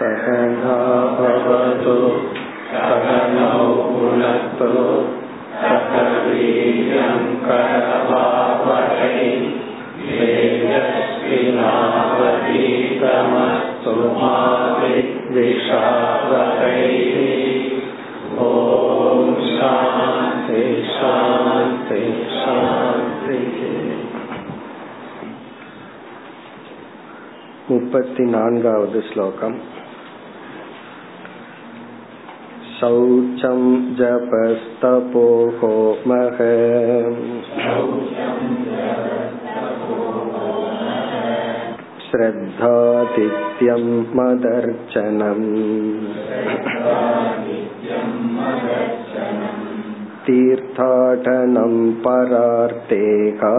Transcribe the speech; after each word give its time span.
सहना 0.00 0.76
भवतु 1.18 1.94
सहनौ 2.70 3.60
भुनक्तु 3.92 4.70
सकवीर्यङ्करभावहै 5.60 6.36
तेजस्विनावतीतमस्तु 12.58 13.94
मा 14.18 14.32
विद्विषावहैः 14.80 15.46
ॐ 18.46 19.32
शान्ति 19.54 20.62
शान्ति 20.96 22.00
शान्तिः 22.36 23.56
मुपति 27.70 28.24
नान्गावद् 28.36 28.98
श्लोकम् 29.08 29.56
शौचं 32.80 33.60
जपस्तपो 33.98 35.26
होमः 35.60 36.40
श्रद्धातिथ्यं 42.08 43.86
मदर्चनम् 44.18 45.46
तीर्थाटनं 50.26 51.74
परार्तेका 52.04 53.54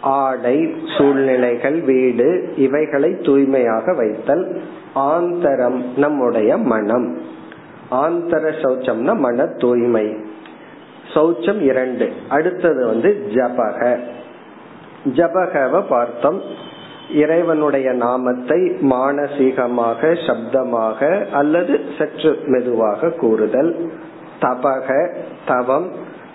ஆடை 0.00 0.74
சூழ்நிலைகள் 0.98 1.80
வீடு 1.80 2.52
இவைகளை 2.56 3.20
தூய்மையாக 3.20 3.94
வைத்தல். 3.94 4.60
ஆந்தரம் 4.94 5.84
நம்முடைய 5.96 6.56
மனம். 6.56 7.18
ஆந்தர 7.90 8.52
சௌச்சம்னா 8.62 9.16
மன 9.16 9.46
தூய்மை. 9.46 10.16
சௌச்சம் 11.14 11.60
இரண்டு. 11.60 12.12
அடுத்தது 12.28 12.86
வந்து 12.86 13.26
ஜபக. 13.34 13.98
ஜபகவ 15.14 15.82
பார்த்தோம். 15.88 16.40
இறைவனுடைய 17.14 17.92
நாமத்தை 17.92 18.60
மானசீகமாக 18.80 20.10
சப்தமாக 20.26 21.28
அல்லது 21.30 21.80
சற்று 21.98 22.38
மெதுவாக 22.46 23.10
கூறுதல். 23.10 23.90
தபக 24.40 24.88
தவம் 25.46 25.88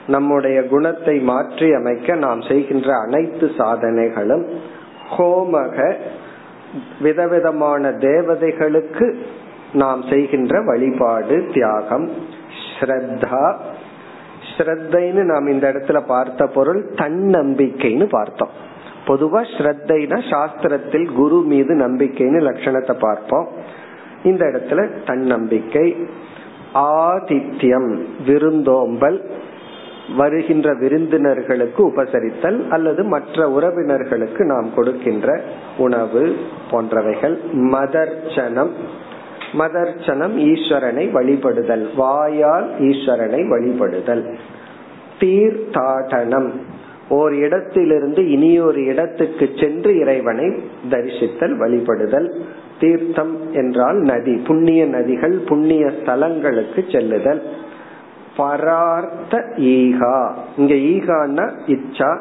நம்முடைய 0.07 0.63
குணத்தை 0.63 1.19
மாற்றி 1.19 1.73
அமைக்க 1.73 2.15
நாம் 2.15 2.41
செய்கின்ற 2.41 2.89
அனைத்து 2.95 3.51
சாதனைகளும் 3.57 4.45
ஹோமக 5.17 5.95
விதவிதமான 7.01 7.91
தேவதைகளுக்கு 7.91 9.15
நாம் 9.73 10.01
செய்கின்ற 10.01 10.61
வழிபாடு 10.61 11.49
தியாகம் 11.53 12.11
ஸ்ரத்தா. 12.79 13.55
ஸ்ரத்தைன்னு 14.57 15.23
நாம் 15.23 15.47
இந்த 15.47 15.71
இடத்துல 15.71 16.05
பார்த்த 16.05 16.47
பொருள் 16.47 16.83
தன்னம்பிக்கைன்னு 16.95 18.05
பார்த்தோம். 18.09 18.73
பொதுவா 19.07 19.41
ஸ்ரத்தைனா 19.41 20.19
சாஸ்திரத்தில் 20.29 21.13
குரு 21.13 21.41
மீது 21.41 21.75
நம்பிக்கைன்னு 21.75 22.41
லட்சணத்தை 22.41 22.93
பார்ப்போம். 22.99 23.47
இந்த 24.23 24.45
இடத்துல 24.45 24.89
தன்னம்பிக்கை 25.05 25.95
ஆதித்யம் 26.73 27.99
விருந்தோம்பல் 28.25 29.29
வருகின்ற 30.17 30.73
விருந்தினர்களுக்கு 30.73 31.79
உபசரித்தல் 31.79 32.67
அல்லது 32.67 33.03
மற்ற 33.03 33.47
உறவினர்களுக்கு 33.47 34.45
நாம் 34.45 34.73
கொடுக்கின்ற 34.73 35.41
உணவு 35.77 36.37
போன்றவைகள். 36.72 37.37
மதர்ச்சனம். 37.53 38.69
மதர்ச்சனம் 39.57 40.35
ஈஸ்வரனை 40.37 41.11
வழிபடுதல். 41.11 41.95
வாயால் 41.95 42.79
ஈஸ்வரனை 42.79 43.47
வழிபடுதல். 43.49 44.35
தீர்த்தாடனம். 45.19 46.49
ஓர் 47.09 47.33
இடத்திலிருந்து 47.33 48.29
இனியொரு 48.29 48.85
இடத்துக்கு 48.85 49.49
சென்று 49.59 49.97
இறைவனை 49.97 50.45
தரிசித்தல் 50.89 51.57
வழிபடுதல் 51.57 52.39
தீர்த்தம் 52.79 53.53
என்றால் 53.53 53.95
நதி 53.95 54.35
புண்ணிய 54.35 54.85
நதிகள் 54.85 55.45
புண்ணிய 55.45 55.85
ஸ்தலங்களுக்கு 55.85 56.91
செல்லுதல். 56.91 57.41
பரார்த்த 58.38 59.43
ஈகா. 59.57 60.31
இங்க 60.57 60.73
ஈகான்னா 60.73 61.51
இச்சா 61.67 62.17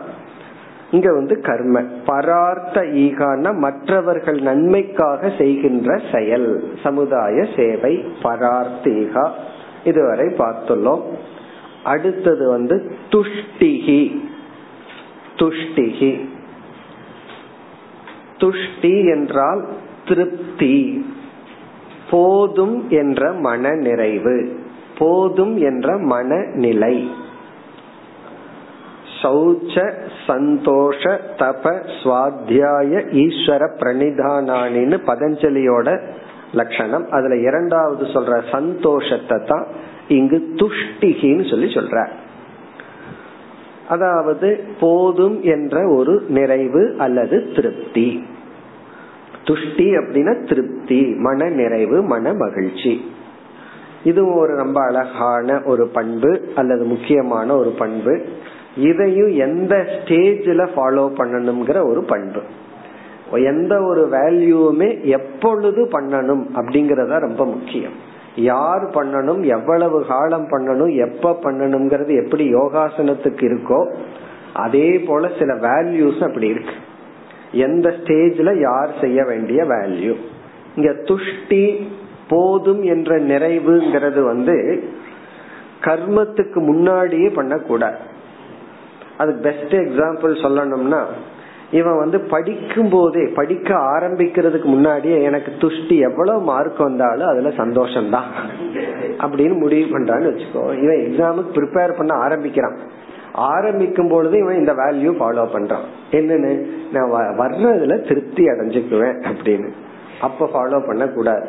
இங்க 0.90 1.12
வந்து 1.12 1.40
கர்ம. 1.40 1.82
பரார்த்த 2.06 2.80
ஈகான 2.80 3.54
மற்றவர்கள் 3.54 4.40
நன்மைக்காக 4.40 5.32
செய்கின்ற 5.38 6.00
செயல் 6.12 6.64
சமுதாய 6.82 7.46
சேவை 7.56 8.04
பரார்த்தீகா 8.22 9.30
இதுவரை 9.84 10.26
பார்த்துள்ளோம். 10.26 11.02
அடுத்தது 11.84 12.50
வந்து 12.50 12.96
துஷ்டிகி. 13.10 14.32
துஷ்டிகி. 15.36 16.28
துஷ்டி 18.38 19.10
என்றால் 19.10 19.66
திருப்தி. 20.08 21.04
போதும் 22.10 22.90
என்ற 22.90 23.32
மன 23.32 23.74
நிறைவு 23.74 24.58
போதும் 24.98 25.58
என்ற 25.58 25.98
மனநிலை. 25.98 27.10
சௌச்ச 29.22 29.92
சந்தோஷ 30.26 31.20
தப 31.38 31.80
சுவாத்தியாய 32.02 33.06
ஈஸ்வர 33.12 33.68
பிரணிதானின்னு 33.80 34.98
பதஞ்சலியோட 35.06 36.00
லட்சணம். 36.52 37.10
அதுல 37.10 37.36
இரண்டாவது 37.36 38.04
சொல்ற 38.04 38.42
சந்தோஷத்தை 38.50 39.38
தான் 39.46 39.66
இங்கு 40.08 40.54
துஷ்டிகின்னு 40.54 41.50
சொல்லி 41.50 41.74
சொல்ற. 41.74 42.08
அதாவது 43.88 44.64
போதும் 44.80 45.42
என்ற 45.42 45.88
ஒரு 45.88 46.22
நிறைவு 46.28 46.94
அல்லது 46.98 47.52
திருப்தி. 47.54 48.24
துஷ்டி 49.44 49.96
அப்படின்னா 49.96 50.48
திருப்தி 50.48 51.00
மன 51.02 51.48
நிறைவு 51.48 52.02
மன 52.02 52.32
மகிழ்ச்சி. 52.32 53.12
இது 54.04 54.34
ஒரு 54.34 54.56
ரொம்ப 54.56 54.84
அழகான 54.84 55.62
ஒரு 55.64 55.86
பண்பு 55.86 56.40
அல்லது 56.54 56.84
முக்கியமான 56.84 57.56
ஒரு 57.56 57.70
பண்பு. 57.70 58.24
இதையும் 58.76 59.32
எந்த 59.36 59.86
ஸ்டேஜில் 59.88 60.68
ஃபாலோ 60.76 61.10
பண்ணணுங்கிற 61.18 61.86
ஒரு 61.86 62.04
பண்பு. 62.04 62.40
எந்த 63.32 63.82
ஒரு 63.82 64.08
வேல்யூவுமே 64.08 65.04
எப்பொழுது 65.04 65.84
பண்ணணும் 65.84 66.46
அப்படிங்கறத 66.54 67.18
ரொம்ப 67.18 67.44
முக்கியம். 67.44 68.12
யார் 68.36 68.84
பண்ணணும் 68.90 69.42
எவ்வளவு 69.46 70.06
காலம் 70.06 70.48
பண்ணணும் 70.50 70.96
எப்ப 70.96 71.38
பண்ணணுங்கிறது 71.42 72.24
எப்படி 72.24 72.54
யோகாசனத்துக்கு 72.54 73.44
இருக்கோ 73.50 73.94
அதே 74.52 74.98
போல 74.98 75.30
சில 75.38 75.54
வேல்யூஸ் 75.54 76.24
அப்படி 76.24 76.46
இருக்கு. 76.46 76.74
எந்த 77.52 77.88
ஸ்டேஜ்ல 77.88 78.60
யார் 78.60 78.90
செய்ய 79.00 79.24
வேண்டிய 79.24 79.64
வேல்யூ 79.64 80.14
இங்க 80.76 80.92
துஷ்டி 81.04 81.88
போதும் 82.28 82.82
என்ற 82.82 83.18
நிறைவுங்கிறது 83.18 84.20
வந்து 84.22 84.84
கர்மத்துக்கு 85.80 86.54
முன்னாடியே 86.54 87.28
பண்ணக்கூடாது. 87.28 87.96
அது 89.18 89.32
பெஸ்ட் 89.34 89.74
எக்ஸாம்பிள் 89.74 90.32
சொல்லணும்னா 90.42 91.02
இவன் 91.74 91.98
வந்து 91.98 92.20
படிக்கும் 92.20 92.88
போதே 92.88 93.24
படிக்க 93.34 93.74
ஆரம்பிக்கிறதுக்கு 93.74 94.64
முன்னாடியே 94.64 95.22
எனக்கு 95.22 95.52
துஷ்டி 95.58 95.98
எவ்வளவு 95.98 96.40
மார்க் 96.40 96.78
வந்தாலும் 96.78 97.26
அதுல 97.26 97.48
சந்தோஷம்தான். 97.48 98.28
அப்படின்னு 99.18 99.58
முடிவு 99.58 99.98
பண்றான்னு 99.98 100.32
வச்சுக்கோ. 100.32 100.82
இவன் 100.82 100.98
எக்ஸாமுக்கு 101.04 101.56
ப்ரிப்பேர் 101.56 101.96
பண்ண 101.96 102.14
ஆரம்பிக்கிறான். 102.14 102.76
ஆரம்பிக்கும் 103.32 104.08
பொழுது 104.08 104.38
இவன் 104.38 104.58
இந்த 104.58 104.72
வேல்யூ 104.72 105.14
ஃபாலோ 105.14 105.46
பண்றான். 105.54 105.84
என்னன்னு? 106.10 106.66
நான் 106.92 107.38
வர்றதுல 107.38 108.08
திருப்தி 108.08 108.44
அடைஞ்சுக்குவேன் 108.44 109.26
அப்படின்னு. 109.28 109.68
அப்ப 110.20 110.46
ஃபாலோ 110.46 110.86
பண்ண 110.86 111.06
கூடாது 111.06 111.48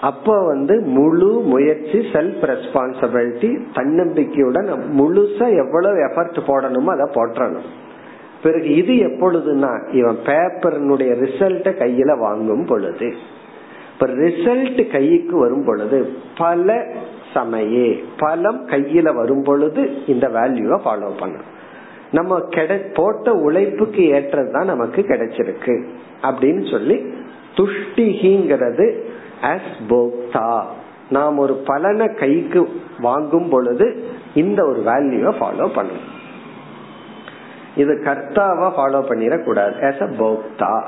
அப்ப 0.00 0.46
வந்து 0.46 0.80
முழு 0.80 1.26
முயற்சி 1.26 1.98
செல்ஃப் 2.12 2.42
ரெஸ்பான்சிபிலிட்டி 2.42 3.62
தன்னம்பிக்கையுடன் 3.74 4.68
முழுசா 4.98 5.56
எவ்வளவு 5.56 5.96
எஃபர்ட் 5.96 6.38
போடணுமோ 6.46 6.84
அதை 6.84 7.06
போட்டணும் 7.14 7.66
பிறகு 8.42 8.74
இது 8.74 8.94
எப்பொழுதுனா 8.94 9.94
இவன் 9.94 10.18
பேப்பர்னுடைய 10.26 11.10
ரிசல்ட்ட 11.24 11.70
கையில 11.80 12.18
வாங்கும் 12.18 12.66
பொழுது. 12.66 13.14
இப்ப 13.92 14.06
ரிசல்ட் 14.06 14.90
கைக்கு 14.90 15.38
வரும் 15.38 15.64
பொழுது 15.64 16.12
பல 16.38 16.86
சமயே 17.34 18.02
பலம் 18.18 18.68
கையில 18.68 19.14
வரும் 19.14 19.42
பொழுது 19.42 20.06
இந்த 20.06 20.28
வேல்யூவை 20.28 20.78
ஃபாலோ 20.84 21.10
பண்ணும் 21.18 21.50
நம்ம 22.12 22.40
கிடை 22.40 22.78
போட்ட 22.78 23.32
உழைப்புக்கு 23.32 24.02
ஏற்றதுதான் 24.02 24.64
நமக்கு 24.64 25.02
கிடைச்சிருக்கு. 25.02 25.84
அப்படின்னு 26.22 26.70
சொல்லி 26.70 26.96
துஷ்டிகிங்கிறது 27.56 28.86
அஸ் 29.42 29.72
போக்தா 29.88 30.62
நாம் 31.10 31.38
ஒரு 31.38 31.54
பலனை 31.64 32.06
கைக்கு 32.06 32.68
வாங்கும் 33.00 33.48
பொழுது 33.48 34.04
இந்த 34.34 34.66
ஒரு 34.66 34.82
வேல்யூவை 34.86 35.32
ஃபாலோ 35.40 35.68
பண்ணணும். 35.74 36.10
இது 37.76 37.92
கர்த்தாவா 38.04 38.68
ஃபாலோ 38.76 39.00
பண்ணிடக்கூடாது. 39.08 39.74
ஆஸ் 39.80 40.02
அ 40.02 40.08
போக்தா 40.18 40.82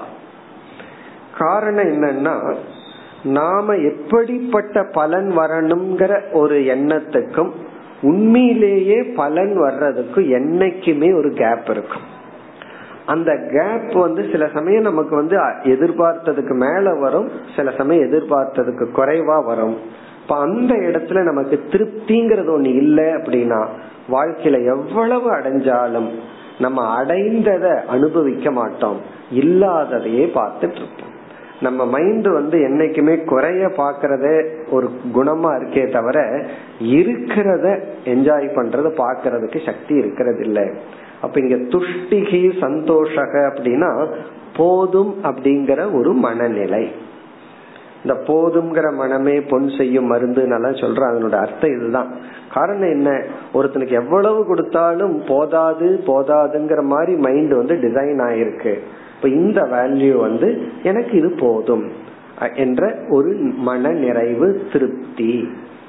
காரணம் 1.38 1.86
என்னன்னா 1.86 2.56
நாம 3.22 3.74
எப்படிப்பட்ட 3.74 4.84
பலன் 4.92 5.30
வரணுங்கிற 5.38 6.32
ஒரு 6.32 6.56
எண்ணத்துக்கும் 6.58 7.50
உண்மையிலேயே 8.02 9.02
பலன் 9.02 9.60
வர்றதுக்கும் 9.60 10.26
என்னைக்குமே 10.30 11.16
ஒரு 11.16 11.30
கேப் 11.32 11.70
இருக்கும். 11.70 12.04
அந்த 13.06 13.36
கேப் 13.36 13.92
வந்து 13.92 14.28
சில 14.32 14.48
சமயம் 14.48 14.82
நமக்கு 14.82 15.14
வந்து 15.16 15.36
எதிர்பார்த்ததுக்கு 15.62 16.54
மேல 16.54 16.94
வரும் 16.94 17.30
சில 17.56 17.70
சமயம் 17.70 18.12
எதிர்பார்த்ததுக்கு 18.12 18.86
குறைவா 18.96 19.44
வரும். 19.44 19.76
இப்ப 20.22 20.36
அந்த 20.36 20.74
இடத்துல 20.74 21.22
நமக்கு 21.22 21.62
திருப்திங்கிறது 21.70 22.50
ஒண்ணு 22.56 22.74
இல்லை 22.74 23.04
அப்படின்னா 23.04 23.66
வாழ்க்கையில 24.10 24.64
எவ்வளவு 24.64 25.36
அடைஞ்சாலும் 25.36 26.10
நம்ம 26.58 27.02
அடைந்ததை 27.02 27.84
அனுபவிக்க 27.84 28.50
மாட்டோம். 28.50 29.00
இல்லாததையே 29.34 30.24
பார்த்துட்டு 30.26 30.80
இருப்போம். 30.80 31.12
நம்ம 31.60 31.86
மைண்ட் 31.86 32.26
வந்து 32.26 32.58
என்னைக்குமே 32.58 33.24
குறைய 33.24 33.66
பாக்குறத 33.66 34.48
ஒரு 34.70 34.90
குணமா 35.14 35.50
இருக்கே 35.56 35.92
தவிர 35.92 36.46
இருக்கிறத 36.80 37.66
என்ஜாய் 38.04 38.46
பண்றத 38.56 39.02
பாக்குறதுக்கு 39.02 39.64
சக்தி 39.64 39.94
இருக்கிறது 39.94 40.44
இல்ல 40.44 40.70
அப்ப 41.20 41.40
இங்க 41.40 41.54
துஷ்டிகி 41.54 42.58
சந்தோஷக 42.60 43.50
அப்படின்னா 43.50 44.14
போதும் 44.56 45.14
அப்படிங்கிற 45.22 45.92
ஒரு 45.92 46.12
மனநிலை. 46.12 46.90
இந்த 48.04 48.20
போதுங்கிற 48.26 48.94
மனமே 48.94 49.40
பொன் 49.40 49.68
செய்யும் 49.68 50.04
மருந்து 50.04 50.46
நல்லா 50.46 50.68
சொல்ற 50.68 50.98
அதனோட 50.98 51.32
அர்த்தம் 51.32 51.76
இதுதான். 51.76 52.08
காரணம் 52.54 52.90
என்ன? 52.90 53.22
ஒருத்தனுக்கு 53.54 53.90
எவ்வளவு 53.90 54.46
கொடுத்தாலும் 54.46 55.22
போதாது 55.28 56.00
போதாதுங்கிற 56.06 56.82
மாதிரி 56.82 57.16
மைண்ட் 57.16 57.54
வந்து 57.54 57.74
டிசைன் 57.74 58.20
ஆயிருக்கு. 58.20 58.78
இப்ப 59.16 59.28
இந்த 59.28 59.62
வேல்யூ 59.62 60.16
வந்து 60.16 60.62
எனக்கு 60.82 61.18
இது 61.18 61.34
போதும் 61.40 61.90
என்ற 62.54 62.94
ஒரு 63.08 63.28
மன 63.56 63.88
நிறைவு 63.88 64.62
திருப்தி. 64.72 65.48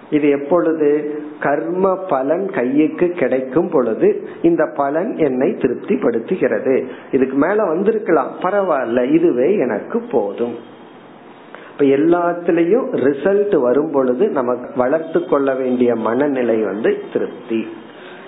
இது 0.09 0.29
எப்பொழுது? 0.29 1.19
கர்ம 1.39 1.95
பலன் 1.95 2.49
கையுக்கு 2.49 3.09
கிடைக்கும் 3.09 3.69
பொழுது 3.69 4.27
இந்த 4.41 4.71
பலன் 4.75 5.15
என்னை 5.15 5.51
திருப்திப்படுத்துகிறது. 5.51 6.85
இதுக்கு 7.11 7.37
மேல 7.37 7.63
வந்திருக்கலாம். 7.63 8.31
பரவாயில்ல. 8.41 9.11
இதுவே 9.11 9.57
எனக்கு 9.57 10.01
போதும். 10.11 10.73
இப்ப 11.77 11.87
எல்லாத்திலையும் 11.87 12.85
ரிசல்ட் 12.91 13.59
வரும் 13.59 13.91
பொழுது 13.91 14.27
நமக்கு 14.27 14.69
வளர்த்து 14.75 15.25
கொள்ள 15.25 15.53
வேண்டிய 15.55 15.95
மனநிலை 15.95 16.61
வந்து 16.63 17.01
திருப்தி. 17.13 17.67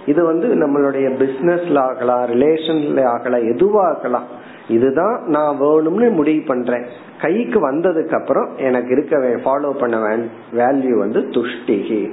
இது 0.05 0.25
வந்து 0.25 0.47
நம்மளுடைய 0.47 1.07
பிசினஸ்ல 1.21 1.77
ஆகலாம் 1.77 2.25
ரிலேஷன்ல 2.25 3.05
ஆகலாம் 3.05 3.41
எதுவாகலாம். 3.41 4.27
இதுதான் 4.67 5.23
நான் 5.25 5.61
வேணும்னு 5.61 6.11
முடிவு 6.11 6.43
பண்றேன். 6.47 6.85
கைக்கு 7.21 7.71
வந்ததுக்கு 7.71 8.19
அப்புறம் 8.19 8.57
எனக்கு 8.57 8.91
இருக்க 8.91 9.17
ஃபாலோ 9.17 9.71
பண்ண 9.71 10.17
வேல்யூ 10.53 10.97
வந்து 10.97 11.19
துஷ்டிகி. 11.19 12.11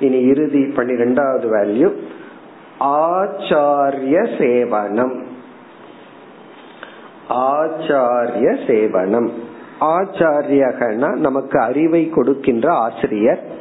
இனி 0.00 0.20
இறுதி 0.26 0.64
பன்னிரெண்டாவது 0.64 1.56
வேல்யூ 1.56 1.92
ஆச்சாரிய 2.80 4.26
சேவனம். 4.38 5.22
ஆச்சாரிய 7.28 8.58
சேவனம். 8.66 9.30
ஆச்சாரியகனா 9.82 11.16
நமக்கு 11.16 11.60
அறிவை 11.60 12.10
கொடுக்கின்ற 12.10 12.72
ஆசிரியர் 12.72 13.60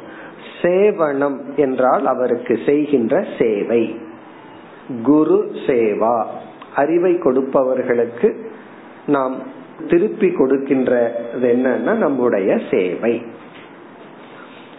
சேவனம் 0.61 1.37
என்றால் 1.55 2.05
அவருக்கு 2.05 2.59
செய்கின்ற 2.65 3.25
சேவை. 3.39 3.99
குரு 5.03 5.51
சேவா. 5.67 6.25
அறிவை 6.75 7.13
கொடுப்பவர்களுக்கு 7.13 8.29
நாம் 9.07 9.35
திருப்பி 9.89 10.31
கொடுக்கின்ற 10.31 11.11
என்னன்னா 11.41 11.95
நம்முடைய 11.95 12.59
சேவை. 12.71 13.21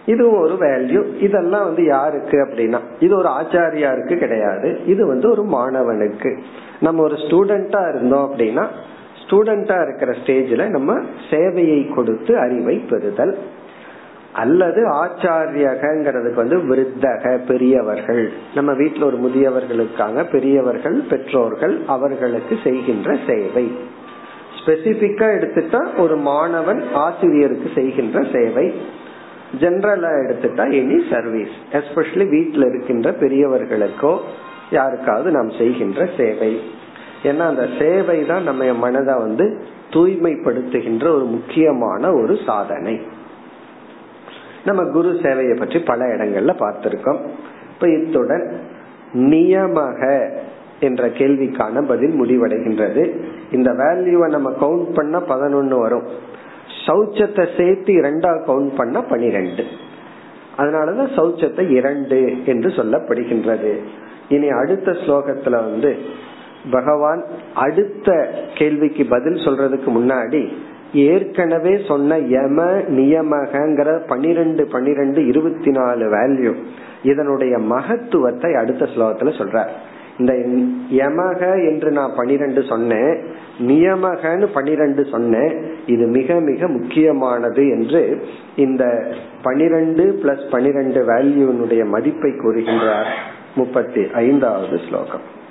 இது 0.05 0.39
ஒரு 0.39 0.55
வேல்யூ 0.59 1.21
இதெல்லாம் 1.21 1.63
வந்து 1.63 1.83
யாருக்கு 1.85 2.37
அப்படின்னா 2.37 2.79
இது 2.99 3.17
ஒரு 3.17 3.29
ஆச்சாரியாருக்கு 3.29 4.17
கிடையாது. 4.17 4.85
இது 4.85 5.07
வந்து 5.07 5.29
ஒரு 5.29 5.43
மாணவனுக்கு. 5.43 6.41
நம்ம 6.81 7.01
ஒரு 7.01 7.15
ஸ்டூடெண்டா 7.15 7.89
இருந்தோம் 7.89 8.31
அப்படின்னா 8.31 8.67
ஸ்டூடெண்டா 9.23 9.77
இருக்கிற 9.83 10.11
ஸ்டேஜ்ல 10.11 10.69
நம்ம 10.69 10.99
சேவையை 11.29 11.93
கொடுத்து 11.95 12.37
அறிவை 12.37 12.77
பெறுதல். 12.77 13.37
அல்லது 14.33 15.05
ஆச்சாரியகங்கிறதுக்கு 15.05 16.33
வந்து 16.33 16.57
விருத்தக 16.57 17.39
பெரியவர்கள். 17.47 18.31
நம்ம 18.55 18.71
வீட்டுல 18.71 19.03
ஒரு 19.03 19.17
முதியவர்களுக்காக 19.17 20.31
பெரியவர்கள் 20.31 20.99
பெற்றோர்கள் 21.09 21.81
அவர்களுக்கு 21.87 22.57
செய்கின்ற 22.63 23.17
சேவை. 23.27 23.77
ஸ்பெசிபிக்கா 24.57 25.27
எடுத்துட்டா 25.37 25.99
ஒரு 25.99 26.15
மாணவன் 26.15 26.83
ஆசிரியருக்கு 26.93 27.69
செய்கின்ற 27.75 28.25
சேவை. 28.31 28.73
ஜென்ரலா 29.59 30.11
எடுத்துட்டா 30.23 30.65
எனி 30.81 30.99
சர்வீஸ் 31.09 31.55
எஸ்பெஷலி 31.71 32.29
வீட்டில் 32.29 32.65
இருக்கின்ற 32.65 33.11
பெரியவர்களுக்கோ 33.11 34.19
யாருக்காவது 34.71 35.31
நாம் 35.31 35.49
செய்கின்ற 35.49 36.09
சேவை. 36.17 36.81
ஏன்னா 37.23 37.37
அந்த 37.37 37.69
சேவை 37.79 38.25
தான் 38.25 38.43
நம்ம 38.43 38.73
மனதை 38.73 39.13
வந்து 39.17 39.65
தூய்மைப்படுத்துகின்ற 39.89 41.03
ஒரு 41.15 41.25
முக்கியமான 41.25 42.11
ஒரு 42.13 42.37
சாதனை. 42.45 43.01
நம்ம 44.65 44.83
குரு 44.91 45.09
சேவையை 45.09 45.57
பற்றி 45.59 45.79
பல 45.79 46.05
இடங்கள்ல 46.05 46.53
பார்த்திருக்கோம். 46.59 47.19
இப்ப 47.73 47.89
இத்துடன் 47.89 48.59
நியமக 49.13 50.29
என்ற 50.79 51.07
கேள்விக்கான 51.07 51.81
பதில் 51.87 52.21
முடிவடைகின்றது. 52.21 53.03
இந்த 53.51 53.71
வேல்யூவை 53.71 54.27
நம்ம 54.27 54.51
கவுண்ட் 54.61 54.93
பண்ண 54.93 55.19
பதினொன்னு 55.19 55.79
வரும். 55.79 56.07
சௌச்சத்தை 56.87 57.45
சேர்த்து 57.57 57.93
இரண்டா 57.93 58.31
கவுண்ட் 58.47 58.75
பண்ண 58.75 59.01
பனிரெண்டு. 59.01 59.63
அதனாலதான் 60.57 61.11
சௌச்சத்தை 61.15 61.69
இரண்டு 61.69 62.45
என்று 62.45 62.69
சொல்லப்படுகின்றது. 62.69 63.77
இனி 64.29 64.47
அடுத்த 64.47 64.91
ஸ்லோகத்துல 64.91 65.49
வந்து 65.49 65.97
பகவான் 66.71 67.23
அடுத்த 67.55 68.29
கேள்விக்கு 68.55 69.05
பதில் 69.05 69.33
சொல்றதுக்கு 69.33 69.87
முன்னாடி 69.87 70.47
ஏற்கனவே 70.93 71.79
சொன்ன 71.87 72.17
யம 72.17 72.65
நியமகங்கிற 72.87 74.07
பனிரெண்டு 74.07 74.65
பனிரெண்டு 74.65 75.27
இருபத்தி 75.27 75.71
நாலு 75.71 76.05
வேல்யூ 76.11 76.53
இதனுடைய 77.03 77.57
மகத்துவத்தை 77.57 78.55
அடுத்த 78.55 78.85
ஸ்லோகத்துல 78.85 79.33
சொல்றார். 79.39 79.69
இந்த 80.17 80.33
யமக 80.91 81.69
என்று 81.69 81.91
நான் 81.91 82.13
பனிரெண்டு 82.15 82.63
சொன்னேன் 82.63 83.23
நியமகன்னு 83.59 84.47
பனிரெண்டு 84.53 85.05
சொன்னேன் 85.05 85.75
இது 85.85 86.05
மிக 86.05 86.39
மிக 86.39 86.67
முக்கியமானது 86.67 87.67
என்று 87.67 88.27
இந்த 88.55 89.13
பனிரெண்டு 89.41 90.19
பிளஸ் 90.23 90.51
பனிரெண்டு 90.51 91.05
வேல்யூனுடைய 91.05 91.85
மதிப்பை 91.85 92.31
கூறுகின்றார் 92.31 93.05
முப்பத்தி 93.55 94.07
ஐந்தாவது 94.13 94.79
ஸ்லோகம். 94.89 95.41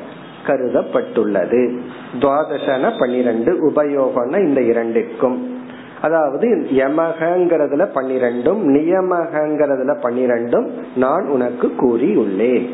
கருதப்பட்டுள்ளது. 0.48 1.78
துவாதசன 2.20 3.00
பன்னிரண்டு 3.00 3.70
உபயோகம்னா 3.70 4.40
இந்த 4.40 4.62
இரண்டிற்கும். 4.62 5.56
அதாவது 6.02 6.48
யமகங்கிறதுல 6.72 7.86
பன்னிரெண்டும் 7.96 8.62
நியமகங்கிறதுல 8.76 9.92
பன்னிரெண்டும் 10.04 10.68
நான் 10.96 11.26
உனக்கு 11.28 11.68
கூறியுள்ளேன். 11.68 12.70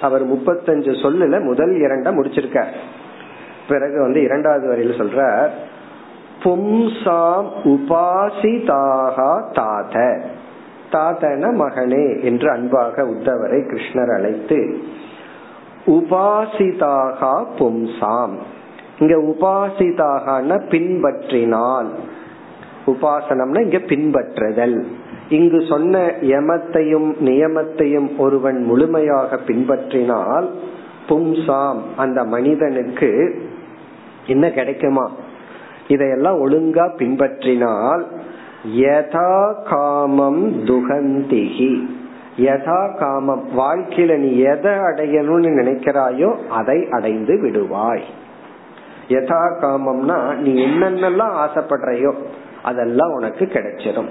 அவர் 0.00 0.28
முப்பத்தஞ்சு 0.28 0.92
சொல்லுல 1.02 1.42
முதல் 1.42 1.72
இரண்ட 1.72 2.06
முடிச்சிருக்க 2.14 2.64
பிறகு 3.68 4.00
வந்து 4.00 4.22
இரண்டாவது 4.22 4.68
வரையில் 4.68 5.00
சொல்ற 5.00 5.48
பும்சாம் 6.44 7.48
உபாசிதாக 7.64 9.42
தாத. 9.52 10.20
தாதன 10.92 11.52
மகனே 11.52 12.22
என்று 12.22 12.50
அன்பாக 12.50 13.02
உத்தவரை 13.02 13.60
கிருஷ்ணர் 13.60 14.14
அழைத்து 14.14 14.82
உபாசிதாக 15.86 17.46
பும்சாம். 17.58 18.34
இங்க 18.98 19.16
உபாசிதாகன 19.16 20.60
பின்பற்றினால் 20.70 21.88
உபாசனம்னா 22.86 23.60
இங்க 23.60 23.78
பின்பற்றுதல். 23.78 24.84
இங்கு 25.28 25.64
சொன்ன 25.68 25.98
யமத்தையும் 26.20 27.08
நியமத்தையும் 27.20 28.08
ஒருவன் 28.18 28.64
முழுமையாக 28.64 29.38
பின்பற்றினால் 29.46 30.48
பும்சாம் 31.08 31.80
அந்த 31.96 32.24
மனிதனுக்கு 32.24 33.10
என்ன 34.26 34.50
கிடைக்குமா? 34.50 35.10
இதையெல்லாம் 35.88 36.48
ஒழுங்கா 36.48 36.84
பின்பற்றினால் 36.98 38.04
யதா 38.76 39.54
காமம் 39.68 40.42
துகந்திகி. 40.64 41.72
யதா 42.38 42.98
காமம் 42.98 43.42
வாழ்க்கையில 43.56 44.16
நீ 44.16 44.38
எதை 44.38 44.72
அடையணும்னு 44.72 45.50
நினைக்கிறாயோ 45.60 46.30
அதை 46.48 46.86
அடைந்து 46.90 47.34
விடுவாய். 47.42 48.06
யதா 49.08 49.42
காமம்னா 49.62 50.34
நீ 50.36 50.52
என்னென்னலாம் 50.66 51.34
ஆசைப்படுறையோ 51.44 52.12
அதெல்லாம் 52.64 53.12
உனக்கு 53.12 53.44
கிடைச்சிடும் 53.44 54.10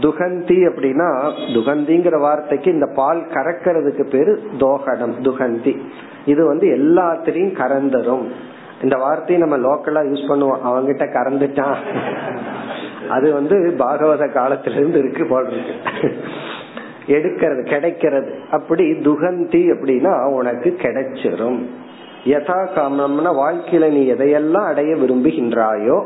துகந்தி 0.00 0.58
அப்படின்னா 0.66 1.06
துகந்திங்கிற 1.54 2.18
வார்த்தைக்கு 2.20 2.72
இந்த 2.72 2.86
பால் 2.94 3.26
கறக்கிறதுக்கு 3.26 4.02
பேரு 4.02 4.42
தோகடம் 4.58 5.14
துகந்தி. 5.22 5.72
இது 6.24 6.46
வந்து 6.46 6.66
எல்லாத்திலையும் 6.68 7.58
கறந்துரும். 7.60 8.26
இந்த 8.82 8.96
வார்த்தையை 8.96 9.48
நம்ம 9.48 9.56
லோக்கலா 9.68 10.02
யூஸ் 10.10 10.28
பண்ணுவோம். 10.30 10.60
அவங்கிட்ட 10.68 11.04
கறந்துட்டான். 11.16 11.76
அது 13.08 13.32
வந்து 13.32 13.74
பாகவத 13.78 14.28
காலத்துல 14.28 14.76
இருந்து 14.76 14.98
இருக்கு 14.98 15.26
போல் 15.26 15.50
இருக்கு. 15.50 16.14
எடுக்கிறது 17.06 17.62
கிடைக்கிறது. 17.68 18.32
அப்படி 18.50 18.84
துகந்தி 18.84 19.62
அப்படின்னா 19.70 20.24
உனக்கு 20.24 20.76
கிடைச்சிரும். 20.82 21.60
யதா 22.24 22.60
காமம்னா 22.76 23.32
வாழ்க்கையில 23.42 23.88
நீ 23.88 24.12
எதையெல்லாம் 24.12 24.66
அடைய 24.66 24.94
விரும்புகின்றாயோ 24.94 25.98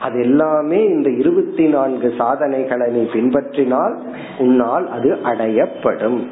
அது 0.00 0.20
எல்லாமே 0.20 0.84
இந்த 0.84 1.10
இருபத்தி 1.10 1.68
நான்கு 1.68 2.12
சாதனைகளை 2.18 2.90
நீ 2.90 3.02
பின்பற்றினால் 3.12 3.94
உன்னால் 4.38 4.90
அது 4.90 5.18
அடையப்படும். 5.24 6.26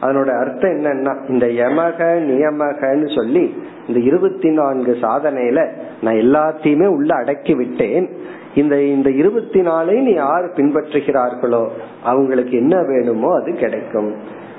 அதனோட 0.00 0.40
அர்த்தம் 0.40 0.70
என்னன்னா 0.70 1.28
இந்த 1.28 1.46
யமக 1.46 1.98
நியமகன்னு 2.30 3.14
சொல்லி 3.14 3.54
இந்த 3.86 4.00
இருபத்தி 4.00 4.50
நான்கு 4.50 4.96
சாதனையில 5.00 5.68
நான் 6.02 6.14
எல்லாத்தையுமே 6.14 6.86
உள்ள 6.86 7.14
அடக்கி 7.14 7.54
விட்டேன் 7.54 8.08
இந்த 8.54 8.82
இந்த 8.82 9.10
இருபத்தி 9.10 9.60
நாளையும் 9.60 10.02
நீ 10.02 10.12
யார் 10.12 10.44
பின்பற்றுகிறார்களோ 10.44 11.68
அவங்களுக்கு 12.04 12.56
என்ன 12.56 12.82
வேணுமோ 12.82 13.34
அது 13.40 13.52
கிடைக்கும். 13.52 14.14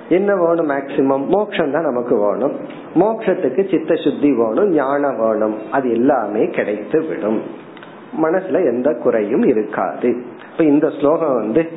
என்ன 0.09 0.35
வேணும் 0.35 0.69
மேக்சிமம் 0.69 1.25
மோக்ஷம் 1.27 1.71
தான் 1.71 1.83
நமக்கு 1.83 2.17
வேணும். 2.19 2.51
மோக்ஷத்துக்கு 2.95 3.69
சித்த 3.71 3.95
சுத்தி 3.95 4.33
வேணும் 4.33 4.69
ஞானம் 4.69 5.17
வேணும். 5.17 5.57
அது 5.71 5.89
எல்லாமே 5.91 6.45
கிடைத்து 6.45 7.05
விடும் 7.07 7.41
மனசுல 8.23 8.65
எந்த 8.65 8.93
குறையும் 8.93 9.41
இருக்காது. 9.41 10.21
இப்ப 10.51 10.63
இந்த 10.63 10.89
ஸ்லோகம் 10.89 11.35
வந்து 11.35 11.67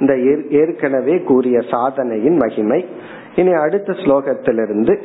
இந்த 0.00 0.18
ஏற்கனவே 0.50 1.20
கூறிய 1.20 1.60
சாதனையின் 1.70 2.36
மகிமை. 2.36 2.88
இனி 3.34 3.52
அடுத்த 3.52 3.92
ஸ்லோகத்திலிருந்து 3.92 5.02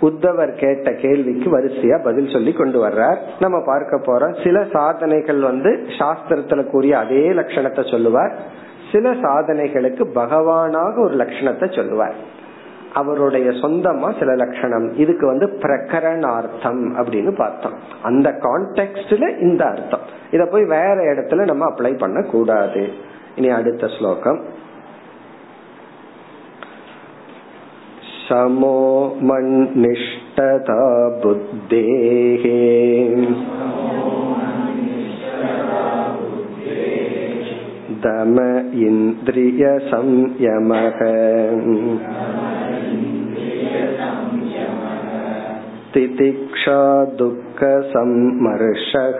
உத்தவர் 0.00 0.52
கேட்ட 0.56 0.92
கேள்விக்கு 0.92 1.60
வரிசையா 1.60 2.04
பதில் 2.04 2.28
சொல்லி 2.28 2.52
கொண்டு 2.52 2.84
வர்றார். 2.84 3.16
நம்ம 3.40 3.62
பார்க்க 3.66 3.96
போறோம். 3.96 4.44
சில 4.44 4.66
சாதனைகள் 4.72 5.40
வந்து 5.40 5.86
சாஸ்திரத்துல 5.98 6.70
கூறிய 6.70 6.98
அதே 6.98 7.28
லட்சணத்தை 7.30 7.90
சொல்லுவார். 7.90 8.34
சில 8.92 9.10
சாதனைகளுக்கு 9.10 10.06
பகவானாக 10.14 11.00
ஒரு 11.00 11.14
லட்சணத்தை 11.16 11.76
சொல்லுவார். 11.76 12.14
அவருடைய 12.95 13.49
சொந்தமா 13.61 14.07
சில 14.19 14.31
லட்சணம் 14.35 14.87
இதுக்கு 14.95 15.25
வந்து 15.25 15.47
பிரகரணார்த்தம் 15.61 16.81
அப்படின்னு 16.97 17.31
பார்த்தோம் 17.35 17.77
அந்த 18.01 18.29
கான்டெக்ட்ல 18.43 19.27
இந்த 19.39 19.63
அர்த்தம் 19.65 20.07
இத 20.31 20.45
போய் 20.45 20.65
வேற 20.75 20.97
இடத்துல 21.13 21.45
நம்ம 21.45 21.65
அப்ளை 21.65 21.93
பண்ண 21.97 22.21
கூடாது 22.31 22.83
இனி 23.35 23.49
அடுத்த 23.49 23.87
ஸ்லோகம் 23.97 24.41
समो 28.23 28.75
मन्निष्ठता 29.21 30.75
बुद्धेः 31.23 32.43
दम 38.03 38.37
इन्द्रियसंयमः 38.83 39.81
तितिक्षा 45.95 46.79
दुःखसम्मर्षः 47.21 49.19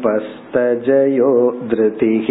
जिह्वोपस्तजयो 0.00 1.30
धृतिः 1.68 2.28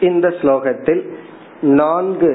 இந்த 0.00 0.26
ஸ்லோகத்தில் 0.40 1.02
நான்கு 1.78 2.30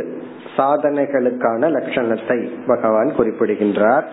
சாதனைகளுக்கான 0.55 1.69
லட்சணத்தை 1.69 2.39
பகவான் 2.67 3.11
குறிப்பிடுகின்றார் 3.17 4.05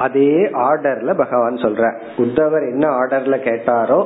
அதே 0.00 0.34
ஆர்டர்ல 0.68 1.14
பகவான் 1.16 1.54
சொல்ற 1.54 1.84
உத்தவர் 2.16 2.64
என்ன 2.72 2.86
ஆர்டர்ல 2.88 3.36
கேட்டாரோ 3.48 4.00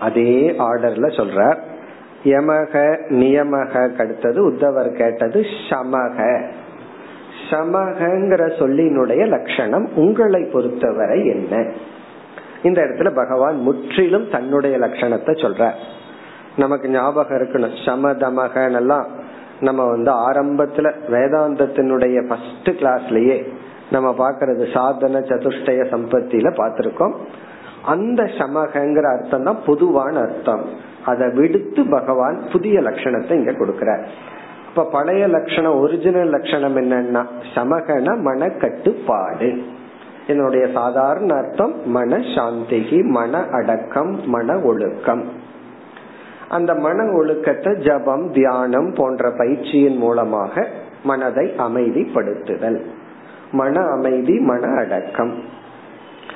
அதே 0.00 0.54
ஆர்டர்ல 0.58 1.08
சொல்ற 1.18 1.40
யமக 2.24 2.74
நியமக 3.10 3.98
அடுத்தது 3.98 4.50
உத்தவர் 4.50 4.90
கேட்டது 4.96 5.40
சமக 5.68 6.18
சமகங்கிற 7.50 8.42
சொல்லினுடைய 8.60 9.26
லட்சணம் 9.26 9.88
உங்களை 9.94 10.42
பொறுத்தவரை 10.52 11.26
என்ன? 11.26 11.72
இந்த 12.62 12.82
இடத்துல 12.82 13.14
பகவான் 13.14 13.56
முற்றிலும் 13.56 14.30
தன்னுடைய 14.30 14.78
லட்சணத்தை 14.78 15.32
சொல்ற 15.44 15.70
நமக்கு 16.56 16.88
ஞாபகம் 16.88 17.38
இருக்கணும். 17.38 17.76
சமதமகனெல்லாம் 17.84 19.06
நம்ம 19.60 19.84
வந்து 19.84 20.12
ஆரம்பத்துல 20.30 20.86
வேதாந்தத்தினுடைய 21.10 22.16
ஃபர்ஸ்ட் 22.26 22.70
கிளாஸ்லயே 22.70 23.36
நம்ம 23.90 24.08
பாக்குறது 24.18 24.72
சாதன 24.72 25.18
சதுஷ்டய 25.18 25.82
சம்பத்தியில 25.94 26.50
பாத்திருக்கோம் 26.60 27.14
அந்த 27.84 28.22
சமகங்கிற 28.22 29.06
அர்த்தம் 29.16 29.42
தான் 29.42 29.60
பொதுவான 29.66 30.20
அர்த்தம். 30.20 30.64
அதை 31.04 31.26
விடுத்து 31.30 31.82
பகவான் 31.88 32.42
புதிய 32.52 32.80
லட்சணத்தை 32.80 33.32
இங்க 33.32 33.52
கொடுக்கிறார். 33.52 34.02
இப்ப 34.68 34.84
பழைய 34.84 35.26
லட்சணம் 35.26 35.80
ஒரிஜினல் 35.80 36.28
லட்சணம் 36.28 36.76
என்னன்னா 36.76 37.22
சமகன 37.54 38.16
மன 38.20 38.48
கட்டுப்பாடு 38.48 39.50
என்னுடைய 40.26 40.68
சாதாரண 40.74 41.34
அர்த்தம் 41.34 41.74
மன 41.86 42.16
சாந்திகி 42.16 43.04
மன 43.04 43.42
அடக்கம் 43.52 44.20
மன 44.26 44.58
ஒழுக்கம். 44.58 45.24
அந்த 46.48 46.74
மன 46.74 47.04
ஒழுக்கத்தை 47.12 47.76
ஜபம் 47.76 48.32
தியானம் 48.32 48.92
போன்ற 48.92 49.30
பயிற்சியின் 49.38 49.96
மூலமாக 49.96 50.66
மனதை 51.04 51.46
அமைதிப்படுத்துதல். 51.58 52.78
மன 53.52 53.80
அமைதி 53.80 54.38
மன 54.38 54.66
அடக்கம். 54.66 55.42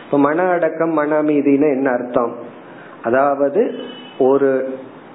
இப்ப 0.04 0.18
மன 0.18 0.42
அடக்கம் 0.42 0.90
மன 0.90 1.22
அமைதின்னு 1.22 1.70
என்ன 1.70 1.90
அர்த்தம்? 1.90 2.34
அதாவது 3.02 3.74
ஒரு 4.18 4.74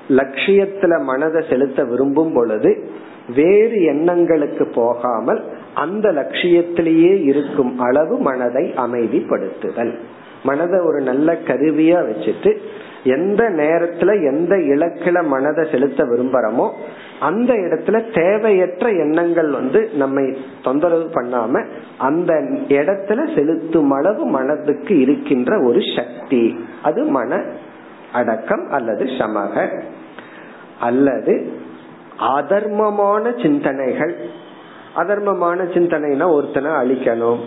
லட்சியத்துல 0.09 1.03
மனதை 1.03 1.43
செலுத்த 1.49 1.83
விரும்பும் 1.83 2.33
பொழுது 2.33 2.89
வேறு 3.35 3.83
எண்ணங்களுக்கு 3.83 4.67
போகாமல் 4.67 5.43
அந்த 5.73 6.11
லட்சியத்திலேயே 6.11 7.23
இருக்கும் 7.23 7.79
அளவு 7.79 8.17
மனதை 8.17 8.73
அமைதிப்படுத்துதல். 8.77 9.95
மனதை 10.43 10.79
ஒரு 10.79 11.01
நல்ல 11.01 11.33
கருவியா 11.33 11.99
வச்சுட்டு 11.99 12.57
எந்த 13.03 13.49
நேரத்துல 13.49 14.23
எந்த 14.25 14.55
இலக்கில 14.55 15.25
மனதை 15.25 15.67
செலுத்த 15.71 16.03
விரும்புறோமோ 16.03 16.71
அந்த 17.19 17.53
இடத்துல 17.53 18.19
தேவையற்ற 18.19 18.89
எண்ணங்கள் 18.89 19.49
வந்து 19.49 19.89
நம்மை 19.93 20.37
தொந்தரவு 20.63 21.09
பண்ணாம 21.13 21.65
அந்த 21.97 22.33
இடத்துல 22.67 23.35
செலுத்தும் 23.35 23.91
அளவு 23.91 24.25
மனதுக்கு 24.25 24.99
இருக்கின்ற 24.99 25.63
ஒரு 25.63 25.79
சக்தி. 25.95 26.59
அது 26.81 27.03
மன 27.03 27.43
அடக்கம் 28.13 28.67
அல்லது 28.71 29.05
சமக 29.05 29.83
அல்லது 30.79 31.51
அதர்மமான 32.19 33.41
சிந்தனைகள். 33.41 34.15
அதர்மமான 34.95 35.63
சிந்தனைனா 35.63 36.31
ஒருத்தனை 36.31 36.71
அழிக்கணும். 36.71 37.39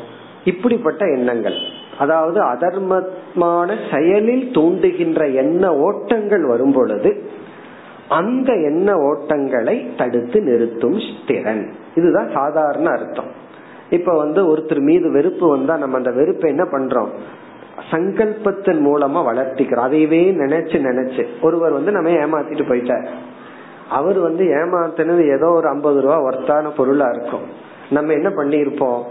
இப்படிப்பட்ட 0.45 1.05
எண்ணங்கள். 1.07 1.57
அதாவது 1.99 2.43
அதர்மமான 2.43 3.77
செயலில் 3.93 4.51
தூண்டுகின்ற 4.53 5.35
எண்ண 5.35 5.77
ஓட்டங்கள் 5.77 6.47
வரும் 6.47 6.73
பொழுது 6.73 7.31
அந்த 8.09 8.53
எண்ண 8.53 8.95
ஓட்டங்களை 8.95 9.77
தடுத்து 9.97 10.41
நிறுத்தும் 10.41 10.99
திறன். 11.27 11.65
இதுதான் 11.95 12.31
சாதாரண 12.35 12.91
அர்த்தம். 12.91 13.31
இப்ப 13.91 14.17
வந்து 14.17 14.57
ஒருத்தர் 14.57 14.81
மீது 14.81 15.13
வெறுப்பு 15.13 15.49
வந்தா 15.49 15.77
நம்ம 15.77 15.97
அந்த 15.97 16.11
வெறுப்பை 16.11 16.51
என்ன 16.51 16.65
பண்றோம்? 16.73 17.11
சங்கல்பத்தின் 17.91 18.81
மூலமா 18.87 19.21
வளர்த்திக்கிறோம். 19.29 19.87
அதையவே 19.87 20.23
நினைச்சு 20.43 20.77
நினைச்சு. 20.89 21.25
ஒருவர் 21.43 21.73
வந்து 21.73 21.93
நம்ம 21.93 22.11
ஏமாத்திட்டு 22.25 22.65
போயிட்டார். 22.71 23.07
அவர் 23.91 24.19
வந்து 24.19 24.45
ஏமாத்தினது 24.45 25.23
ஏதோ 25.37 25.49
ஒரு 25.51 25.69
ஐம்பது 25.69 26.01
ரூபா 26.01 26.19
ஒர்த்தான 26.23 26.75
பொருளா 26.77 27.09
இருக்கும். 27.09 27.47
நம்ம 27.91 28.13
என்ன 28.13 28.29
பண்ணிருப்போம் 28.29 29.03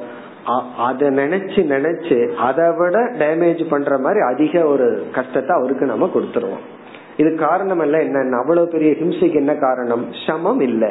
அதை 0.77 1.07
நினைச்சு 1.07 1.61
நினைச்சு 1.73 2.17
அதை 2.47 2.65
விட 2.77 2.97
டேமேஜ் 3.21 3.63
பண்ற 3.69 3.97
மாதிரி 3.97 4.19
அதிக 4.33 4.65
ஒரு 4.65 4.87
கஷ்டத்தை 5.13 5.55
அவருக்கு 5.55 5.85
நம்ம 5.85 6.09
கொடுத்துருவோம். 6.13 6.65
இது 7.17 7.35
காரணம் 7.35 7.79
எல்லாம் 7.79 8.01
என்ன 8.01 8.37
அவ்வளவு 8.37 8.67
பெரிய 8.67 8.91
ஹிம்சைக்கு 8.91 9.33
என்ன 9.33 9.55
காரணம்? 9.55 10.05
சமம் 10.27 10.59
இல்லை. 10.59 10.89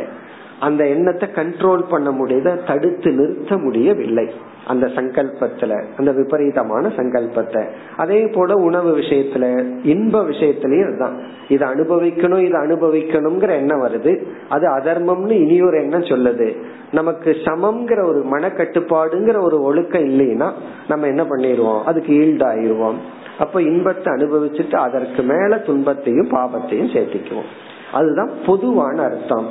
அந்த 0.61 0.87
எண்ணத்தை 0.87 1.29
கண்ட்ரோல் 1.35 1.85
பண்ண 1.89 2.11
முடியத 2.11 2.55
தடுத்து 2.67 3.11
நிறுத்த 3.11 3.59
முடியவில்லை. 3.59 4.31
அந்த 4.67 4.87
சங்கல்பத்துல 4.87 5.85
அந்த 5.97 6.13
விபரீதமான 6.13 6.89
சங்கல்பத்தை. 6.89 7.63
அதே 7.97 8.27
போல 8.27 8.55
உணவு 8.55 8.97
விஷயத்துல 8.97 9.65
இன்ப 9.83 10.23
விஷயத்திலயும் 10.23 10.87
அதுதான் 10.87 11.17
இதை 11.49 11.69
அனுபவிக்கணும் 11.69 12.45
இதை 12.45 12.61
அனுபவிக்கணுங்கிற 12.61 13.49
எண்ணம் 13.49 13.83
வருது. 13.83 14.25
அது 14.49 14.67
அதர்மம்னு 14.69 15.31
இனி 15.31 15.63
ஒரு 15.63 15.79
எண்ணம் 15.83 16.11
சொல்லுது. 16.13 16.49
நமக்கு 16.93 17.31
சமம்ங்கிற 17.45 18.05
ஒரு 18.05 18.25
மனக்கட்டுப்பாடுங்கிற 18.31 19.41
ஒரு 19.41 19.63
ஒழுக்கம் 19.63 20.05
இல்லைன்னா 20.05 20.51
நம்ம 20.89 21.07
என்ன 21.07 21.23
பண்ணிடுவோம்? 21.23 21.83
அதுக்கு 21.83 22.13
ஈல்ட் 22.15 22.43
ஆயிடுவோம் 22.43 22.99
அப்ப 23.39 23.63
இன்பத்தை 23.63 24.15
அனுபவிச்சுட்டு 24.15 24.75
அதற்கு 24.75 25.23
மேல 25.23 25.59
துன்பத்தையும் 25.59 26.31
பாபத்தையும் 26.31 26.95
சேர்த்திக்குவோம். 26.95 27.51
அதுதான் 27.93 28.31
பொதுவான 28.47 29.03
அர்த்தம். 29.03 29.47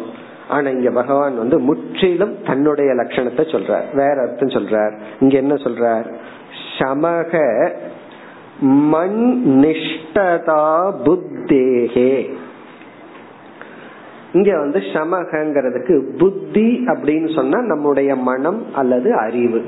ஆனா 0.49 0.69
இங்க 0.69 0.91
பகவான் 0.91 1.37
வந்து 1.37 1.59
முற்றிலும் 1.59 2.35
தன்னுடைய 2.45 2.93
லட்சணத்தை 2.93 3.43
சொல்றார். 3.51 3.95
வேற 3.95 4.21
அர்த்தம் 4.21 4.49
சொல்றார். 4.49 4.99
இங்க 5.19 5.37
என்ன 5.37 5.53
சொல்றார்? 5.53 6.13
சமக 6.79 7.71
மண் 8.59 9.41
நிஷ்டதா 9.45 10.93
புத்தேகே. 11.03 12.33
இங்க 14.33 14.57
வந்து 14.59 14.79
சமகங்கிறதுக்கு 14.79 16.17
புத்தி 16.17 16.83
அப்படின்னு 16.85 17.35
சொன்னா 17.35 17.61
நம்முடைய 17.61 18.15
மனம் 18.15 18.75
அல்லது 18.75 19.15
அறிவு. 19.15 19.61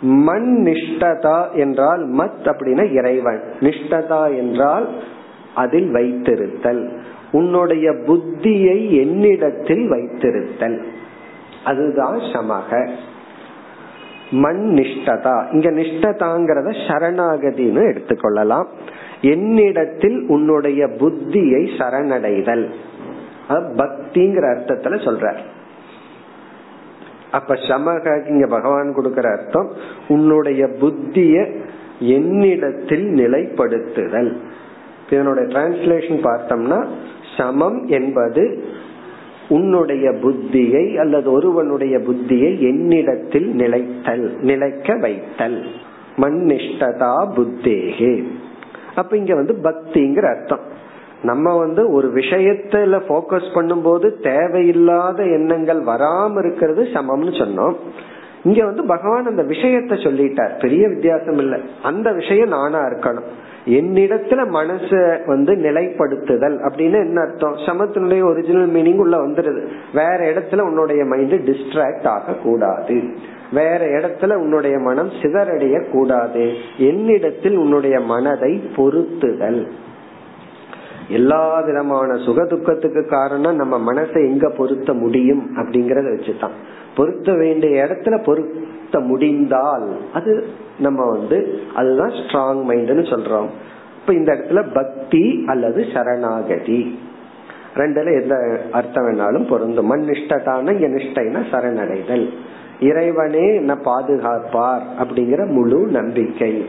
மண் 0.00 0.66
நிஷ்டதா 0.66 1.52
என்றால் 1.52 2.10
மத் 2.10 2.44
அப்படின்னா 2.44 2.92
இறைவன். 2.92 3.42
நிஷ்டதா 3.60 4.36
என்றால் 4.36 4.88
அதில் 5.54 5.94
வைத்திருத்தல். 5.94 6.98
உன்னுடைய 7.32 7.90
புத்தியை 7.90 8.90
என்னிடத்தில் 8.90 9.90
வைத்திருத்தல். 9.90 10.82
அதுதான் 11.64 12.18
சமக. 12.18 12.88
மண் 14.30 14.76
நிஷ்டதா. 14.76 15.52
இங்க 15.52 15.70
நிஷ்டதாங்கிறத 15.70 16.70
சரணாகதின்னு 16.88 17.94
எடுத்துக்கொள்ளலாம். 17.94 18.66
என்னிடத்தில் 19.20 20.24
உன்னுடைய 20.28 20.86
புத்தியை 20.86 21.76
சரணடைதல். 21.78 22.68
பக்திங்கிற 23.48 24.56
அர்த்தத்துல 24.56 24.94
சொல்ற 24.96 25.36
அப்ப 27.32 27.54
சமக 27.54 28.28
இங்க 28.28 28.46
பகவான் 28.46 28.92
கொடுக்கிற 28.92 29.30
அர்த்தம் 29.30 29.72
உன்னுடைய 30.08 30.66
புத்திய 30.66 31.48
என்னிடத்தில் 31.98 33.06
நிலைப்படுத்துதல். 33.06 34.36
இதனுடைய 35.10 35.58
டிரான்ஸ்லேஷன் 35.58 36.26
பார்த்தோம்னா 36.26 36.86
சமம் 37.36 37.86
என்பது 37.86 38.64
உன்னுடைய 39.48 40.10
புத்தியை 40.10 40.96
அல்லது 40.96 41.30
ஒருவனுடைய 41.30 41.98
புத்தியை 41.98 42.58
என்னிடத்தில் 42.58 43.54
நிலைத்தல் 43.54 44.36
நிலைக்க 44.40 44.96
வைத்தல். 44.96 45.64
மண்ணிஷ்டதா 46.16 47.28
புத்தேகே. 47.36 48.24
அப்ப 48.94 49.16
இங்க 49.16 49.34
வந்து 49.34 49.54
பக்திங்கிற 49.62 50.36
அர்த்தம். 50.36 50.77
நம்ம 51.22 51.58
வந்து 51.58 51.92
ஒரு 51.92 52.08
விஷயத்துல 52.08 53.00
போக்கஸ் 53.08 53.50
பண்ணும்போது 53.54 54.22
தேவையில்லாத 54.22 55.22
எண்ணங்கள் 55.22 55.82
வராம 55.82 56.38
இருக்கிறது 56.38 56.82
சமம்னு 56.82 57.30
சொன்னோம். 57.34 57.74
இங்க 58.44 58.64
வந்து 58.64 58.84
பகவான் 58.84 59.26
அந்த 59.26 59.42
விஷயத்த 59.42 59.94
சொல்லிட்டார். 60.02 60.60
பெரிய 60.60 60.88
வித்தியாசம் 60.88 61.38
இல்ல. 61.38 61.58
அந்த 61.82 62.12
விஷயம் 62.12 62.48
நானா 62.48 62.84
இருக்கணும். 62.84 63.28
என்னிடத்துல 63.66 64.48
மனச 64.48 65.18
வந்து 65.26 65.54
நிலைப்படுத்துதல் 65.54 66.56
அப்படின்னு 66.68 66.92
என்ன 66.92 67.20
அர்த்தம்? 67.20 67.54
சமத்தினுடைய 67.54 68.24
ஒரிஜினல் 68.24 68.68
மீனிங் 68.68 68.98
உள்ள 68.98 69.16
வந்துருது. 69.16 69.66
வேற 69.94 70.16
இடத்துல 70.16 70.60
உன்னுடைய 70.60 71.04
மைண்ட் 71.04 71.32
டிஸ்ட்ராக்ட் 71.32 72.06
ஆக 72.06 72.32
கூடாது 72.32 73.02
வேற 73.52 73.78
இடத்துல 73.78 74.34
உன்னுடைய 74.34 74.78
மனம் 74.78 75.10
சிதறடைய 75.22 75.90
கூடாது 75.92 76.52
என்னிடத்தில் 76.78 77.56
உன்னுடைய 77.56 78.00
மனதை 78.00 78.62
பொருத்துதல். 78.76 79.68
எல்லா 81.08 81.60
விதமான 81.60 82.16
சுக 82.16 82.44
துக்கத்துக்கு 82.44 83.06
காரணம் 83.06 83.56
நம்ம 83.56 83.92
மனசை 83.92 84.26
எங்க 84.26 84.50
பொருத்த 84.50 84.92
முடியும் 84.94 85.56
அப்படிங்கறத 85.56 86.08
வச்சுதான். 86.16 86.56
பொருத்த 86.96 87.32
வேண்டிய 87.34 87.84
இடத்துல 87.84 88.24
பொருத்த 88.24 89.00
முடிந்தால் 89.00 89.88
அது 90.14 90.46
நம்ம 90.78 91.10
வந்து 91.10 91.58
அதுதான் 91.74 92.08
ஸ்ட்ராங் 92.08 92.70
மைண்ட்னு 92.70 93.02
சொல்றோம். 93.02 93.46
இப்ப 94.00 94.12
இந்த 94.12 94.32
இடத்துல 94.34 94.74
பக்தி 94.74 95.44
அல்லது 95.46 95.84
சரணாகதி. 95.94 96.98
ரெண்டுல 97.74 98.22
எந்த 98.22 98.60
அர்த்தம் 98.72 99.04
வேணாலும் 99.04 99.48
பொருந்தும். 99.48 99.86
மண் 99.86 100.02
நிஷ்டதான 100.02 100.72
இங்க 100.72 100.86
நிஷ்டைனா 100.86 101.42
சரணடைதல். 101.50 102.28
இறைவனே 102.80 103.54
என்ன 103.54 103.74
பாதுகாப்பார் 103.74 104.82
அப்படிங்கிற 104.98 105.46
முழு 105.46 105.78
நம்பிக்கை. 105.78 106.66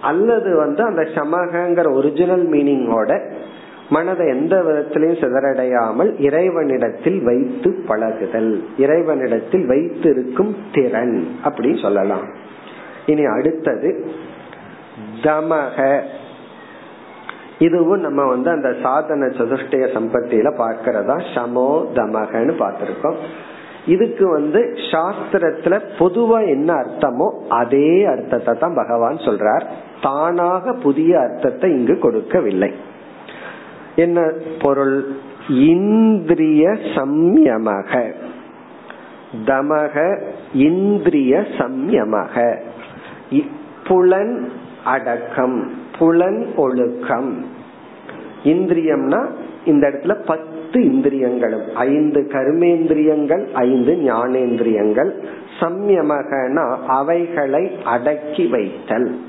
அல்லது 0.00 0.56
வந்து 0.56 0.82
அந்த 0.82 1.02
சமகங்கிற 1.02 1.92
ஒரிஜினல் 1.92 2.50
மீனிங்கோட 2.50 3.30
மனதை 3.90 4.28
எந்த 4.28 4.62
விதத்திலையும் 4.62 5.20
சிதறடையாமல் 5.20 6.20
இறைவனிடத்தில் 6.20 7.22
வைத்து 7.22 7.84
பழகுதல். 7.86 8.64
இறைவனிடத்தில் 8.78 9.66
வைத்து 9.66 10.10
இருக்கும் 10.10 10.56
திறன் 10.72 11.28
அப்படின்னு 11.44 11.82
சொல்லலாம். 11.82 12.28
இனி 13.06 13.24
அடுத்தது 13.24 14.10
தமக. 15.22 16.00
இதுவும் 17.58 18.00
நம்ம 18.00 18.24
வந்து 18.24 18.50
அந்த 18.50 18.74
சாதன 18.82 19.26
சதுஷ்டய 19.26 19.86
சம்பத்தியில 19.86 20.54
பார்க்கிறதா? 20.58 21.20
சமோ 21.34 21.84
தமகன்னு 21.94 22.54
பார்த்திருக்கோம். 22.58 23.16
இதுக்கு 23.86 24.28
வந்து 24.28 24.60
சாஸ்திரத்துல 24.90 25.80
பொதுவா 25.98 26.46
என்ன 26.46 26.74
அர்த்தமோ 26.74 27.28
அதே 27.48 28.04
அர்த்தத்தை 28.04 28.54
தான் 28.58 28.74
பகவான் 28.74 29.16
சொல்றார். 29.16 29.64
தானாக 30.02 30.72
புதிய 30.72 31.20
அர்த்தத்தை 31.20 31.70
இங்கு 31.70 31.98
கொடுக்கவில்லை. 31.98 32.72
என்ன 33.96 34.32
பொருள்? 34.62 35.16
இந்திரிய 35.48 36.68
சம்யமக. 36.68 38.12
தமக 39.44 40.22
இந்திரிய 40.54 41.44
சம்யமக. 41.58 42.56
புலன் 43.88 44.52
அடக்கம் 44.84 45.70
புலன் 45.98 46.52
ஒழுக்கம். 46.56 47.44
இந்திரியம்னா 48.44 49.26
இந்த 49.64 49.88
இடத்துல 49.88 50.14
பத்து 50.24 50.55
இந்திரியங்களும். 50.80 51.74
ஐந்து 51.74 52.28
கர்மேந்திரியங்கள் 52.32 53.52
ஐந்து 53.52 53.92
ஞானேந்திரியங்கள். 53.92 55.10
சம்யமகனா 55.60 56.76
அவைகளை 56.86 57.70
அடக்கி 57.84 58.46
வைத்தல். 58.46 59.20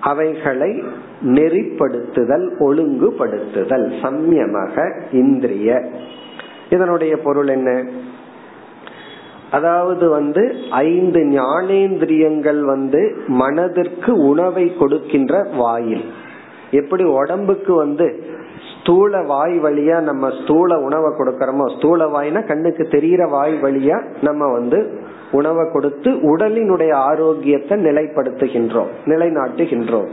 அவைகளை 0.00 0.82
நெறிப்படுத்துதல் 1.24 2.48
ஒழுங்குபடுத்துதல். 2.60 3.92
சம்யமக 4.02 5.00
இந்திரிய. 5.12 5.90
இதனுடைய 6.70 7.16
பொருள் 7.16 7.48
என்ன? 7.48 7.84
அதாவது 9.50 10.08
வந்து 10.08 10.54
ஐந்து 10.70 11.20
ஞானேந்திரியங்கள் 11.20 12.60
வந்து 12.60 13.16
மனதிற்கு 13.26 14.16
உணவை 14.16 14.76
கொடுக்கின்ற 14.76 15.46
வாயில். 15.56 16.04
எப்படி 16.70 17.04
உடம்புக்கு 17.04 17.74
வந்து 17.74 18.21
ஸ்தூல 18.82 19.22
வாய் 19.22 19.58
வழியா 19.58 20.00
நம்ம 20.00 20.30
ஸ்தூல 20.42 20.78
உணவை 20.78 21.10
கொடுக்கறோமோ 21.18 21.76
ஸ்தூல 21.76 22.06
வாய்னா 22.06 22.46
கண்ணுக்கு 22.46 22.88
தெரிகிற 22.88 23.26
வாய் 23.26 23.54
வழியா 23.62 24.02
நம்ம 24.22 24.52
வந்து 24.52 25.00
உணவை 25.32 25.70
கொடுத்து 25.72 26.10
உடலினுடைய 26.10 26.92
ஆரோக்கியத்தை 26.92 27.84
நிலைப்படுத்துகின்றோம் 27.84 28.90
நிலைநாட்டுகின்றோம். 29.04 30.08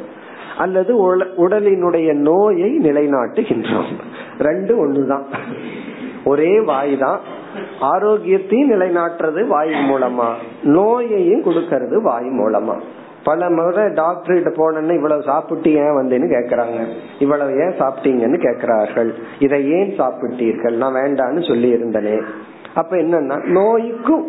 அல்லது 0.58 0.91
உடலினுடைய 1.38 2.13
நோயை 2.13 2.79
நிலைநாட்டுகின்றோம். 2.79 3.91
ரெண்டு 4.39 4.88
ஒண்ணுதான். 4.88 5.23
ஒரே 6.25 6.60
வாய் 6.60 6.97
தான் 6.97 7.19
ஆரோக்கியத்தையும் 7.79 8.71
நிலைநாட்டுறது 8.71 9.47
வாய் 9.47 9.69
மூலமா. 9.69 10.29
நோயையும் 10.63 11.43
கொடுக்கறது 11.43 12.01
வாய் 12.01 12.25
மூலமா. 12.25 12.79
பல 13.29 13.49
முறை 13.49 13.85
டாக்டர் 13.93 14.51
போனோன்னு 14.59 14.97
இவ்வளவு 14.99 15.21
சாப்பிட்டு 15.31 15.69
ஏன் 15.83 15.97
வந்தேன்னு 15.99 16.27
கேக்குறாங்க. 16.35 16.79
இவ்வளவு 17.19 17.51
ஏன் 17.63 17.77
சாப்பிட்டீங்கன்னு 17.79 18.37
கேக்குறார்கள். 18.45 19.11
இதை 19.39 19.59
ஏன் 19.77 19.93
சாப்பிட்டீர்கள்? 19.97 20.75
நான் 20.83 20.97
வேண்டான்னு 21.01 21.47
சொல்லி 21.47 21.69
இருந்தனே 21.73 22.17
அப்ப 22.75 22.95
என்னன்னா 22.95 23.37
நோய்க்கும் 23.57 24.25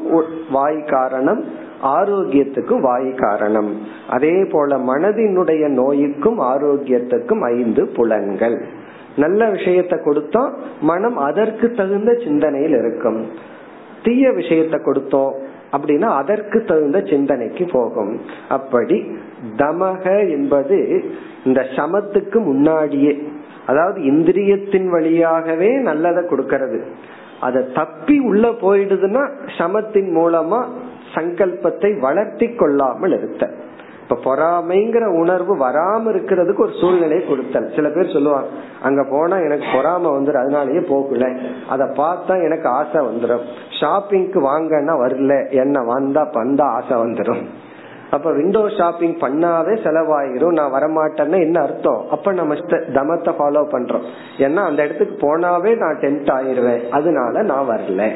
வாய் 0.50 0.84
காரணம் 0.84 1.40
ஆரோக்கியத்துக்கும் 1.82 2.80
வாய் 2.80 3.10
காரணம். 3.14 3.70
அதே 4.08 4.32
போல 4.52 4.78
மனதினுடைய 4.90 5.64
நோய்க்கும் 5.80 6.40
ஆரோக்கியத்துக்கும் 6.52 7.42
ஐந்து 7.54 7.82
புலன்கள். 7.96 8.56
நல்ல 9.16 9.40
விஷயத்த 9.50 9.94
கொடுத்தோம் 10.04 10.50
மனம் 10.80 11.18
அதற்கு 11.28 11.66
தகுந்த 11.70 12.12
சிந்தனையில் 12.24 12.76
இருக்கும். 12.80 13.20
தீய 14.04 14.28
விஷயத்த 14.30 14.76
கொடுத்தோம் 14.82 15.32
அப்படின்னா 15.72 16.09
அதற்கு 16.20 16.64
தகுந்த 16.64 17.00
சிந்தனைக்கு 17.00 17.66
போகும். 17.72 18.20
அப்படி 18.48 18.96
தமக 19.56 20.30
என்பது 20.30 20.78
இந்த 21.44 21.66
சமத்துக்கு 21.76 22.40
முன்னாடியே 22.40 23.12
அதாவது 23.66 24.00
இந்திரியத்தின் 24.00 24.88
வழியாகவே 24.88 25.70
நல்லதை 25.78 26.22
கொடுக்கறது. 26.22 26.80
அதை 27.40 27.61
தப்பி 27.74 28.18
உள்ள 28.18 28.48
போயிடுதுன்னா 28.48 29.22
சமத்தின் 29.59 30.16
மூலமா 30.16 30.61
சங்கல்பத்தை 31.14 31.98
வளர்த்தி 32.00 32.48
கொள்ளாமல் 32.54 33.12
இருத்தல். 33.12 33.54
இப்ப 34.11 34.35
பொறாமைங்கிற 34.35 35.07
உணர்வு 35.07 35.55
வராம 35.57 36.03
இருக்கிறதுக்கு 36.12 36.61
ஒரு 36.61 36.73
சூழ்நிலையை 36.81 37.27
கொடுத்தல். 37.27 37.73
சில 37.75 37.88
பேர் 37.88 38.12
சொல்லுவாங்க 38.12 38.49
அங்க 38.83 39.07
போனா 39.11 39.37
எனக்கு 39.37 39.64
பொறாம 39.64 40.11
வந்துடும் 40.16 40.42
அதனாலயே 40.44 40.81
போகல. 40.88 41.27
அத 41.68 41.85
பார்த்தா 41.85 42.42
எனக்கு 42.42 42.68
ஆசை 42.68 43.07
வந்துடும் 43.07 43.44
ஷாப்பிங்க்கு 43.81 44.40
வாங்கன்னா 44.49 44.94
வரல. 45.05 45.51
என்ன 45.51 45.83
வந்தா 45.83 46.25
பந்தா 46.25 46.66
ஆசை 46.68 46.96
வந்துடும் 46.96 47.42
அப்ப 48.11 48.33
விண்டோ 48.33 48.68
ஷாப்பிங் 48.68 49.14
பண்ணாவே 49.14 49.75
செலவாயிரும். 49.85 50.53
நான் 50.53 50.73
வரமாட்டேன்னா 50.73 51.38
என்ன 51.40 51.61
அர்த்தம்? 51.61 52.05
அப்ப 52.11 52.33
நம்ம 52.33 52.55
தமத்தை 52.99 53.33
ஃபாலோ 53.38 53.64
பண்றோம். 53.75 54.07
ஏன்னா 54.38 54.57
அந்த 54.57 54.85
இடத்துக்கு 54.85 55.16
போனாவே 55.27 55.77
நான் 55.77 56.01
டெம்ட் 56.01 56.31
ஆயிருவேன். 56.38 56.88
அதனால 56.88 57.42
நான் 57.42 57.68
வரல. 57.68 58.12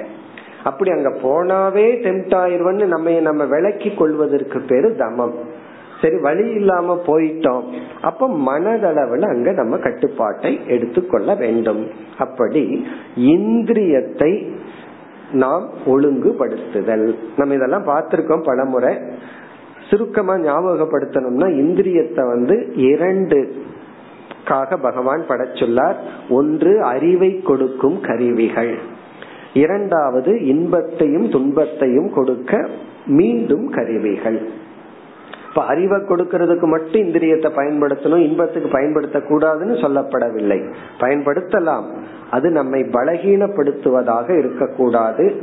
அப்படி 0.64 0.90
அங்க 0.90 1.10
போனாவே 1.10 1.86
டெம்ட் 2.04 2.34
ஆயிருவேன்னு 2.42 2.84
நம்ம 2.84 3.10
நம்ம 3.10 3.44
விளக்கி 3.44 3.94
கொள்வதற்கு 3.94 4.60
பேரு 4.60 4.96
தமம். 4.98 5.62
சரி 6.04 6.16
வழி 6.16 6.46
இல்லாம 6.60 6.96
போயிட்டோம். 7.06 7.66
அப்ப 8.00 8.28
மனதளவில் 8.48 9.26
அங்க 9.34 9.52
நம்ம 9.52 9.76
கட்டுப்பாட்டை 9.76 10.60
எடுத்துக்கொள்ள 10.66 11.34
வேண்டும். 11.34 11.82
அப்படி 12.18 12.64
இந்திரியத்தை 13.34 14.32
நாம் 15.32 15.64
ஒழுங்குபடுத்துதல். 15.86 17.06
நம்ம 17.36 17.54
இதெல்லாம் 17.54 17.86
பார்த்திருக்கோம் 17.86 18.42
பலமுறை 18.42 18.92
சுருக்கமா 19.90 20.34
ஞாபகப்படுத்தணும்னா 20.34 21.48
இந்திரியத்தை 21.62 22.22
வந்து 22.26 22.56
இரண்டு 22.90 23.38
காக 24.44 24.76
பகவான் 24.76 25.22
படைச்சுள்ளார் 25.28 25.98
ஒன்று 26.28 26.72
அறிவை 26.82 27.30
கொடுக்கும் 27.42 28.00
கருவிகள். 28.00 28.72
இரண்டாவது 29.54 30.32
இன்பத்தையும் 30.46 31.26
துன்பத்தையும் 31.30 32.10
கொடுக்க 32.12 32.68
மீண்டும் 33.06 33.66
கருவிகள். 33.70 34.38
இப்ப 35.54 35.66
அறிவை 35.66 35.98
கொடுக்கறதுக்கு 35.98 36.62
மட்டும் 36.62 37.00
இந்திரியத்தை 37.00 37.50
பயன்படுத்தணும் 37.56 38.16
இன்பத்துக்கு 38.16 38.68
பயன்படுத்த 38.68 39.18
கூடாதுன்னு 39.18 39.74
சொல்லப்படவில்லை. 39.82 40.72
பயன்படுத்தலாம். 41.00 41.84
அது 42.30 42.50
நம்மை 42.50 42.82
பலகீனப்படுத்துவதாக 42.82 44.38
இருக்கக்கூடாது. 44.38 45.34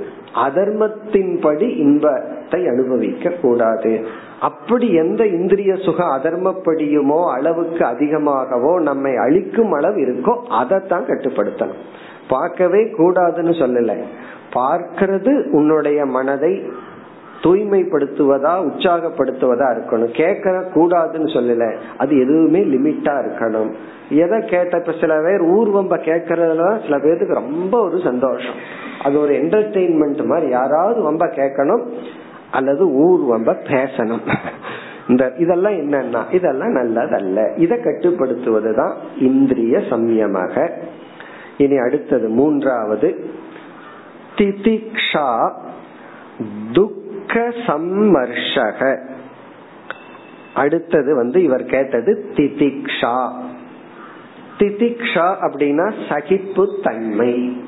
அதர்மத்தின்படி 0.48 1.78
இன்பத்தை 1.78 2.68
அனுபவிக்க 2.68 3.30
கூடாது 3.30 4.06
அப்படி 4.40 4.94
எந்த 4.94 5.26
இந்திரிய 5.26 5.76
சுகம் 5.76 6.22
அதர்மப்படியுமோ 6.22 7.32
அளவுக்கு 7.32 7.86
அதிகமாகவோ 7.86 8.82
நம்மை 8.82 9.16
அழிக்கும் 9.16 9.72
அளவு 9.72 9.98
இருக்கோ 9.98 10.34
அதைத்தான் 10.50 11.06
கட்டுப்படுத்தணும். 11.06 11.82
பார்க்கவே 12.28 12.84
கூடாதுன்னு 12.84 13.56
சொல்லல. 13.64 13.98
பார்க்கிறது 14.54 15.50
உன்னுடைய 15.52 16.06
மனதை 16.06 16.64
தூய்மைப்படுத்துவதா 17.42 18.54
உற்சாகப்படுத்துவதா 18.66 19.76
இருக்கணும். 19.76 20.12
கேட்க 20.12 20.70
கூடாதுன்னு 20.76 21.30
சொல்லல. 21.34 21.76
அது 21.98 22.20
எதுவுமே 22.20 22.60
லிமிட்டா 22.60 23.26
இருக்கணும். 23.26 23.74
எதை 24.10 24.40
கேட்ட 24.40 24.78
இப்ப 24.78 24.92
சில 25.00 25.16
பேர் 25.16 25.42
ஊர்வம்ப 25.42 25.98
கேட்கறதுல 25.98 26.82
சில 26.82 27.00
பேருக்கு 27.00 27.34
ரொம்ப 27.34 27.84
ஒரு 27.84 28.00
சந்தோஷம். 28.04 28.54
அது 29.04 29.20
ஒரு 29.20 29.34
என்டர்டெயின்மெண்ட் 29.34 30.26
மாதிரி 30.26 30.50
யாராவது 30.50 31.12
வம்ப 31.12 31.16
கேட்கணும் 31.16 31.86
அல்லது 32.52 32.86
ஊர்வம்ப 32.86 33.56
பேசணும். 33.70 34.38
இந்த 35.08 35.34
இதெல்லாம் 35.38 35.74
என்னன்னா 35.74 36.34
இதெல்லாம் 36.34 36.76
நல்லதல்ல. 36.76 37.60
இதை 37.60 37.78
கட்டுப்படுத்துவதுதான் 37.78 38.94
இந்திரிய 39.20 39.78
சம்யமாக. 39.78 40.72
இனி 41.58 41.78
அடுத்தது 41.78 42.28
மூன்றாவது. 42.28 43.26
திதிக்ஷா 44.38 45.52
துக் 46.74 47.00
துக்க 47.34 47.50
சம்மர்ஷக. 47.50 49.10
அடுத்தது 50.54 51.16
வந்து 51.16 51.44
இவர் 51.44 51.66
கேட்டது 51.66 52.32
திதிக்ஷா. 52.34 53.32
திதிக்ஷா 54.58 55.36
அப்படின்னா 55.42 55.94
சகிப்பு 56.10 56.80
தன்மை 56.84 57.64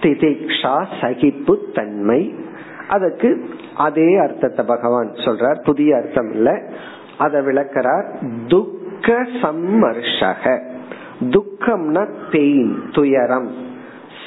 திதிக்ஷா 0.00 0.86
சகிப்பு 1.00 1.70
தன்மை 1.74 2.34
அதுக்கு 2.88 3.48
அதே 3.76 4.16
அர்த்தத்தை 4.16 4.64
பகவான் 4.66 5.10
சொல்றார். 5.12 5.64
புதிய 5.64 5.96
அர்த்தம் 5.96 6.30
இல்ல. 6.30 6.62
அதை 7.18 7.40
விளக்கிறார். 7.40 8.18
துக்க 8.46 9.26
சம்மர்ஷக. 9.42 10.64
துக்கம்னா 11.20 12.08
பெயின் 12.30 12.82
துயரம். 12.92 13.69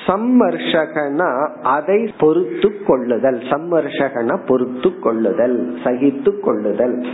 சம்மர்ஷகனா 0.07 1.47
அதை 1.61 2.13
பொறுத்து 2.19 2.83
கொள்ளுதல். 2.83 3.39
சம்மர்ஷகனா 3.49 4.39
பொறுத்து 4.45 4.99
கொள்ளுதல் 4.99 5.77
சகித்து 5.83 6.39
கொள்ளுதல். 6.39 7.05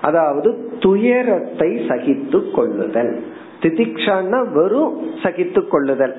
அதாவது 0.00 0.70
துயரத்தை 0.80 1.70
சகித்து 1.88 2.50
கொள்ளுதல். 2.50 3.22
திதிக்ஷான்னா 3.60 4.52
வெறும் 4.52 5.02
சகித்து 5.22 5.68
கொள்ளுதல். 5.68 6.16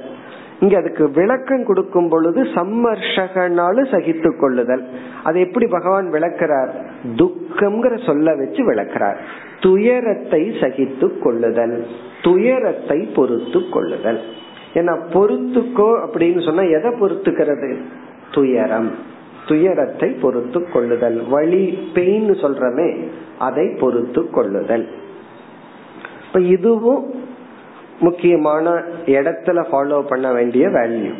இங்க 0.59 0.77
அதுக்கு 0.77 1.11
விளக்கம் 1.11 1.65
கொடுக்கும் 1.65 2.09
பொழுது 2.09 2.43
சம்மர்ஷகனாலும் 2.43 3.89
சகித்து 3.91 4.39
கொள்ளுதல். 4.39 4.83
அது 5.23 5.39
எப்படி 5.39 5.65
பகவான் 5.67 6.09
விளக்கிறார்? 6.11 6.71
துக்கம்ங்கிற 7.15 8.05
சொல்ல 8.05 8.35
வச்சு 8.35 8.73
விளக்கிறார். 8.73 9.17
துயரத்தை 9.59 10.51
சகித்து 10.61 11.19
கொள்ளுதல். 11.19 11.85
துயரத்தை 12.21 12.99
பொறுத்து 13.15 13.69
கொள்ளுதல். 13.69 14.19
ஏன்னா 14.73 14.97
பொறுத்துக்கோ 15.13 15.99
அப்படின்னு 16.07 16.45
சொன்னா 16.45 16.61
எதை 16.61 16.91
பொறுத்துக்கிறது? 16.91 17.75
துயரம். 18.31 18.91
துயரத்தை 19.47 20.09
பொறுத்து 20.09 20.69
கொள்ளுதல். 20.71 21.23
வழி 21.29 21.89
பெயின் 21.93 22.31
சொல்றமே 22.31 23.07
அதை 23.39 23.67
பொறுத்து 23.67 24.29
கொள்ளுதல். 24.29 24.87
இப்ப 26.27 26.39
இதுவும் 26.39 27.13
முக்கியமான 27.99 28.83
இடத்துல 29.05 29.65
ஃபாலோ 29.71 30.07
பண்ண 30.07 30.31
வேண்டிய 30.31 30.67
வேல்யூ 30.67 31.13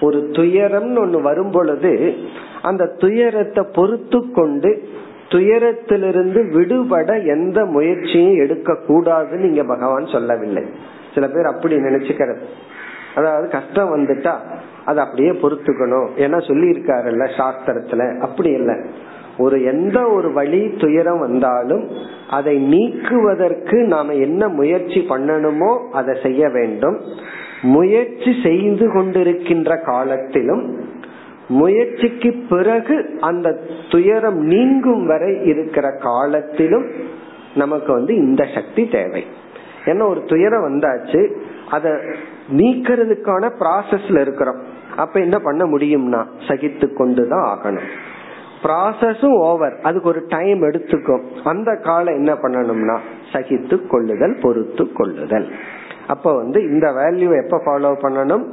ஒரு 0.00 0.28
துயரம்னு 0.32 0.98
ஒண்ணு 0.98 1.22
வரும் 1.22 1.50
பொழுது 1.50 2.14
அந்த 2.62 2.86
துயரத்தை 2.98 3.64
பொறுத்து 3.72 4.30
கொண்டு 4.30 4.88
துயரத்திலிருந்து 5.28 6.52
விடுபட 6.52 7.18
எந்த 7.18 7.64
முயற்சியும் 7.64 8.36
எடுக்க 8.36 8.72
கூடாதுன்னு 8.88 9.44
இங்க 9.44 9.64
பகவான் 9.64 10.06
சொல்லவில்லை. 10.06 10.62
சில 11.14 11.28
பேர் 11.28 11.44
அப்படி 11.44 11.76
நினைச்சுக்கிறது. 11.76 12.38
அதாவது 13.14 13.48
கஷ்டம் 13.48 13.96
வந்துட்டா 13.96 14.34
அதை 14.84 15.04
அப்படியே 15.04 15.30
பொறுத்துக்கணும். 15.30 16.08
ஏன்னா 16.16 16.46
சொல்லி 16.46 16.68
இருக்காருல்ல 16.70 17.30
சாஸ்திரத்துல. 17.38 18.20
அப்படி 18.20 18.50
இல்லை. 18.50 18.74
ஒரு 19.38 19.62
எந்த 19.62 20.10
ஒரு 20.10 20.32
வழி 20.32 20.74
துயரம் 20.78 21.18
வந்தாலும் 21.18 21.88
அதை 22.30 22.58
நீக்குவதற்கு 22.58 23.76
நாம 23.82 24.12
என்ன 24.12 24.48
முயற்சி 24.48 25.06
பண்ணணுமோ 25.08 25.88
அதை 25.88 26.16
செய்ய 26.22 26.48
வேண்டும். 26.48 27.00
முயற்சி 27.62 28.40
செய்து 28.42 28.88
கொண்டிருக்கின்ற 28.92 29.84
காலத்திலும் 29.84 30.80
முயற்சிக்கு 31.48 32.34
பிறகு 32.48 33.16
அந்த 33.20 33.58
துயரம் 33.90 34.38
நீங்கும் 34.38 35.06
வரை 35.06 35.46
இருக்கிற 35.46 35.90
காலத்திலும் 35.90 36.86
நமக்கு 37.54 37.92
வந்து 37.92 38.14
இந்த 38.14 38.46
சக்தி 38.54 38.88
தேவை. 38.88 39.24
ஏன்னா 39.84 40.08
ஒரு 40.08 40.22
துயரம் 40.26 40.64
வந்தாச்சு 40.68 41.32
அத 41.70 42.00
நீக்கிறதுக்கான 42.56 43.50
ப்ராசஸ்ல 43.60 44.20
இருக்கிறோம். 44.20 44.60
அப்ப 44.96 45.20
என்ன 45.20 45.38
பண்ண 45.38 45.64
முடியும்னா 45.64 46.24
சகித்து 46.48 46.94
கொண்டுதான் 46.94 47.46
ஆகணும். 47.52 47.88
ப்ராசஸும் 48.62 49.36
ஓவர் 49.36 49.78
அதுக்கு 49.82 50.08
ஒரு 50.08 50.24
டைம் 50.28 50.62
எடுத்துக்கும். 50.62 51.22
அந்த 51.44 51.76
காலம் 51.76 52.14
என்ன 52.14 52.32
பண்ணணும்னா 52.34 52.98
சகித்து 53.32 53.86
கொள்ளுதல் 53.86 54.36
பொறுத்து 54.42 54.92
கொள்ளுதல். 54.92 55.48
அப்ப 56.06 56.36
வந்து 56.36 56.62
இந்த 56.62 56.86
வேல்யூ 56.90 57.44
எப்ப 57.44 57.62
ஃபாலோ 57.66 57.92
பண்ணணும்? 58.02 58.44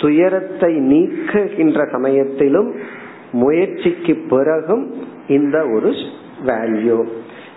துயரத்தை 0.00 0.76
நீக்குகின்ற 0.76 1.90
சமயத்திலும் 1.90 2.74
முயற்சிக்கு 3.32 4.14
பிறகும் 4.28 4.94
இந்த 5.28 5.58
ஒரு 5.74 5.90
வேல்யூ 6.46 7.06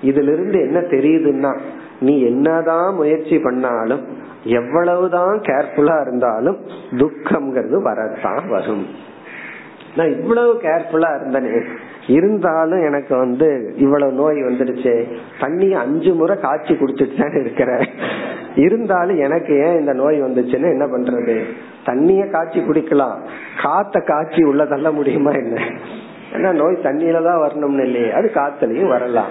இதிலிருந்து 0.01 0.59
என்ன 0.59 0.79
தெரியுதுன்னா 0.79 1.59
நீ 1.99 2.21
என்னதான் 2.21 2.95
முயற்சி 2.95 3.39
பண்ணாலும் 3.39 4.03
எவ்வளவுதான் 4.45 5.39
கேர்ஃபுல்லா 5.39 6.01
இருந்தாலும் 6.01 6.57
துக்கம்ங்கிறது 6.91 7.81
வரத்தான் 7.81 8.49
வரும். 8.49 8.85
நான் 9.95 10.11
இவ்வளவு 10.11 10.53
கேர்ஃபுல்லா 10.53 11.09
இருந்தனே 11.19 11.65
இருந்தாலும் 12.07 12.83
எனக்கு 12.83 13.17
வந்து 13.17 13.73
இவ்வளவு 13.75 14.11
நோய் 14.11 14.43
வந்துடுச்சு 14.43 15.07
தண்ணி 15.39 15.73
அஞ்சு 15.73 16.13
முறை 16.13 16.39
காய்ச்சி 16.39 16.73
குடிச்சிட்டு 16.73 17.19
தான் 17.21 17.41
இருக்கிறேன். 17.41 17.87
இருந்தாலும் 18.55 19.17
எனக்கு 19.17 19.59
ஏன் 19.59 19.79
இந்த 19.79 19.93
நோய் 19.93 20.23
வந்துச்சுன்னு 20.23 20.69
என்ன 20.69 20.85
பண்றது? 20.85 21.43
தண்ணிய 21.85 22.27
காய்ச்சி 22.27 22.59
குடிக்கலாம். 22.59 23.17
காத்த 23.63 23.99
காய்ச்சி 23.99 24.43
உள்ள 24.43 24.65
தள்ள 24.65 24.91
முடியுமா 24.91 25.31
என்ன? 25.31 25.59
ஏன்னா 26.33 26.51
நோய் 26.51 26.77
தண்ணியில 26.83 27.23
தான் 27.23 27.41
வரணும்னு 27.41 27.83
இல்லையே 27.83 28.11
அது 28.11 28.31
காத்துலயும் 28.33 28.87
வரலாம். 28.87 29.27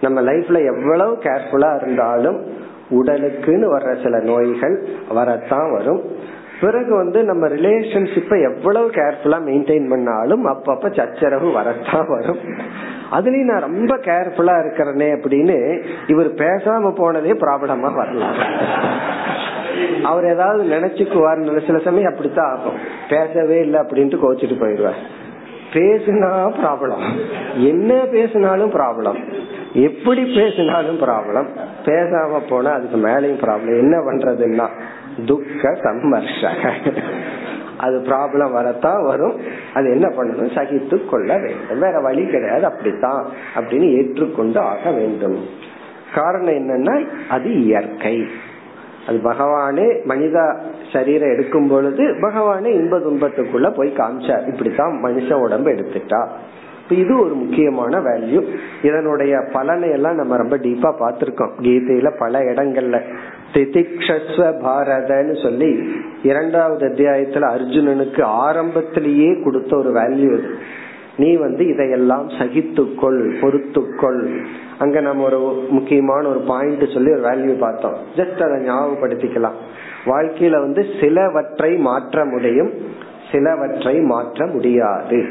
நம்ம 0.00 0.22
லைஃப்ல 0.22 0.64
எவ்வளவு 0.64 1.18
கேர்ஃபுல்லா 1.22 1.82
இருந்தாலும் 1.82 2.55
உடலுக்குன்னு 2.90 3.66
வர்ற 3.76 4.02
சில 4.02 4.18
நோய்கள் 4.20 4.84
வரத்தான் 5.08 5.72
வரும். 5.72 6.34
பிறகு 6.60 6.96
வந்து 6.96 7.24
நம்ம 7.24 7.48
ரிலேஷன்ஷிப்பை 7.48 8.54
எவ்வளவு 8.54 8.90
கேர்ஃபுல்லா 8.90 9.38
மெயின்டைன் 9.48 9.88
பண்ணாலும் 9.88 10.46
அப்பப்ப 10.46 10.94
சச்சரவு 10.96 11.52
வரத்தான் 11.52 12.06
வரும். 12.08 12.38
அதுலயும் 13.12 13.50
நான் 13.50 13.60
ரொம்ப 13.60 13.96
கேர்ஃபுல்லா 13.96 14.54
இருக்கிறனே 14.62 15.08
அப்படின்னு 15.16 15.84
இவர் 16.06 16.34
பேசாம 16.34 16.94
போனதே 16.94 17.32
ப்ராப்ளமா 17.32 17.94
வரலாம். 17.94 18.34
அவர் 20.04 20.24
ஏதாவது 20.24 20.64
நினைச்சுக்குவார் 20.64 21.66
சில 21.66 21.78
சமயம் 21.78 22.10
அப்படித்தான் 22.10 22.56
ஆகும். 22.56 22.78
பேசவே 23.08 23.60
இல்லை 23.60 23.80
அப்படின்ட்டு 23.80 24.18
கோச்சிட்டு 24.22 24.56
போயிடுவார். 24.60 25.00
பேசுனா 25.76 26.54
ப்ராப்ளம் 26.62 27.04
என்ன 27.54 28.04
பேசினாலும் 28.04 28.72
ப்ராப்ளம் 28.72 29.18
எப்படி 29.72 30.34
பேசினாலும் 30.34 31.00
ப்ராப்ளம் 31.00 31.46
பேசாம 31.84 32.40
போனா 32.48 32.70
அதுக்கு 32.70 32.96
மேலேயும் 32.96 33.44
ப்ராப்ளம் 33.44 33.78
என்ன 33.78 33.98
பண்றதுன்னா 33.98 34.68
துக்க 35.26 35.70
சம்மர்ஷக 35.70 37.02
அது 37.78 37.98
ப்ராப்ளம் 37.98 38.52
வரத்தான் 38.52 39.04
வரும். 39.04 39.40
அது 39.74 39.90
என்ன 39.90 40.08
பண்ணணும்? 40.08 40.54
சகித்து 40.54 41.06
கொள்ள 41.06 41.38
வேண்டும். 41.38 41.78
வேற 41.78 42.00
வழி 42.00 42.26
கிடையாது. 42.26 42.64
அப்படித்தான். 42.64 43.26
அப்படின்னு 43.56 43.96
ஏற்றுக்கொண்டு 43.96 44.60
ஆக 44.60 44.90
வேண்டும். 44.90 45.46
காரணம் 46.14 46.54
என்னன்னா 46.54 47.06
அது 47.28 47.60
இயற்கை. 47.60 48.26
அது 49.06 49.18
பகவானே 49.24 50.04
மனித 50.04 50.56
சரீரம் 50.92 51.32
எடுக்கும் 51.32 51.68
பொழுது 51.68 52.04
பகவானே 52.04 52.66
இன்ப 52.66 52.98
துன்பத்துக்குள்ள 52.98 53.74
போய் 53.74 53.92
காமிச்சார். 53.96 54.46
இப்படித்தான் 54.46 55.00
மனுஷ 55.04 55.32
உடம்பு 55.32 55.70
எடுத்துட்டா. 55.70 56.28
இது 56.88 57.20
ஒரு 57.20 57.34
முக்கியமான 57.34 57.98
வேல்யூ 57.98 58.42
இதனுடைய 58.82 59.36
பலனை 59.52 59.90
எல்லாம் 59.90 60.14
நம்ம 60.14 60.36
ரொம்ப 60.36 60.56
டீப்பா 60.56 60.94
பார்த்திருக்கோம். 61.00 61.50
கீதையில 61.60 62.10
பல 62.18 62.40
இடங்கள்ல. 62.40 63.00
திதிக்ஷஸ்வ 63.52 64.52
பாரதன்னு 64.64 65.42
சொல்லி 65.42 65.90
இரண்டாவது 66.22 66.86
அத்தியாயத்துல 66.88 67.44
அர்ஜுனனுக்கு 67.56 68.22
ஆரம்பத்திலேயே 68.22 69.42
கொடுத்த 69.44 69.76
ஒரு 69.76 69.92
வேல்யூ 69.92 70.32
இது 70.32 70.50
நீ 71.16 71.36
வந்து 71.36 71.66
இதையெல்லாம் 71.66 72.28
சகித்துக்கொள் 72.28 73.20
பொறுத்துக்கொள். 73.40 74.44
அங்க 74.78 75.00
நம்ம 75.00 75.24
ஒரு 75.24 75.66
முக்கியமான 75.70 76.28
ஒரு 76.28 76.38
பாயிண்ட் 76.38 76.92
சொல்லி 76.94 77.12
ஒரு 77.12 77.20
வேல்யூ 77.20 77.58
பார்த்தோம். 77.58 77.96
ஜஸ்ட் 78.16 78.42
அதை 78.42 78.68
ஞாபகப்படுத்திக்கலாம். 78.68 79.58
வாழ்க்கையில 80.06 80.60
வந்து 80.60 80.84
சிலவற்றை 81.00 81.76
மாற்ற 81.76 82.24
முடியும் 82.24 82.70
சிலவற்றை 83.32 84.00
மாற்ற 84.00 84.46
முடியாது. 84.46 85.26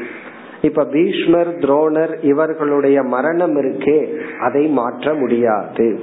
இப்ப 0.62 0.84
பீஷ்மர் 0.84 1.48
துரோணர் 1.48 2.24
இவர்களுடைய 2.24 3.02
மரணம் 3.02 3.56
இருக்கே 3.56 4.18
அதை 4.40 4.66
மாற்ற 4.66 5.14
முடியாது. 5.14 6.00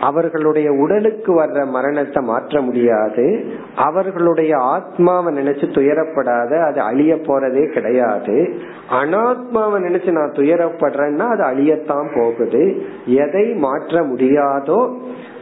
அவர்களுடைய 0.00 0.72
உடலுக்கு 0.72 1.42
வர்ற 1.42 1.66
மரணத்தை 1.66 2.24
மாற்ற 2.24 2.60
முடியாது. 2.60 3.44
அவர்களுடைய 3.76 4.56
ஆத்மாவை 4.56 5.34
நினைச்சு 5.34 5.66
துயரப்படாத 5.72 6.64
அது 6.64 6.80
அழிய 6.80 7.14
போறதே 7.14 7.72
கிடையாது. 7.72 8.54
அனாத்மாவை 8.90 9.78
நினைச்சு 9.80 10.10
நான் 10.10 10.32
துயரப்படுறேன்னா 10.32 11.26
அது 11.28 11.44
அழியத்தான் 11.44 12.14
போகுது. 12.14 12.86
எதை 13.06 13.54
மாற்ற 13.54 14.00
முடியாதோ 14.00 14.94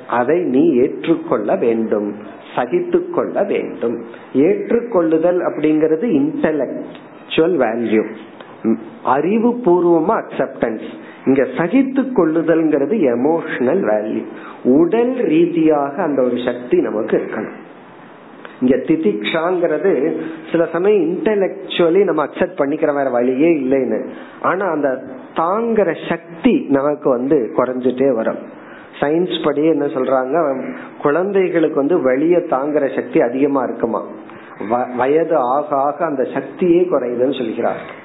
அதை 0.09 0.41
நீ 0.41 0.75
ஏற்றுக்கொள்ள 0.75 1.57
வேண்டும். 1.57 2.15
சகித்து 2.57 3.11
கொள்ள 3.11 3.43
வேண்டும். 3.43 4.05
ஏற்றுக்கொள்ளுதல் 4.33 5.41
அப்படிங்கிறது 5.41 6.07
இன்டலக்சுவல் 6.21 7.57
வேல்யூ 7.57 8.05
அறிவு 9.03 9.51
பூர்வமா 9.51 10.23
அக்செப்டன்ஸ் 10.23 11.03
இங்க 11.27 11.43
சகித்து 11.43 12.03
கொள்ளுதல்ங்கிறது 12.03 12.97
எமோஷனல் 13.17 13.83
வேல்யூ 13.91 14.25
உடல் 14.65 15.15
ரீதியாக 15.15 16.03
அந்த 16.03 16.23
ஒரு 16.23 16.37
சக்தி 16.45 16.81
நமக்கு 16.81 17.17
இருக்கணும். 17.17 17.63
இங்க 18.61 18.77
திதிக்ஷாங்கிறது 18.77 20.21
சில 20.51 20.67
சமயம் 20.73 21.03
இன்டெலக்சுவலி 21.03 22.05
நம்ம 22.05 22.25
அக்செப்ட் 22.25 22.59
பண்ணிக்கிற 22.59 22.95
வேற 22.95 23.11
வழியே 23.11 23.49
இல்லைன்னு. 23.49 24.09
ஆனா 24.43 24.67
அந்த 24.67 25.03
தாங்குற 25.37 26.09
சக்தி 26.09 26.67
நமக்கு 26.69 27.09
வந்து 27.09 27.53
குறைஞ்சிட்டே 27.57 28.15
வரும். 28.15 28.39
சயின்ஸ் 29.01 29.45
படி 29.45 29.65
என்ன 29.67 29.87
சொல்றாங்க? 29.87 30.65
குழந்தைகளுக்கு 31.03 31.77
வந்து 31.77 32.03
வெளியே 32.03 32.37
தாங்குற 32.37 32.95
சக்தி 32.95 33.21
அதிகமா 33.21 33.63
இருக்குமா? 33.63 34.03
வயது 34.97 35.37
ஆக 35.37 35.77
ஆக 35.77 36.05
அந்த 36.05 36.23
சக்தியே 36.23 36.83
குறையுதுன்னு 36.85 37.39
சொல்கிறார்கள். 37.39 38.03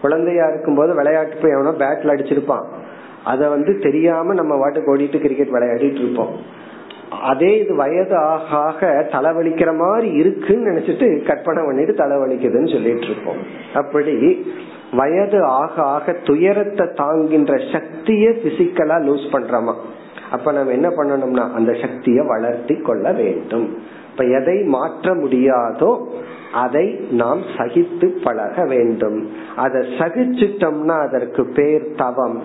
குழந்தையா 0.00 0.46
இருக்கும் 0.48 0.78
போது 0.78 0.94
விளையாட்டு 0.94 1.36
போய் 1.42 1.56
எவனோ 1.56 1.72
பேட்ல 1.82 2.14
அடிச்சிருப்பான். 2.14 2.66
அத 3.24 3.48
வந்து 3.48 3.72
தெரியாம 3.78 4.34
நம்ம 4.34 4.52
வாட்டுக்கு 4.60 4.92
ஓடிட்டு 4.94 5.18
கிரிக்கெட் 5.20 5.54
விளையாடிட்டு 5.56 6.02
இருப்போம். 6.04 6.32
அதே 7.30 7.50
இது 7.58 7.72
வயது 7.74 8.16
ஆக 8.16 8.56
ஆக 8.56 8.88
தலைவலிக்கிற 9.12 9.70
மாதிரி 9.76 10.08
இருக்குன்னு 10.12 10.70
நினைச்சிட்டு 10.70 11.06
கற்பனை 11.26 11.62
பண்ணிட்டு 11.64 11.94
தலைவலிக்குதுன்னு 12.04 12.72
சொல்லிட்டு 12.72 13.08
இருப்போம். 13.10 13.40
அப்படி 13.74 14.14
வயது 14.92 15.38
ஆக 15.44 15.74
ஆக 15.94 16.12
துயரத்தை 16.24 16.86
தாங்கின்ற 17.02 17.54
சக்திய 17.72 18.28
பிசிக்கலா 18.44 18.96
லூஸ் 19.08 19.26
பண்றோமா? 19.32 19.74
அப்ப 20.30 20.52
நம்ம 20.52 20.72
என்ன 20.72 20.88
பண்ணணும்னா 20.88 21.44
அந்த 21.52 21.72
சக்தியை 21.72 22.22
வளர்த்தி 22.26 22.76
கொள்ள 22.88 23.12
வேண்டும். 23.12 23.68
இப்ப 24.10 24.24
எதை 24.38 24.56
மாற்ற 24.76 25.14
முடியாதோ 25.14 25.90
அதை 26.52 27.06
நாம் 27.10 27.40
சகித்து 27.56 28.06
பழக 28.24 28.64
வேண்டும். 28.64 29.30
அதை 29.56 29.80
சகிச்சிட்டோம்னா 29.80 31.08
அதற்கு 31.08 31.46
பேர் 31.46 31.94
தவம். 31.96 32.42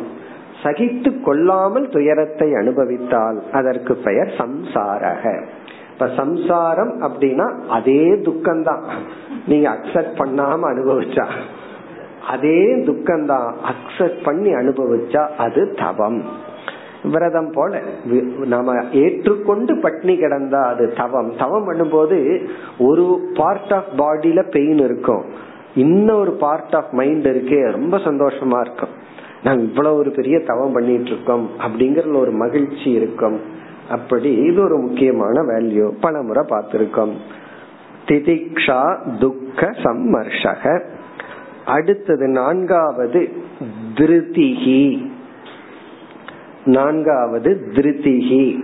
சகித்து 0.63 1.21
கொள்ளாமல் 1.21 1.89
துயரத்தை 1.89 2.53
அனுபவித்தால் 2.53 3.43
அதற்கு 3.51 3.95
பெயர் 3.95 4.33
சம்சாரக. 4.37 5.45
இப்ப 5.93 6.09
சம்சாரம் 6.15 7.01
அப்படின்னா 7.01 7.67
அதே 7.67 8.15
துக்கம்தான். 8.15 8.83
நீங்க 9.47 9.69
அக்செப்ட் 9.69 10.17
பண்ணாம 10.17 10.59
அனுபவிச்சா. 10.61 11.25
அதே 12.27 12.75
துக்கம்தான். 12.75 13.55
அக்செப்ட் 13.65 14.23
பண்ணி 14.23 14.53
அனுபவிச்சா 14.53 15.27
அது 15.37 15.75
தவம். 15.77 16.23
விரதம் 17.11 17.51
போல 17.53 17.81
நாம 18.45 18.73
ஏற்றுக்கொண்டு 18.91 19.73
பட்னி 19.75 20.13
கிடந்தா 20.21 20.61
அது 20.63 20.93
தவம். 20.97 21.31
தவம் 21.37 21.67
பண்ணும்போது 21.69 22.47
ஒரு 22.79 23.05
பார்ட் 23.33 23.73
ஆஃப் 23.73 23.91
பாடியில 23.97 24.51
பெயின் 24.51 24.77
இருக்கும். 24.77 25.23
இன்னொரு 25.75 26.31
பார்ட் 26.31 26.75
ஆஃப் 26.75 26.91
மைண்ட் 26.91 27.27
இருக்கே 27.27 27.71
ரொம்ப 27.71 27.97
சந்தோஷமா 27.97 28.59
இருக்கும். 28.59 28.93
நாங்க 29.43 29.61
இவ்வளவு 29.61 29.97
ஒரு 29.97 30.11
பெரிய 30.11 30.39
தவம் 30.39 30.71
பண்ணிட்டு 30.71 31.09
இருக்கோம் 31.09 31.49
அப்படிங்கறதுல 31.67 32.15
ஒரு 32.15 32.31
மகிழ்ச்சி 32.31 32.89
இருக்கும். 32.91 33.39
அப்படி 33.89 34.29
இது 34.33 34.63
ஒரு 34.63 34.77
முக்கியமான 34.77 35.41
வேல்யூ 35.41 35.93
பல 36.01 36.21
முறை 36.21 36.43
பார்த்திருக்கோம். 36.49 37.11
திதிக்ஷா 38.05 38.81
துக்க 39.19 39.69
சம்மர்ஷக. 39.83 40.81
அடுத்தது 41.65 42.27
நான்காவது 42.27 43.29
திருதிகி 43.93 44.81
நான்காவது 46.65 47.62
திருத்திகி 47.73 48.63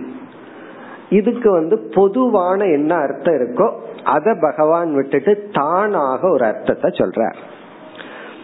இதுக்கு 1.10 1.50
வந்து 1.50 1.78
பொதுவான 1.94 2.64
என்ன 2.64 2.94
அர்த்தம் 2.94 3.34
இருக்கோ 3.34 3.72
அத 4.04 4.36
பகவான் 4.40 4.94
விட்டுட்டு 4.94 5.48
தானாக 5.52 6.30
ஒரு 6.30 6.44
அர்த்தத்தை 6.44 6.90
சொல்றார். 6.90 7.34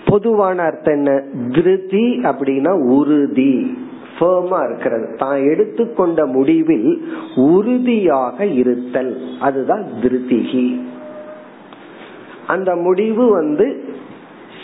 பொதுவான 0.07 0.62
அர்த்தம் 0.62 0.94
என்ன? 0.94 1.23
திருதி 1.49 2.21
அப்படின்னா 2.23 2.71
உறுதி. 2.71 3.77
ஃபேர்மா 4.18 4.64
இருக்கிறது. 4.64 5.14
தான் 5.16 5.42
எடுத்துக்கொண்ட 5.42 6.27
முடிவில் 6.27 7.09
உறுதியாக 7.37 8.44
இருத்தல். 8.44 9.21
அதுதான் 9.40 9.85
திருதிகி 10.03 10.81
அந்த 12.47 12.77
முடிவு 12.77 13.31
வந்து 13.31 13.85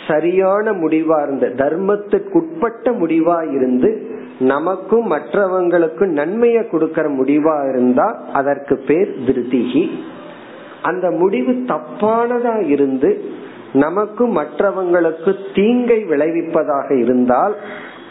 சரியான 0.07 0.71
முடிவா 0.71 1.23
இருந்து 1.23 1.65
தர்மத்துக்குட்பட்ட 1.65 2.83
முடிவா 2.83 3.53
இருந்து 3.53 4.13
நமக்கும் 4.39 5.11
மற்றவங்களுக்கும் 5.11 6.07
நன்மையை 6.07 6.63
கொடுக்கற 6.63 7.07
முடிவா 7.19 7.69
இருந்தா 7.69 8.23
அதற்கு 8.33 8.77
பேர் 8.77 9.15
திருதிகி 9.25 9.89
அந்த 10.81 11.11
முடிவு 11.11 11.51
தப்பானதா 11.51 12.65
இருந்து 12.65 13.23
நமக்கும் 13.73 14.37
மற்றவங்களுக்கு 14.37 15.35
தீங்கை 15.55 16.05
விளைவிப்பதாக 16.05 16.97
இருந்தால் 16.97 17.55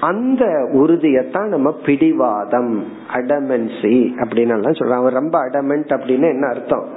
அந்த 0.01 0.45
உறுதியத்தான் 0.73 1.47
நம்ம 1.47 1.73
பிடிவாதம் 1.73 2.85
அடமென்சி 3.15 4.13
அப்படின்னு 4.17 4.75
சொல்றாங்க. 4.79 5.09
ரொம்ப 5.09 5.39
அடமெண்ட் 5.39 5.91
அப்படின்னு 5.91 6.29
என்ன 6.29 6.47
அர்த்தம்? 6.47 6.89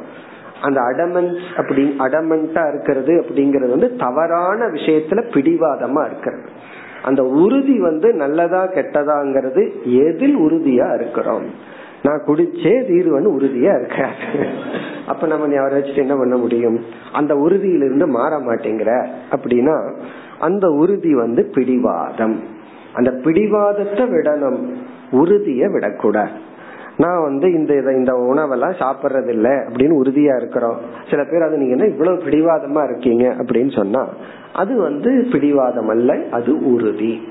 அந்த 0.62 0.82
அடமென்ஸ் 0.82 1.40
அப்படி 1.58 1.96
அடமெண்டா 2.00 2.68
இருக்கிறது 2.68 3.26
அப்படிங்கறது 3.28 3.70
வந்து 3.70 3.96
தவறான 3.96 4.66
விஷயத்துல 4.66 5.24
பிடிவாதமா 5.34 6.06
இருக்கிறது. 6.06 6.57
அந்த 7.04 7.24
உறுதி 7.24 7.80
வந்து 7.80 8.14
நல்லதா 8.14 8.64
கெட்டதாங்கிறது 8.64 9.72
எதில் 9.84 10.38
உறுதியா 10.38 10.96
இருக்கிறோம்? 10.96 11.76
நான் 12.04 12.24
குடிச்சே 12.28 12.88
தீர்வன் 12.88 13.28
உறுதியா 13.28 13.80
இருக்காது. 13.80 14.48
அப்ப 15.08 15.28
நம்ம 15.28 15.60
அவரை 15.60 15.82
வச்சுட்டு 15.82 15.98
என்ன 15.98 16.16
பண்ண 16.16 16.38
முடியும்? 16.38 16.80
அந்த 17.14 17.36
உறுதியிலிருந்து 17.36 18.08
மாற 18.08 18.38
மாட்டேங்கிற. 18.38 19.08
அப்படின்னா 19.32 19.94
அந்த 20.40 20.70
உறுதி 20.70 21.16
வந்து 21.16 21.44
பிடிவாதம். 21.44 22.40
அந்த 22.94 23.12
பிடிவாதத்தை 23.12 24.06
விடணும். 24.06 24.72
உறுதிய 25.12 25.72
விடக்கூடாது. 25.72 26.56
நான் 26.98 27.22
வந்து 27.22 27.54
இந்த 27.54 27.74
இந்த 27.74 28.14
உணவெல்லாம் 28.14 28.82
சாப்பிட்றது 28.82 29.30
இல்லை 29.30 29.52
அப்படின்னு 29.52 30.00
உறுதியா 30.04 30.36
இருக்கிறோம். 30.36 30.78
சில 31.10 31.24
பேர் 31.24 31.42
அது 31.42 31.58
நீங்க 31.58 31.76
என்ன 31.76 31.86
இவ்வளவு 31.86 32.24
பிடிவாதமா 32.24 32.84
இருக்கீங்க? 32.84 33.28
அப்படின்னு 33.28 33.76
சொன்னா 33.76 34.08
அது 34.54 34.82
வந்து 34.82 35.28
பிடிவாதம் 35.32 35.88
அல்ல 35.88 36.18
அது 36.32 36.74
உறுதி. 36.74 37.28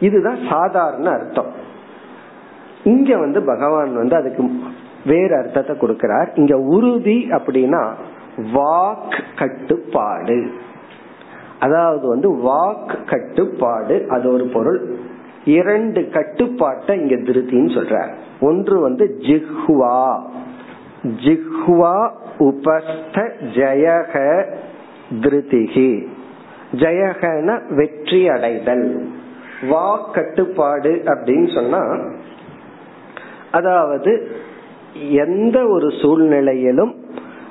இதுதான் 0.00 0.38
சாதாரண 0.50 1.10
அர்த்தம். 1.10 1.52
இங்க 2.84 3.16
வந்து 3.16 3.42
பகவான் 3.42 3.96
வந்து 3.96 4.16
அதுக்கு 4.16 4.50
வேற 5.06 5.38
அர்த்தத்தை 5.38 5.76
கொடுக்கிறார். 5.76 6.28
இங்க 6.34 6.58
உறுதி 6.58 7.26
அப்படின்னா 7.30 7.92
வாக் 8.54 9.22
கட்டுப்பாடு. 9.38 10.50
அதாவது 11.60 12.08
வந்து 12.08 12.32
வாக் 12.32 13.08
கட்டுப்பாடு 13.08 14.04
அது 14.08 14.32
ஒரு 14.32 14.46
பொருள். 14.46 14.96
இரண்டு 15.44 16.10
கட்டுப்பாட்டை 16.10 17.00
இங்க 17.00 17.14
திருத்தின்னு 17.14 17.70
சொல்ற 17.78 18.08
ஒன்று 18.40 18.80
வந்து 18.80 19.16
ஜிஹ்வா. 19.18 20.18
ஜிஹ்வா 21.24 22.10
உபஸ்த 22.38 23.16
ஜயக 23.56 24.44
திருதிகி 25.20 26.06
ஜெயகன 26.72 27.74
வெற்றி 27.74 28.28
அடைதல். 28.28 29.06
வா 29.68 30.10
கட்டுப்பாடு 30.12 31.02
அப்படின்னு 31.04 31.54
சொன்னா 31.54 31.82
அதாவது 33.50 34.36
எந்த 35.10 35.66
ஒரு 35.66 35.90
சூழ்நிலையிலும் 36.00 36.94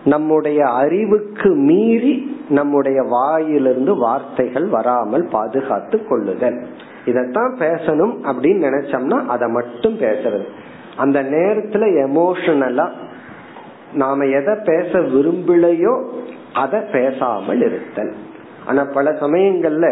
நம்முடைய 0.04 0.66
அறிவுக்கு 0.66 1.50
மீறி 1.50 2.38
நம்முடைய 2.50 3.02
வாயிலிருந்து 3.04 3.96
வார்த்தைகள் 3.96 4.68
வராமல் 4.68 5.28
பாதுகாத்து 5.32 6.08
கொள்ளுதல். 6.08 6.68
இதத்தான் 7.06 7.54
பேசணும் 7.60 8.14
அப்படின்னு 8.24 8.66
நினைச்சோம்னா 8.68 9.26
அதை 9.26 9.48
மட்டும் 9.50 9.98
பேசுறது. 10.00 10.46
அந்த 10.96 11.24
நேரத்துல 11.24 11.84
எமோஷனலா 12.08 12.90
நாம 13.94 14.26
எதை 14.26 14.54
பேச 14.64 15.00
விரும்பலையோ 15.00 16.04
அதை 16.54 16.80
பேசாமல் 16.92 17.62
இருத்தல். 17.62 18.14
ஆனா 18.66 18.84
பல 18.94 19.12
சமயங்கள்ல 19.12 19.88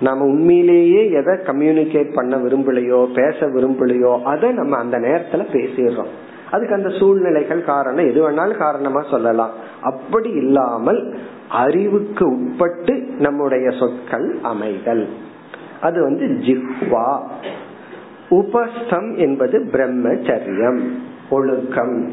நாம 0.00 0.24
உண்மையிலேயே 0.24 1.10
எதை 1.10 1.34
கம்யூனிகேட் 1.34 2.14
பண்ண 2.14 2.36
விரும்பலையோ 2.36 3.00
பேச 3.14 3.46
விரும்பலையோ 3.46 4.22
அதை 4.22 4.52
நம்ம 4.52 4.76
அந்த 4.76 4.98
நேரத்துல 4.98 5.42
பேசிடுறோம். 5.52 6.12
அதுக்கு 6.50 6.74
அந்த 6.74 6.88
சூழ்நிலைகள் 6.88 7.64
காரணம் 7.64 8.08
எது 8.10 8.30
வேணாலும் 8.30 8.56
காரணமா 8.56 9.02
சொல்லலாம். 9.10 9.50
அப்படி 9.80 10.30
இல்லாமல் 10.30 11.16
அறிவுக்கு 11.48 12.26
உட்பட்டு 12.26 12.94
நம்முடைய 13.18 13.70
சொற்கள் 13.70 14.38
அமைதல். 14.42 15.06
அது 15.80 16.02
வந்து 16.02 16.26
ஜிஹ்வா. 16.26 17.20
உபஸ்தம் 18.28 19.16
என்பது 19.16 19.68
பிரம்மச்சரியம் 19.72 20.80
ஒழுக்கம். 21.30 22.12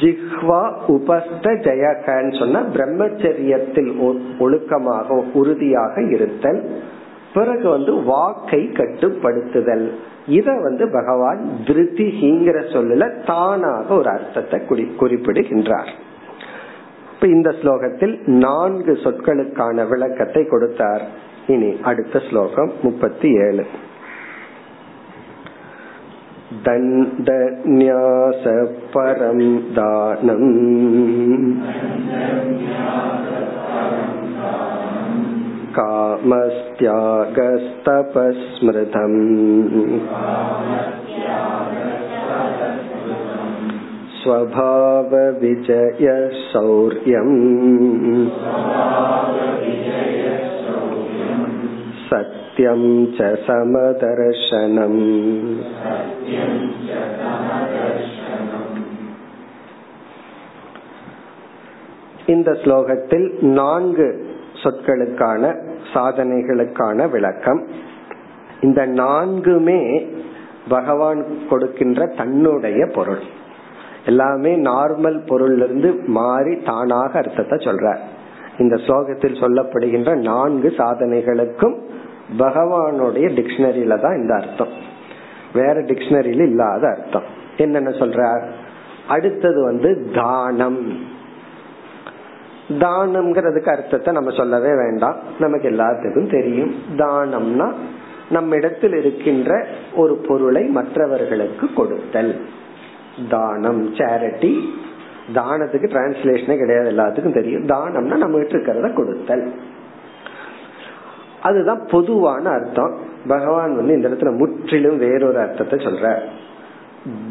ஜிஹ்வா 0.00 0.72
உபஸ்த 0.88 1.42
ஜெயகன்னு 1.42 2.38
சொன்னா 2.38 2.60
பிரம்மச்சரியத்தில் 2.60 4.18
ஒழுக்கமாக 4.38 5.24
உறுதியாக 5.32 6.02
இருத்தல். 6.02 6.82
பிறகு 7.34 7.68
வந்து 7.68 8.02
வாக்கை 8.02 8.68
கட்டுப்படுத்துதல். 8.72 9.90
இத 10.26 10.52
வந்து 10.62 10.88
பகவான் 10.88 11.50
திருத்திகிங்கிற 11.64 12.60
சொல்லல 12.72 13.24
தானாக 13.26 13.94
ஒரு 13.94 14.08
அர்த்தத்தை 14.08 14.60
குறிப்பிடுகின்றார். 14.96 15.92
இப்ப 17.15 17.27
இந்த 17.27 17.49
ஸ்லோகத்தில் 17.61 18.15
நான்கு 18.39 18.93
சொற்களுக்கான 19.03 19.87
விளக்கத்தை 19.87 20.43
கொடுத்தார் 20.45 21.03
இனி 21.47 21.71
அடுத்த 21.83 22.19
ஸ்லோகம் 22.29 22.71
முப்பத்தி 22.81 23.29
ஏழு 23.45 23.65
दण्डन्यास 26.63 28.43
परं 28.93 29.39
दानम् 29.73 30.49
कामस्त्यागस्तपस्मृतम् 38.01 39.19
स्वभावविजयशौर्यम् 46.11 47.35
सत्य 52.03 52.41
सत्यं 52.53 52.81
च 53.17 53.19
समदर्शनम् 53.45 55.01
இந்த 62.25 62.49
ஸ்லோகத்தில் 62.63 63.27
நான்கு 63.51 64.07
சொற்களுக்கான 64.61 65.43
சாதனைகளுக்கான 65.93 67.07
விளக்கம் 67.09 67.61
இந்த 68.61 68.81
நான்குமே 68.95 69.79
பகவான் 70.69 71.21
கொடுக்கின்ற 71.49 72.05
தன்னுடைய 72.17 72.81
பொருள் 72.95 73.23
எல்லாமே 74.06 74.56
நார்மல் 74.56 75.18
பொருள்ல 75.28 75.64
இருந்து 75.64 75.94
மாறி 76.06 76.56
தானாக 76.56 77.18
அர்த்தத்தை 77.18 77.58
சொல்ற 77.58 77.96
இந்த 78.58 78.76
ஸ்லோகத்தில் 78.76 79.40
சொல்லப்படுகின்ற 79.40 80.14
நான்கு 80.14 80.74
சாதனைகளுக்கும் 80.76 81.74
பகவானுடைய 82.38 83.26
டிக்ஷனரியில 83.28 84.00
தான் 84.00 84.16
இந்த 84.16 84.34
அர்த்தம். 84.34 84.68
வேற 85.52 85.72
டிக்ஷனரியில 85.72 86.42
இல்லாத 86.42 86.88
அர்த்தம். 86.88 87.22
என்னென்ன 87.56 87.88
சொல்றார்? 87.88 88.50
அடுத்தது 89.08 89.62
வந்து 89.62 90.10
தானம். 90.14 90.98
தானம்ங்கிறதுக்கு 92.68 93.68
அர்த்தத்தை 93.68 94.14
நம்ம 94.14 94.30
சொல்லவே 94.30 94.74
வேண்டாம். 94.74 95.16
நமக்கு 95.38 95.70
எல்லாத்துக்கும் 95.70 96.30
தெரியும். 96.30 96.74
தானம்னா 96.96 97.72
நம்ம 98.30 98.54
இடத்தில் 98.54 98.92
இருக்கின்ற 98.92 99.66
ஒரு 99.94 100.14
பொருளை 100.14 100.62
மற்றவர்களுக்கு 100.62 101.72
கொடுத்தல். 101.72 102.40
தானம் 103.30 103.94
சேரிட்டி 103.94 104.58
தானத்துக்கு 105.34 105.86
டிரான்ஸ்லேஷனே 105.86 106.58
கிடையாது 106.58 106.90
எல்லாத்துக்கும் 106.90 107.34
தெரியும். 107.34 107.66
தானம்னா 107.66 108.16
நம்ம 108.16 108.38
கிட்ட 108.38 108.56
இருக்கிறத 108.56 108.94
கொடுத்தல். 108.94 109.52
அதுதான் 111.42 111.86
பொதுவான 111.90 112.50
அர்த்தம். 112.50 112.94
பகவான் 113.28 113.76
வந்து 113.76 113.94
இந்த 113.94 114.08
இடத்துல 114.08 114.36
முற்றிலும் 114.36 114.98
வேறொரு 114.98 115.38
அர்த்தத்தை 115.38 115.78
சொல்ற 115.78 116.20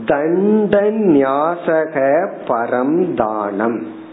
தண்ட 0.06 0.82
நியாசக 0.82 2.28
பரம் 2.48 3.14
தானம். 3.14 4.04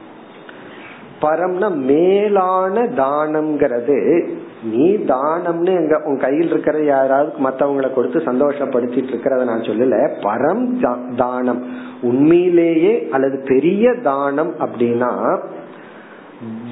பரம்னா 1.22 1.68
மேலான 1.74 2.82
தானம்ங்கிறது. 2.82 4.28
நீ 4.62 4.96
தானம்னு 4.96 5.76
எங்க 5.76 6.00
உன் 6.04 6.18
கையில் 6.18 6.50
இருக்கிற 6.50 6.82
யாராவது 6.82 7.32
மத்தவங்களை 7.48 7.94
கொடுத்து 7.94 8.18
சந்தோஷப்படுத்திட்டு 8.18 9.12
இருக்கிறத 9.12 9.44
நான் 9.44 9.60
சொல்லல. 9.60 10.10
பரம் 10.20 11.14
தானம். 11.16 11.66
உண்மையிலேயே 12.02 13.08
அல்லது 13.10 13.42
பெரிய 13.46 13.94
தானம் 14.02 14.52
அப்படின்னா 14.58 15.38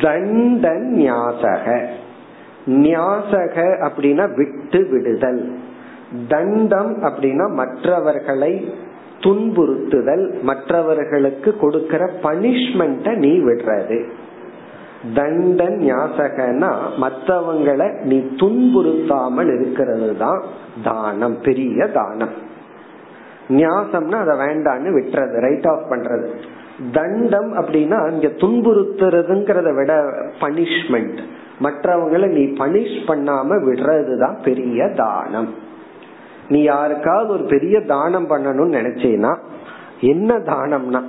தண்டன் 0.01 0.94
நியாசக 0.98 1.84
நியாசக 2.66 3.57
அப்படின்னா 3.88 4.36
விட்டு 4.36 4.88
விடுதல். 4.90 5.59
தண்டம் 6.28 7.03
அப்படின்னா 7.03 7.51
மற்றவர்களை 7.51 8.74
துன்புறுத்துதல். 9.20 10.42
மற்றவர்களுக்கு 10.42 11.57
கொடுக்கிற 11.57 12.11
பனிஷ்மெண்ட 12.22 13.16
நீ 13.16 13.38
விடுறது. 13.38 13.98
தண்டன் 15.14 15.78
ஞாசகனா 15.80 16.70
மற்றவங்களை 17.01 18.03
நீ 18.03 18.18
துன்புறுத்தாமல் 18.18 19.51
இருக்கிறது 19.55 20.16
தான் 20.16 20.42
தானம் 20.82 21.40
பெரிய 21.40 21.86
தானம். 21.86 22.34
நியாசம்னா 23.48 24.18
அதை 24.24 24.34
வேண்டான்னு 24.36 24.90
விட்டுறது 24.96 25.40
ரைட் 25.40 25.66
ஆஃப் 25.66 25.86
பண்றது. 25.90 26.26
தண்டம் 26.92 27.51
அப்படின்னா 27.57 27.98
இங்க 28.11 28.28
துன்புறுத்துறதுங்கிறத 28.42 29.74
விட 29.74 29.92
பனிஷ்மெண்ட் 30.40 31.18
மற்றவங்களை 31.62 32.28
நீ 32.28 32.44
பனிஷ் 32.44 32.98
பண்ணாம 33.07 33.59
விடுறதுதான் 33.66 34.36
பெரிய 34.42 34.88
தானம். 34.96 35.51
நீ 36.48 36.62
யாருக்காவது 36.62 37.32
ஒரு 37.32 37.44
பெரிய 37.44 37.80
தானம் 37.80 38.30
பண்ணணும்னு 38.30 38.78
நினைச்சேனா 38.78 39.32
என்ன 40.01 40.34
தானம்னா 40.34 41.03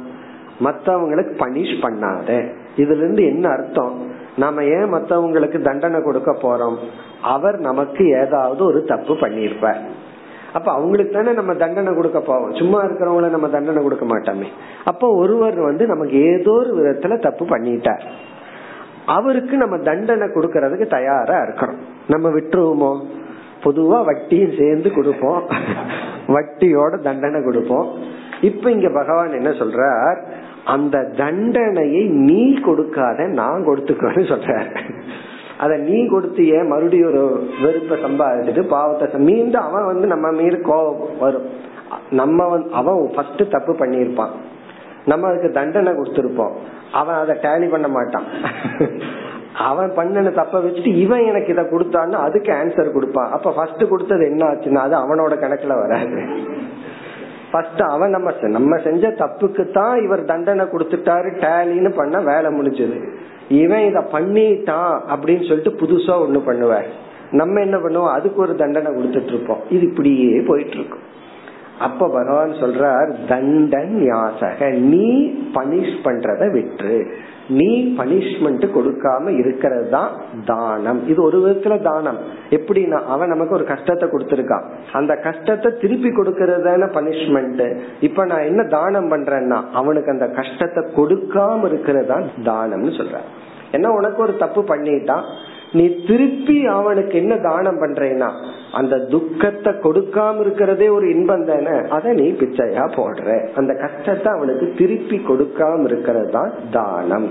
மத்தவங்களுக்கு 0.64 1.34
பனிஷ் 1.40 1.78
பண்ணாத. 1.82 2.60
இதுல 2.76 2.98
இருந்து 2.98 3.24
என்ன 3.24 3.50
அர்த்தம்? 3.50 4.10
நாம 4.38 4.64
ஏன் 4.64 4.94
மத்தவங்களுக்கு 4.94 5.62
தண்டனை 5.62 6.04
கொடுக்க 6.04 6.32
போறோம்? 6.32 6.76
அவர் 7.22 7.58
நமக்கு 7.58 8.10
ஏதாவது 8.10 8.64
ஒரு 8.64 8.84
தப்பு 8.84 9.14
பண்ணியிருப்பார். 9.14 9.78
அப்ப 10.54 10.72
அவங்களுக்கு 10.72 11.14
தானே 11.14 11.32
நம்ம 11.32 11.54
தண்டனை 11.54 11.96
கொடுக்க 11.96 12.20
போவோம். 12.20 12.54
சும்மா 12.54 12.84
இருக்கிறவங்கள 12.84 13.30
நம்ம 13.30 13.50
தண்டனை 13.50 13.84
கொடுக்க 13.84 14.06
மாட்டோமே. 14.06 14.46
அப்ப 14.86 15.16
ஒருவர் 15.16 15.60
வந்து 15.60 15.86
நமக்கு 15.86 16.38
ஏதோ 16.38 16.52
ஒரு 16.52 16.72
விதத்துல 16.78 17.20
தப்பு 17.22 17.46
பண்ணிட்டார். 17.46 18.02
அவருக்கு 19.06 19.58
நம்ம 19.58 19.78
தண்டனை 19.78 20.28
கொடுக்கறதுக்கு 20.28 20.88
தயாரா 20.90 21.42
இருக்கிறோம் 21.42 21.76
நம்ம 22.08 22.30
விட்டுருவோமோ? 22.30 23.04
பொதுவா 23.64 24.06
வட்டியும் 24.06 24.58
சேர்ந்து 24.58 24.92
கொடுப்போம். 24.92 25.44
வட்டியோட 26.28 27.00
தண்டனை 27.00 27.44
கொடுப்போம். 27.44 27.88
இப்ப 28.42 28.72
இங்க 28.72 28.90
பகவான் 28.90 29.32
என்ன 29.32 29.50
சொல்றார்? 29.50 30.18
அந்த 30.66 31.04
தண்டனையை 31.18 32.04
நீ 32.08 32.60
கொடுக்காத 32.60 33.24
நான் 33.24 33.68
கொடுத்துக்கிறேன்னு 33.68 34.32
சொல்ற 34.34 34.66
அத 35.58 35.76
நீ 35.76 36.08
கொடுத்திய 36.08 36.68
மறுபடியும் 36.68 37.10
ஒரு 37.10 37.48
வெறுப்ப 37.64 37.96
சம்பாதிச்சுட்டு 37.96 38.68
பாவத்தை 38.68 39.20
மீண்டும் 39.20 39.62
அவன் 39.62 39.86
வந்து 39.86 40.08
நம்ம 40.08 40.32
மீது 40.32 40.62
கோபம் 40.62 41.18
வரும். 41.20 41.48
நம்ம 42.10 42.60
அவன் 42.72 43.10
ஃபர்ஸ்ட் 43.16 43.44
தப்பு 43.50 43.74
பண்ணியிருப்பான். 43.74 44.30
நம்ம 45.06 45.28
அதுக்கு 45.28 45.52
தண்டனை 45.52 45.94
கொடுத்துருப்போம். 45.94 46.54
அவன் 46.92 47.16
அதை 47.16 47.36
டேலி 47.36 47.70
பண்ண 47.70 47.88
மாட்டான். 47.88 48.26
அவன் 49.54 49.92
பண்ணன 49.96 50.32
தப்ப 50.32 50.60
வச்சுட்டு 50.60 50.92
இவன் 50.96 51.26
எனக்கு 51.26 51.48
இதை 51.48 51.64
கொடுத்தான்னு 51.64 52.12
அதுக்கு 52.12 52.52
ஆன்சர் 52.54 52.94
கொடுப்பான். 52.94 53.32
அப்ப 53.32 53.52
ஃபர்ஸ்ட் 53.52 53.90
கொடுத்தது 53.90 54.26
என்ன 54.26 54.46
ஆச்சுன்னா 54.46 54.76
அது 54.76 54.96
அவனோட 54.96 55.34
கணக்குல 55.44 55.78
வராது. 55.84 56.22
ஃபர்ஸ்ட் 57.52 57.82
அவன் 57.82 58.10
நம்ம 58.10 58.32
நம்ம 58.42 58.78
செஞ்ச 58.78 59.08
தப்புக்கு 59.10 59.72
தான் 59.72 60.02
இவர் 60.04 60.26
தண்டனை 60.26 60.66
கொடுத்துட்டாரு 60.66 61.30
டேலின்னு 61.44 61.90
பண்ண 61.96 62.20
வேலை 62.20 62.50
முடிஞ்சது. 62.52 62.98
இவன் 63.50 63.88
இத 63.88 64.00
பண்ணிட்டான் 64.00 64.94
அப்படின்னு 65.14 65.48
சொல்லிட்டு 65.48 65.86
புதுசா 65.86 66.14
ஒண்ணு 66.26 66.42
பண்ணுவார். 66.46 66.90
நம்ம 67.32 67.62
என்ன 67.62 67.78
பண்ணுவோம்? 67.78 68.12
அதுக்கு 68.12 68.42
ஒரு 68.42 68.56
தண்டனை 68.56 68.92
கொடுத்துட்டு 68.92 69.28
இருப்போம். 69.28 69.58
இது 69.70 69.86
இப்படியே 69.86 70.40
போயிட்டு 70.40 70.74
இருக்கும். 70.74 71.00
அப்ப 71.82 72.08
பகவான் 72.08 72.54
சொல்றார் 72.62 73.10
தண்டன் 73.28 73.98
யாசக 74.12 74.70
நீ 74.94 75.08
பனிஷ் 75.54 75.98
பண்றத 76.04 76.46
விட்டுரு 76.56 77.00
நீ 77.48 77.70
பனிஷ்மெண்ட் 77.98 78.66
கொடுக்காம 78.76 79.40
இருக்கிறது 79.40 79.90
தான் 79.90 80.12
தானம். 80.46 81.00
இது 81.08 81.20
ஒரு 81.24 81.38
விதத்துல 81.46 81.82
தானம். 81.82 82.20
எப்படின்னா 82.50 83.00
அவன் 83.06 83.28
நமக்கு 83.28 83.54
ஒரு 83.54 83.64
கஷ்டத்தை 83.64 84.10
கொடுத்துருக்கான். 84.10 84.66
அந்த 84.92 85.16
கஷ்டத்தை 85.16 85.72
திருப்பி 85.82 86.10
கொடுக்கறது 86.10 86.88
பனிஷ்மெண்ட். 86.98 87.66
இப்ப 88.00 88.26
நான் 88.26 88.48
என்ன 88.50 88.64
தானம் 88.64 89.12
பண்றேன்னா 89.12 89.60
அவனுக்கு 89.74 90.12
அந்த 90.12 90.28
கஷ்டத்தை 90.40 90.84
கொடுக்காம 90.96 91.66
இருக்கிறது 91.66 92.06
தான் 92.06 92.28
தானம்னு 92.44 92.94
சொல்ற 93.00 93.18
ஏன்னா 93.72 93.88
உனக்கு 93.88 94.22
ஒரு 94.22 94.34
தப்பு 94.38 94.62
பண்ணிட்டான்? 94.62 95.26
நீ 95.74 96.04
திருப்பி 96.08 96.66
அவனுக்கு 96.66 97.18
என்ன 97.18 97.38
தானம் 97.38 97.82
பண்றேன்னா 97.82 98.30
அந்த 98.74 98.98
துக்கத்தை 98.98 99.74
கொடுக்காம 99.74 100.40
இருக்கிறதே 100.40 100.90
ஒரு 100.90 101.10
இன்பம் 101.10 101.46
தானே? 101.46 101.88
அதை 101.90 102.14
நீ 102.14 102.32
பிச்சையா 102.32 102.86
போடுற. 102.96 103.48
அந்த 103.56 103.74
கஷ்டத்தை 103.74 104.34
அவனுக்கு 104.34 104.74
திருப்பி 104.78 105.18
கொடுக்காம 105.18 105.84
இருக்கிறது 105.84 106.30
தான் 106.30 106.52
தானம். 106.72 107.30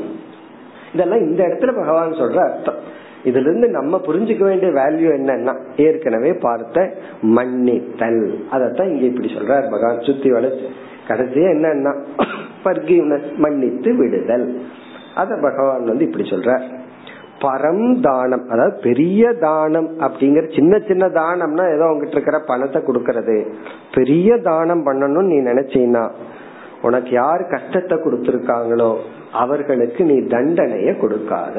இதெல்லாம் 0.94 1.20
இந்த 1.20 1.44
இடத்துல 1.44 1.74
பகவான் 1.76 2.12
சொல்ற 2.12 2.38
அர்த்தம். 2.38 2.80
இதுல 3.24 3.40
இருந்து 3.40 3.68
நம்ம 3.68 4.00
புரிஞ்சுக்க 4.06 4.38
வேண்டிய 4.38 4.72
வேல்யூ 4.72 5.08
என்னன்னா 5.18 5.54
ஏற்கனவே 5.76 6.32
பார்த்த 6.32 6.96
மன்னித்தல். 7.22 8.22
அதத்தான் 8.52 8.90
இங்க 8.90 9.04
இப்படி 9.04 9.34
சொல்றார் 9.34 9.70
பகவான். 9.70 10.00
சுத்தி 10.00 10.30
வளர்ச்சி 10.30 10.66
கடைசியா 11.08 11.50
என்னன்னா 11.56 11.92
மன்னித்து 13.36 13.96
விடுதல். 13.96 14.60
அத 15.14 15.38
பகவான் 15.42 15.84
வந்து 15.84 16.04
இப்படி 16.04 16.28
சொல்ற 16.28 16.50
பரம் 17.44 17.84
தானம். 18.00 18.44
அதாவது 18.52 18.74
பெரிய 18.82 19.32
தானம் 19.46 19.88
அப்படிங்கிற 20.06 20.44
சின்ன 20.56 20.80
சின்ன 20.88 21.04
தானம்னா 21.20 21.64
ஏதோ 21.76 21.86
உங்ககிட்ட 21.90 22.16
இருக்கிற 22.16 22.38
பணத்தை 22.50 22.80
கொடுக்கறது. 22.88 23.38
பெரிய 23.96 24.38
தானம் 24.48 24.84
பண்ணணும்னு 24.86 25.32
நீ 25.32 25.38
நினைச்சீன்னா 25.50 26.04
உனக்கு 26.82 27.10
யார் 27.10 27.42
கஷ்டத்தை 27.54 27.96
கொடுத்திருக்காங்களோ 27.98 28.90
அவர்களுக்கு 29.42 30.04
நீ 30.04 30.16
தண்டனைய 30.34 30.90
கொடுக்காத. 31.00 31.56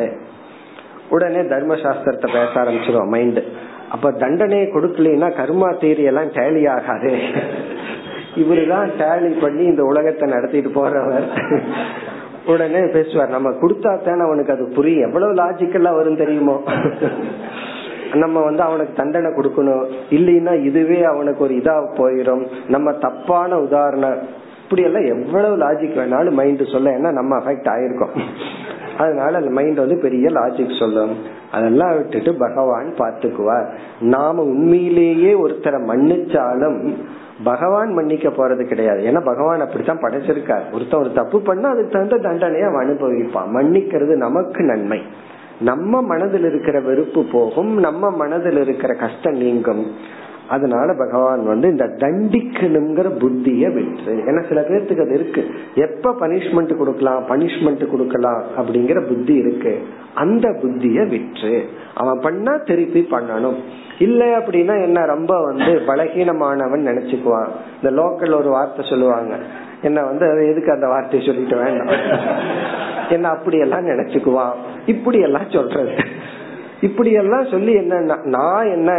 உடனே 1.10 1.42
தர்மசாஸ்திரத்தை 1.54 2.28
பேச 2.38 2.52
ஆரம்பிச்சிருவோம் 2.62 3.14
மைண்ட் 3.16 3.42
அப்ப 3.90 4.12
தண்டனையை 4.24 4.68
கொடுக்கலன்னா 4.68 5.30
கர்மா 5.40 5.70
தேரி 5.82 6.04
எல்லாம் 6.12 6.30
டேலி 6.38 6.62
ஆகாது. 6.76 7.12
இவருதான் 8.42 8.90
டேலி 9.02 9.32
பண்ணி 9.42 9.64
இந்த 9.64 9.84
உலகத்தை 9.84 10.26
நடத்திட்டு 10.30 10.70
போறவர். 10.70 11.28
உடனே 12.48 12.80
பேசுவார் 12.86 13.30
நம்ம 13.30 13.50
கொடுத்தா 13.50 14.04
தானே 14.04 14.22
அவனுக்கு 14.22 14.54
அது 14.54 14.72
புரியும் 14.76 15.08
எவ்வளவு 15.08 15.34
லாஜிக்கெல்லாம் 15.34 15.96
வரும் 15.96 16.18
தெரியுமோ? 16.18 16.62
நம்ம 18.14 18.40
வந்து 18.42 18.62
அவனுக்கு 18.62 18.94
தண்டனை 18.96 19.32
கொடுக்கணும். 19.32 19.86
இல்லைன்னா 20.10 20.64
இதுவே 20.64 21.04
அவனுக்கு 21.04 21.44
ஒரு 21.44 21.54
இதா 21.54 21.76
போயிடும் 21.96 22.48
நம்ம 22.68 22.92
தப்பான 22.92 23.60
உதாரணம் 23.60 24.18
இப்படி 24.64 24.82
எல்லாம் 24.82 25.06
எவ்வளவு 25.06 25.58
லாஜிக் 25.58 25.98
வேணாலும் 26.00 26.32
மைண்ட் 26.32 26.66
சொல்ல 26.66 26.92
ஏன்னா 26.92 27.12
நம்ம 27.12 27.38
அஃபெக்ட் 27.38 27.72
ஆயிருக்கோம். 27.74 28.20
அதனால 28.98 29.38
அந்த 29.38 29.50
மைண்ட் 29.50 29.78
வந்து 29.78 29.98
பெரிய 29.98 30.30
லாஜிக் 30.30 30.80
சொல்லும். 30.80 31.18
அதெல்லாம் 31.52 31.96
விட்டுட்டு 31.96 32.36
பகவான் 32.36 32.94
பார்த்துக்குவார். 32.98 33.70
நாம 34.00 34.42
உண்மையிலேயே 34.42 35.34
ஒருத்தரை 35.34 35.80
மன்னிச்சாலும் 35.92 36.94
பகவான் 37.44 37.94
மன்னிக்க 37.94 38.30
போறது 38.30 38.66
கிடையாது. 38.66 39.04
ஏன்னா 39.04 39.24
பகவான் 39.26 39.60
அப்படித்தான் 39.60 40.02
படைச்சிருக்கார். 40.02 40.74
ஒருத்தன் 40.74 41.00
ஒரு 41.00 41.14
தப்பு 41.14 41.42
பண்ணா 41.42 41.70
அதுக்கு 41.70 41.90
தகுந்த 41.90 42.18
தண்டனையை 42.18 42.68
அவன் 42.70 42.88
அனுபவிப்பான். 42.88 43.56
மன்னிக்கிறது 43.56 44.16
நமக்கு 44.16 44.64
நன்மை. 44.64 45.02
நம்ம 45.62 46.02
மனதில் 46.02 46.46
இருக்கிற 46.46 46.80
வெறுப்பு 46.80 47.26
போகும். 47.32 47.80
நம்ம 47.80 48.10
மனதில் 48.10 48.62
இருக்கிற 48.62 48.94
கஷ்டம் 48.94 49.34
நீங்கும். 49.34 49.92
அதனால 50.52 50.94
பகவான் 50.98 51.48
வந்து 51.48 51.68
இந்த 51.70 51.86
தண்டிக்கணுங்கிற 51.86 53.08
புத்திய 53.20 53.74
விட்டு. 53.74 54.12
ஏன்னா 54.28 54.48
சில 54.48 54.62
பேர்த்துக்கு 54.62 55.02
அது 55.02 55.14
இருக்கு. 55.14 55.44
எப்ப 55.76 56.16
பனிஷ்மெண்ட் 56.20 56.78
கொடுக்கலாம் 56.78 57.26
பனிஷ்மெண்ட் 57.28 57.88
கொடுக்கலாம் 57.88 58.44
அப்படிங்கிற 58.58 59.08
புத்தி 59.08 59.34
இருக்கு. 59.34 59.74
அந்த 60.14 60.50
புத்திய 60.50 61.08
விற்று 61.08 61.66
அவன் 61.96 62.20
பண்ணா 62.20 62.58
திருப்பி 62.58 63.08
பண்ணணும். 63.12 63.58
இல்ல 64.00 64.38
அப்படின்னா 64.38 64.84
என்ன 64.84 65.06
ரொம்ப 65.06 65.44
வந்து 65.44 65.72
பலகீனமானவன் 65.88 66.88
நினைச்சுக்குவான். 66.88 67.52
இந்த 67.82 68.02
லோக்கல் 68.02 68.40
ஒரு 68.40 68.50
வார்த்தை 68.50 68.86
சொல்லுவாங்க. 68.90 69.36
என்ன 69.82 70.04
வந்து 70.04 70.48
எதுக்கு 70.52 70.72
அந்த 70.72 70.88
வார்த்தையை 70.88 71.22
சொல்லிட்டு 71.28 71.58
வேண்டாம். 71.58 71.96
என்ன 73.10 73.30
அப்படி 73.30 73.58
எல்லாம் 73.58 73.86
நினைச்சுக்குவான். 73.86 74.54
இப்படி 74.86 75.20
எல்லாம் 75.20 75.50
சொல்றது. 75.50 75.94
இப்படி 76.82 77.12
எல்லாம் 77.12 77.46
சொல்லி 77.46 77.74
என்ன 77.74 78.20
நான் 78.24 78.72
என்ன 78.72 78.92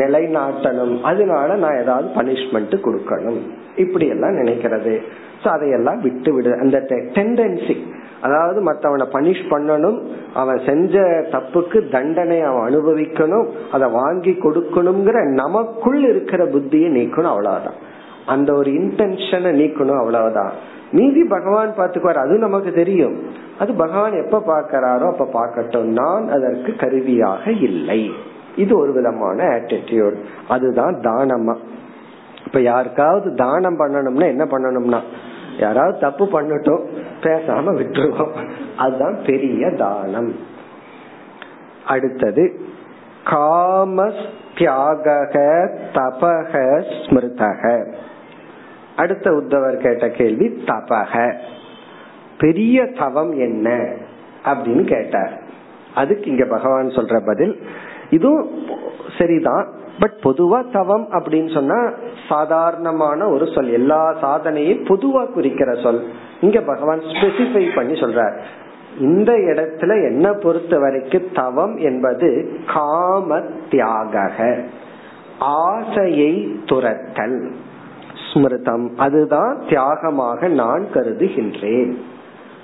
நிலைநாட்டணும்? 0.00 1.00
அதனால 1.00 1.54
நான் 1.54 1.80
ஏதாவது 1.80 2.08
பனிஷ்மெண்ட் 2.16 2.74
கொடுக்கணும். 2.86 3.40
இப்படி 3.76 4.08
எல்லாம் 4.08 4.36
நினைக்கிறது 4.36 4.94
அதையெல்லாம் 5.42 6.00
விட்டு 6.00 6.34
விடு 6.34 6.58
அந்த 6.58 6.78
டெண்டன்சி 6.88 7.74
அதாவது 8.20 8.60
மத்தவனை 8.60 9.06
பனிஷ் 9.12 9.44
பண்ணணும். 9.50 9.98
அவன் 10.34 10.60
செஞ்ச 10.66 10.98
தப்புக்கு 11.32 11.90
தண்டனை 11.90 12.40
அவன் 12.40 12.66
அனுபவிக்கணும். 12.68 13.48
அதை 13.72 13.90
வாங்கி 13.90 14.30
கொடுக்கணுங்கிற 14.30 15.32
நமக்குள் 15.32 16.00
இருக்கிற 16.02 16.44
புத்தியை 16.44 16.88
நீக்கணும் 16.98 17.32
அவ்வளவுதான். 17.34 17.78
அந்த 18.26 18.52
ஒரு 18.52 18.70
இன்டென்ஷனை 18.70 19.52
நீக்கணும் 19.60 19.98
அவ்வளவுதான். 19.98 20.52
மீதி 20.92 21.24
பகவான் 21.24 21.74
பார்த்துக்குவார். 21.78 22.24
அது 22.24 22.38
நமக்கு 22.38 22.72
தெரியும். 22.72 23.22
அது 23.58 23.74
பகவான் 23.74 24.24
எப்ப 24.24 24.42
பாக்கிறாரோ 24.46 25.18
அப்ப 25.18 25.28
பாக்கட்டும் 25.32 25.84
நான் 25.84 26.28
அதற்கு 26.28 26.76
கருவியாக 26.76 27.50
இல்லை. 27.50 28.10
இது 28.56 28.78
ஒரு 28.78 28.92
விதமான 28.92 29.44
ஆட்டிடியூட் 29.44 30.16
அதுதான் 30.48 30.94
தானமா. 30.94 31.56
இப்ப 32.46 32.60
யாருக்காவது 32.60 33.34
தானம் 33.34 33.78
பண்ணணும்னா 33.78 34.26
என்ன 34.26 34.44
பண்ணணும்னா 34.44 35.00
யாராவது 35.58 35.98
தப்பு 35.98 36.24
பண்ணட்டும் 36.24 36.84
பேசாம 37.20 37.74
விட்டுருவோம். 37.74 38.46
அதுதான் 38.76 39.18
பெரிய 39.26 39.70
தானம். 39.70 40.34
அடுத்தது 41.86 42.60
காமஸ் 43.24 44.24
தியாக 44.56 45.28
தபக 45.92 46.82
ஸ்மிருதக 47.06 47.94
அடுத்த 48.96 49.30
உத்தவர் 49.30 49.76
கேட்ட 49.76 50.08
கேள்வி 50.08 50.62
தபக 50.64 51.34
பெரிய 52.38 52.86
தவம் 52.86 53.38
என்ன? 53.38 53.94
அப்படின்னு 54.44 54.84
கேட்டார். 54.84 55.40
அதுக்கு 55.94 56.30
இங்க 56.30 56.44
பகவான் 56.44 56.86
சொல்ற 56.86 57.26
பதில் 57.26 57.60
இதுவும் 58.10 58.48
சரிதான் 59.18 59.66
பட் 60.00 60.16
பொதுவா 60.22 60.70
தவம் 60.72 61.08
அப்படின்னு 61.10 61.54
சொன்னா 61.54 61.92
சாதாரணமான 62.28 63.28
ஒரு 63.28 63.46
சொல் 63.54 63.68
எல்லா 63.68 64.16
சாதனையும் 64.22 64.84
பொதுவா 64.84 65.32
குறிக்கிற 65.32 65.74
சொல். 65.74 66.04
இங்க 66.40 66.60
பகவான் 66.60 66.98
ஸ்பெசிஃபை 66.98 67.74
பண்ணி 67.74 67.92
சொல்றார். 67.92 68.38
இந்த 69.00 69.32
இடத்துல 69.32 70.08
என்ன 70.08 70.32
பொறுத்த 70.32 70.78
வரைக்கும் 70.78 71.32
தவம் 71.34 71.76
என்பது 71.76 72.58
காம 72.74 73.40
தியாக 73.70 74.58
ஆசையை 75.38 76.60
துரத்தல். 76.66 77.54
ஸ்மிருதம். 78.32 78.96
அதுதான் 78.96 79.62
தியாகமாக 79.68 80.48
நான் 80.48 80.86
கருதுகின்றேன். 80.94 81.96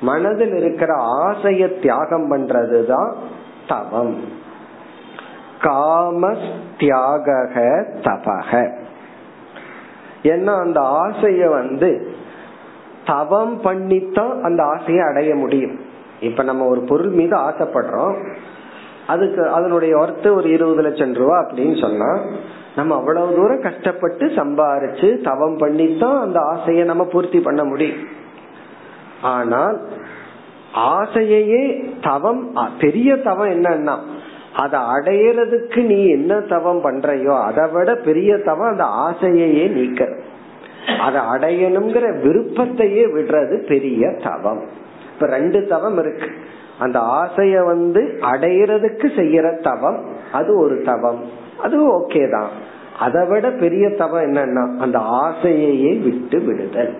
மனதில் 0.00 0.54
இருக்கிற 0.54 0.94
ஆசைய 1.24 1.80
தியாகம் 1.80 2.32
பண்றதுதான் 2.32 3.12
தவம். 3.68 4.16
காம 5.60 6.34
தியாக 6.78 7.32
தபக 8.00 8.80
ஏன்னா 10.22 10.58
அந்த 10.58 10.80
ஆசைய 10.80 11.50
வந்து 11.50 12.14
தவம் 13.06 13.60
பண்ணித்தான் 13.60 14.42
அந்த 14.42 14.62
ஆசையை 14.62 15.06
அடைய 15.06 15.34
முடியும். 15.34 15.80
இப்ப 16.20 16.42
நம்ம 16.42 16.66
ஒரு 16.66 16.80
பொருள் 16.80 17.08
மீது 17.08 17.36
ஆசைப்படுறோம். 17.36 18.34
அதுக்கு 19.06 19.48
அதனுடைய 19.48 19.98
ஒர்த்து 19.98 20.34
ஒரு 20.34 20.50
இருபது 20.50 20.82
லட்சம் 20.82 21.14
ரூபா 21.14 21.38
அப்படின்னு 21.38 21.80
சொன்னா 21.80 22.20
நம்ம 22.76 22.94
அவ்வளவு 22.94 23.34
தூரம் 23.34 23.64
கஷ்டப்பட்டு 23.66 24.26
சம்பாரிச்சு 24.26 25.08
தவம் 25.24 25.56
பண்ணித்தான் 25.56 26.18
அந்த 26.20 26.38
ஆசையை 26.40 26.84
நம்ம 26.84 27.04
பூர்த்தி 27.04 27.40
பண்ண 27.40 27.64
முடியும். 27.64 28.02
ஆனால் 29.22 29.76
ஆசையே 30.74 31.62
தவம் 32.02 32.42
பெரிய 32.80 33.16
தவம் 33.16 33.50
என்னன்னா 33.50 33.96
அதை 34.54 34.78
அடையறதுக்கு 34.94 35.80
நீ 35.84 35.98
என்ன 36.06 36.40
தவம் 36.40 36.80
பண்றையோ 36.84 37.34
அதை 37.42 37.64
விட 37.72 37.90
பெரிய 37.94 38.30
தவம் 38.44 38.70
அந்த 38.70 38.86
ஆசையையே 39.04 39.66
நீக்க 39.70 40.08
அதை 41.06 41.20
அடையணுங்கிற 41.34 42.06
விருப்பத்தையே 42.24 43.04
விடுறது 43.14 43.56
பெரிய 43.68 44.08
தவம். 44.24 44.62
இப்ப 45.12 45.26
ரெண்டு 45.26 45.58
தவம் 45.66 45.98
இருக்கு. 45.98 46.28
அந்த 46.78 46.98
ஆசைய 47.20 47.56
வந்து 47.64 48.02
அடையறதுக்கு 48.32 49.06
செய்யற 49.18 49.46
தவம் 49.62 50.00
அது 50.32 50.50
ஒரு 50.58 50.76
தவம். 50.84 51.22
அதுவும் 51.62 52.02
ஓகே 52.02 52.30
தான். 52.30 52.48
அதை 52.98 53.26
விட 53.26 53.50
பெரிய 53.50 53.90
தவம் 53.90 54.22
என்னன்னா 54.22 54.76
அந்த 54.78 54.98
ஆசையையே 54.98 56.02
விட்டு 56.02 56.40
விடுதல். 56.40 56.94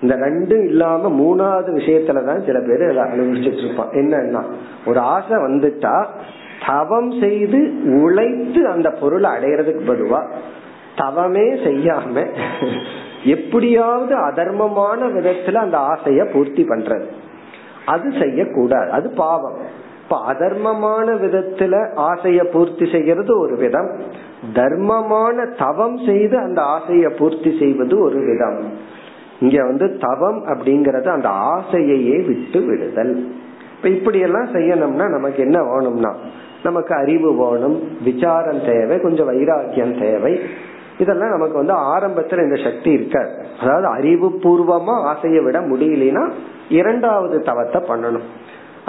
இந்த 0.00 0.14
ரெண்டும் 0.14 0.64
இல்லாம 0.64 1.08
மூணாவது 1.08 1.64
விஷயத்துலதான் 1.64 2.46
சில 2.46 2.60
பேர் 2.60 2.84
அனுபவிச்சுட்டு 2.96 3.64
இருப்பான் 3.64 3.90
என்னன்னா 3.90 4.42
ஒரு 4.86 4.98
ஆசை 4.98 5.36
வந்துட்டா 5.36 6.06
தவம் 6.66 7.10
செய்து 7.20 7.60
உழைத்து 8.02 8.66
அந்த 8.66 8.90
பொருளை 8.90 9.30
அடையறதுக்கு 9.30 9.82
பதுவா 9.86 10.20
தவமே 10.96 11.44
செய்யாம 11.66 12.26
எப்படியாவது 13.24 14.14
அதர்மமான 14.16 15.00
விதத்துல 15.08 15.54
அந்த 15.54 15.78
ஆசைய 15.78 16.32
பூர்த்தி 16.32 16.64
பண்றது. 16.64 17.04
அது 17.86 18.12
செய்யக்கூடாது. 18.20 18.90
அது 18.90 19.10
பாவம். 19.10 19.69
இப்ப 20.10 20.22
அதர்மமான 20.32 21.12
விதத்துல 21.14 21.74
ஆசைய 21.96 22.44
பூர்த்தி 22.44 22.90
செய்யறது 22.92 23.38
ஒரு 23.38 23.56
விதம். 23.56 23.90
தர்மமான 24.52 25.56
தவம் 25.58 25.96
செய்து 25.96 26.38
அந்த 26.38 26.62
ஆசைய 26.62 27.16
பூர்த்தி 27.16 27.56
செய்வது 27.58 28.00
ஒரு 28.00 28.18
விதம். 28.20 28.72
இங்க 29.40 29.64
வந்து 29.64 29.98
தவம் 30.00 30.46
அப்படிங்கறது 30.46 31.08
அந்த 31.08 31.28
ஆசையையே 31.28 32.26
விட்டு 32.26 32.60
விடுதல். 32.66 33.32
இப்ப 33.76 33.88
இப்படி 33.88 34.18
எல்லாம் 34.18 34.46
செய்யணும்னா 34.46 35.08
நமக்கு 35.08 35.42
என்ன 35.42 35.62
வேணும்னா 35.62 36.16
நமக்கு 36.62 36.94
அறிவு 36.94 37.34
வேணும் 37.34 37.82
விசாரம் 38.04 38.64
தேவை 38.66 39.00
கொஞ்சம் 39.00 39.26
வைராக்கியம் 39.26 39.98
தேவை. 40.00 40.40
இதெல்லாம் 40.98 41.30
நமக்கு 41.30 41.54
வந்து 41.54 41.74
ஆரம்பத்துல 41.74 42.42
இந்த 42.42 42.70
சக்தி 42.70 42.90
இருக்காது. 42.90 43.30
அதாவது 43.60 43.86
அறிவு 43.86 44.28
பூர்வமா 44.28 45.02
ஆசையை 45.02 45.44
விட 45.44 45.60
முடியலனா 45.60 46.30
இரண்டாவது 46.68 47.38
தவத்தை 47.40 47.82
பண்ணணும். 47.82 48.28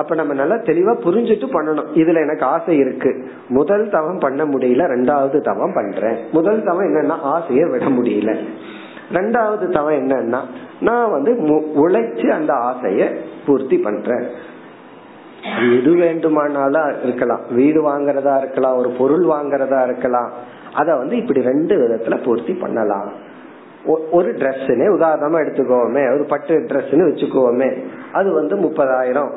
அப்ப 0.02 0.16
நம்ம 0.16 0.34
நல்லா 0.34 0.56
தெளிவா 0.56 0.94
புரிஞ்சுட்டு 1.06 1.48
பண்ணணும். 1.54 1.90
இதுல 1.96 2.22
எனக்கு 2.22 2.46
ஆசை 2.46 2.78
இருக்கு. 2.78 3.30
முதல் 3.48 3.90
தவம் 3.90 4.20
பண்ண 4.20 4.46
முடியல 4.46 4.84
ரெண்டாவது 4.94 5.42
தவம் 5.42 5.74
பண்றேன். 5.74 6.18
முதல் 6.32 6.64
தவம் 6.64 6.86
என்னன்னா 6.86 7.20
ஆசையை 7.36 7.70
விட 7.70 7.86
முடியல. 7.86 8.38
ரெண்டாவது 9.14 9.72
தவம் 9.72 9.94
என்னன்னா 9.94 10.40
நான் 10.80 11.12
வந்து 11.12 11.34
உழைச்சு 11.88 12.28
அந்த 12.28 12.54
ஆசைய 12.54 13.16
பூர்த்தி 13.46 13.78
பண்றேன். 13.78 14.24
எது 15.80 15.94
வேண்டுமானாலும் 15.94 17.04
இருக்கலாம். 17.04 17.42
வீடு 17.52 17.80
வாங்குறதா 17.90 18.38
இருக்கலாம். 18.38 18.78
ஒரு 18.78 18.90
பொருள் 18.90 19.24
வாங்குறதா 19.24 19.84
இருக்கலாம். 19.84 20.32
அத 20.74 20.96
வந்து 20.96 21.18
இப்படி 21.18 21.42
ரெண்டு 21.42 21.76
விதத்துல 21.76 22.24
பூர்த்தி 22.24 22.54
பண்ணலாம். 22.54 23.12
ஒரு 24.12 24.34
ட்ரெஸ்ன்னு 24.34 24.88
உதாரணமா 24.98 25.38
எடுத்துக்கோமே. 25.42 26.14
ஒரு 26.14 26.26
பட்டு 26.30 26.54
ட்ரெஸ்ன்னு 26.60 27.10
வச்சுக்கோமே. 27.10 27.84
அது 28.14 28.32
வந்து 28.34 28.56
முப்பதாயிரம். 28.56 29.32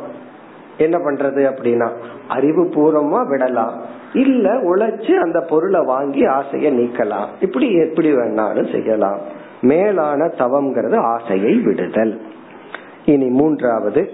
என்ன 0.79 0.99
பண்றது 0.99 1.53
அப்படின்னா 1.53 1.91
அறிவு 2.29 2.65
பூர்வமா 2.65 3.29
விடலாம். 3.29 3.81
இல்ல 4.13 4.53
உழைச்சு 4.53 5.15
அந்த 5.15 5.41
பொருளை 5.41 5.85
வாங்கி 5.85 6.27
ஆசைய 6.27 6.71
நீக்கலாம். 6.73 7.27
இப்படி 7.41 7.75
எப்படி 7.75 8.13
வேணாலும் 8.13 8.73
செய்யலாம். 8.73 9.19
மேலான 9.61 10.27
தவம்ங்கிறது 10.27 10.97
ஆசையை 10.97 11.55
விடுதல். 11.55 12.21
இனி 13.05 13.27
மூன்றாவது. 13.27 14.13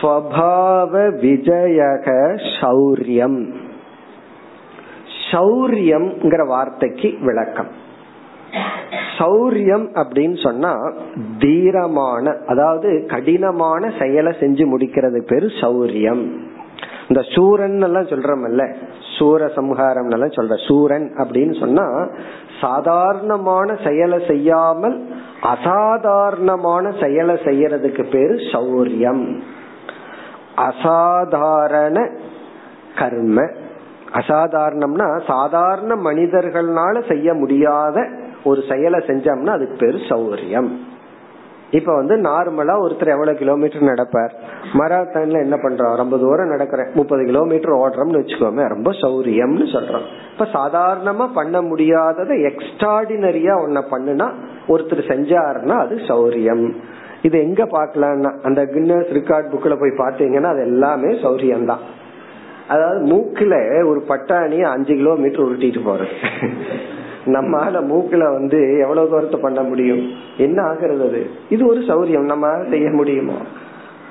ஸ்வபாவ 0.00 1.10
விஜயக 1.22 2.38
சௌரியம் 2.60 3.52
சௌரியம்ங்கிற 5.32 6.46
வார்த்தைக்கு 6.46 7.14
விளக்கம். 7.20 7.81
சௌரியம் 9.18 9.84
அப்படின்னு 10.00 10.36
சொன்னா 10.46 10.72
தீரமான 11.38 12.34
அதாவது 12.46 12.88
கடினமான 13.12 13.90
செயலை 13.98 14.32
செஞ்சு 14.40 14.64
முடிக்கிறது 14.72 15.20
பேரு 15.30 15.48
சௌரியம். 15.60 16.24
இந்த 17.08 17.22
சூரன் 17.34 17.80
எல்லாம் 17.88 18.10
சொல்றோம்ல 18.12 18.64
சூர 19.16 19.48
சம்ஹாரம் 19.56 20.10
எல்லாம் 20.10 20.36
சொல்ற 20.36 20.54
சூரன் 20.66 21.06
அப்படின்னு 21.22 21.54
சொன்னா 21.60 21.86
சாதாரணமான 22.60 23.76
செயலை 23.86 24.18
செய்யாமல் 24.26 24.96
அசாதாரணமான 25.54 26.92
செயலை 27.00 27.36
செய்யறதுக்கு 27.48 28.04
பேரு 28.10 28.36
சௌரியம். 28.52 29.24
அசாதாரண 30.68 31.98
கர்ம 32.98 33.40
அசாதாரணம்னா 34.20 35.06
சாதாரண 35.26 35.92
மனிதர்களால 36.08 36.96
செய்ய 37.08 37.34
முடியாத 37.34 37.98
ஒரு 38.44 38.60
செயலை 38.70 38.98
செஞ்சோம்னா 39.08 39.54
அதுக்கு 39.58 39.76
பேரு 39.84 39.98
சௌரியம். 40.10 40.70
இப்ப 41.78 41.90
வந்து 41.94 42.14
நார்மலா 42.26 42.74
ஒருத்தர் 42.84 43.12
எவ்வளவு 43.12 43.38
கிலோமீட்டர் 43.42 43.90
நடப்பார்? 43.90 44.32
மராத்தான்ல 44.78 45.38
என்ன 45.46 45.56
பண்றோம் 45.62 45.94
ரொம்ப 46.00 46.16
தூரம் 46.24 46.52
நடக்கிறேன். 46.54 46.90
முப்பது 46.98 47.22
கிலோமீட்டர் 47.30 47.72
ஓடுறோம்னு 47.82 48.20
வச்சுக்கோமே 48.20 48.64
ரொம்ப 48.74 48.90
சௌரியம்னு 49.02 49.66
சொல்றோம். 49.74 50.06
இப்ப 50.32 50.46
சாதாரணமா 50.58 51.26
பண்ண 51.38 51.62
முடியாததை 51.62 52.36
எக்ஸ்ட்ராடினரியா 52.50 53.56
ஒன்ன 53.64 53.82
பண்ணுனா 53.92 54.28
ஒருத்தர் 54.68 55.02
செஞ்சாருன்னா 55.12 55.78
அது 55.84 55.96
சௌரியம். 56.10 56.66
இது 57.22 57.36
எங்க 57.46 57.62
பாக்கலாம்னா 57.76 58.30
அந்த 58.48 58.60
கின்னஸ் 58.74 59.10
ரெக்கார்ட் 59.18 59.52
புக்ல 59.52 59.74
போய் 59.80 60.00
பாத்தீங்கன்னா 60.04 60.50
அது 60.54 60.62
எல்லாமே 60.70 61.12
சௌரியம் 61.24 61.68
தான் 61.72 61.84
அதாவது 62.68 63.00
மூக்குல 63.12 63.54
ஒரு 63.90 64.00
பட்டாணியை 64.08 64.66
அஞ்சு 64.74 64.94
கிலோமீட்டர் 65.00 65.44
உருட்டிட்டு 65.46 65.80
போறது. 65.88 66.14
நம்மால 67.24 67.74
மூக்குல 67.90 68.32
வந்து 68.32 68.78
எவ்வளவு 68.78 69.08
தூரத்தை 69.08 69.40
பண்ண 69.40 69.62
முடியும்? 69.62 70.10
என்ன 70.36 70.62
ஆகிறது 70.62 71.08
அது? 71.08 71.30
இது 71.48 71.66
ஒரு 71.66 71.80
சௌரியம். 71.80 72.24
நம்ம 72.24 72.64
செய்ய 72.70 72.90
முடியுமா? 72.90 73.34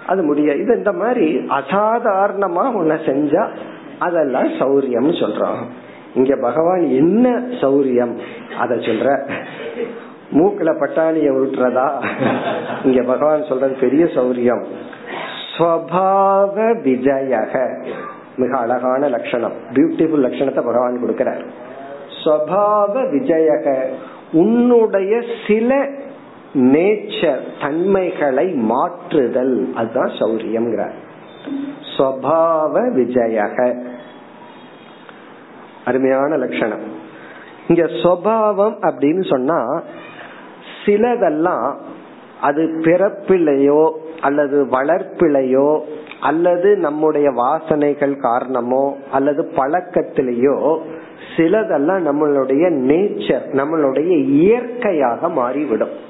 அது 0.08 0.24
முடியாது. 0.24 0.60
இது 0.60 0.78
இந்த 0.78 0.94
மாதிரி 0.94 1.38
அசாதாரணமா 1.38 2.74
உன்னை 2.74 2.96
செஞ்சா 2.96 3.48
அதெல்லாம் 4.00 4.48
சௌரியம் 4.48 5.14
சொல்றான் 5.20 5.64
இங்க 6.14 6.36
பகவான் 6.36 6.82
என்ன 6.82 7.40
சௌரியம்? 7.40 8.18
அத 8.60 8.76
சொல்ற. 8.76 9.30
மூக்குல 10.32 10.80
பட்டாணிய 10.80 11.32
உருட்டுறதா? 11.32 11.90
இங்க 12.84 13.04
பகவான் 13.04 13.44
சொல்றது 13.44 13.76
பெரிய 13.82 14.06
சௌரியம். 14.06 14.64
ஸ்வபாவ 15.58 16.56
விஜயக. 16.84 17.86
மிக 18.38 18.58
அழகான 18.58 19.10
லட்சணம். 19.10 19.54
பியூட்டிஃபுல் 19.74 20.26
லட்சணத்தை 20.28 20.56
பகவான் 20.56 21.04
கொடுக்கிறார். 21.04 21.44
ஸ்வபாவ 22.24 22.94
விஜயக. 22.94 23.86
உன்னுடைய 24.32 25.22
சில 25.48 25.88
நேச்சர் 26.54 27.40
தன்மைகளை 27.62 28.54
மாற்றுதல். 28.54 29.74
அதுதான் 29.76 30.08
சௌரியம் 30.08 30.90
ஸ்வபாவ 31.98 32.74
விஜயக. 32.74 33.90
அருமையான 35.86 36.38
லட்சணம். 36.38 37.00
இங்க 37.68 37.84
சுவாவம் 37.84 38.76
அப்படின்னு 38.82 39.30
சொன்னா 39.30 39.82
சிலதெல்லாம் 40.86 41.76
அது 42.42 42.64
பிறப்பிலையோ 42.80 43.92
அல்லது 44.22 44.66
வளர்ப்பிலையோ 44.66 45.80
அல்லது 46.22 46.78
நம்முடைய 46.78 47.30
வாசனைகள் 47.30 48.20
காரணமோ 48.20 48.98
அல்லது 49.12 49.52
பழக்கத்திலேயோ 49.56 50.80
சிலதெல்லாம் 51.38 52.06
நம்மளுடைய 52.06 52.70
நேச்சர் 52.70 53.42
நம்மளுடைய 53.52 54.10
இயற்கையாக 54.24 55.30
மாறிவிடும். 55.30 56.10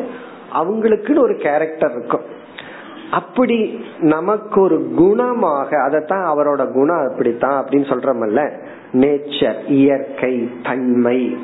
அவங்களுக்குன்னு 0.53 1.21
ஒரு 1.21 1.35
கேரக்டர் 1.35 1.91
இருக்கும். 1.91 2.41
அப்படி 3.13 3.85
நமக்கு 3.99 4.61
ஒரு 4.61 4.91
குணமாக 4.97 5.71
அதத்தான் 5.71 6.25
அவரோட 6.25 6.71
குணம் 6.71 7.07
அப்படித்தான் 7.11 7.65
அப்படின்னு 7.65 7.91
சொல்றமல்ல? 7.91 8.51
நேச்சர் 8.93 9.69
இயற்கை 9.69 10.49
தன்மை. 10.63 11.37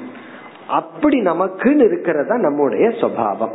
அப்படி 0.68 1.20
நமக்குன்னு 1.20 1.84
இருக்கிறதா 1.84 2.38
நம்முடைய 2.38 2.90
சுவாவம். 2.90 3.54